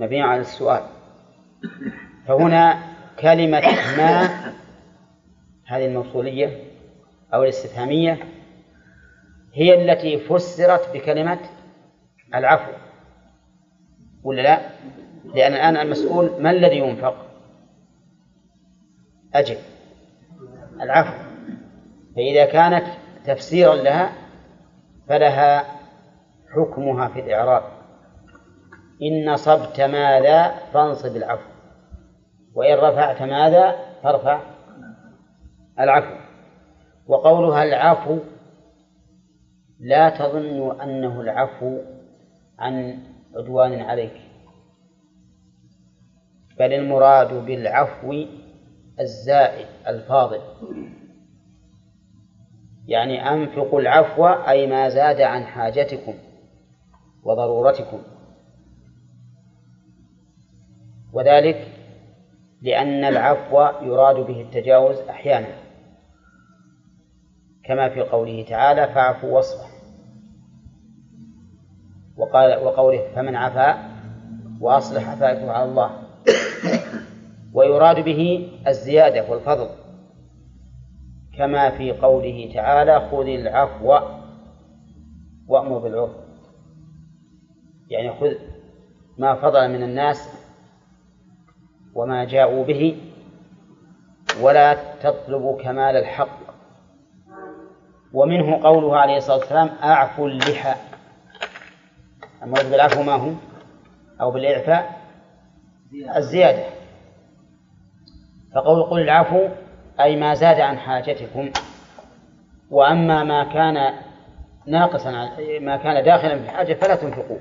[0.00, 0.82] مبني على السؤال.
[2.26, 2.78] فهنا
[3.20, 3.60] كلمة
[3.96, 4.24] ما
[5.66, 6.64] هذه الموصولية
[7.34, 8.18] أو الاستفهامية
[9.54, 11.38] هي التي فسرت بكلمة
[12.34, 12.72] العفو
[14.24, 14.58] ولا لا؟
[15.34, 17.16] لأن الآن المسؤول ما الذي ينفق؟
[19.34, 19.56] أجل
[20.80, 21.24] العفو
[22.16, 22.84] فإذا كانت
[23.24, 24.12] تفسيرا لها
[25.08, 25.64] فلها
[26.54, 27.62] حكمها في الإعراب
[29.02, 31.50] إن نصبت ماذا فانصب العفو
[32.54, 34.40] وإن رفعت ماذا فارفع
[35.80, 36.14] العفو
[37.06, 38.18] وقولها العفو
[39.80, 41.78] لا تظن أنه العفو
[42.58, 42.98] عن
[43.36, 44.20] عدوان عليك.
[46.58, 48.24] بل المراد بالعفو
[49.00, 50.40] الزائد الفاضل.
[52.86, 56.14] يعني أنفقوا العفو أي ما زاد عن حاجتكم
[57.22, 58.02] وضرورتكم.
[61.12, 61.68] وذلك
[62.62, 65.63] لأن العفو يراد به التجاوز أحيانا.
[67.66, 69.70] كما في قوله تعالى فاعفوا واصفح.
[72.16, 73.90] وقال وقوله فمن عفا
[74.60, 75.90] وأصلح فأجره على الله.
[77.52, 79.68] ويراد به الزيادة والفضل.
[81.38, 83.98] كما في قوله تعالى خذ العفو
[85.48, 86.10] وأمر بالعرف.
[87.90, 88.32] يعني خذ
[89.18, 90.28] ما فضل من الناس
[91.94, 93.00] وما جاءوا به
[94.42, 96.33] ولا تطلب كمال الحق.
[98.14, 100.74] ومنه قوله عليه الصلاة والسلام أعفو اللحى.
[102.42, 103.32] المراد بالعفو ما هو؟
[104.20, 105.00] أو بالإعفاء؟
[106.16, 106.64] الزيادة.
[108.54, 109.48] فقول قل العفو
[110.00, 111.50] أي ما زاد عن حاجتكم.
[112.70, 113.94] وأما ما كان
[114.66, 115.10] ناقصا
[115.60, 117.40] ما كان داخلا في الحاجة فلا تنفقوه.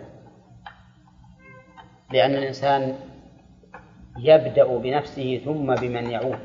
[2.13, 2.95] لأن الإنسان
[4.19, 6.39] يبدأ بنفسه ثم بمن يعود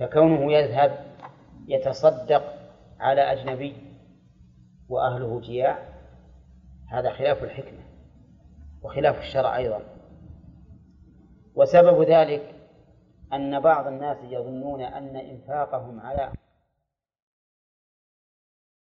[0.00, 1.09] فكونه يذهب
[1.70, 2.42] يتصدق
[3.00, 3.76] على أجنبي
[4.88, 5.78] وأهله جياع
[6.88, 7.80] هذا خلاف الحكمة
[8.82, 9.80] وخلاف الشرع أيضا.
[11.54, 12.54] وسبب ذلك
[13.32, 16.32] أن بعض الناس يظنون أن إنفاقهم على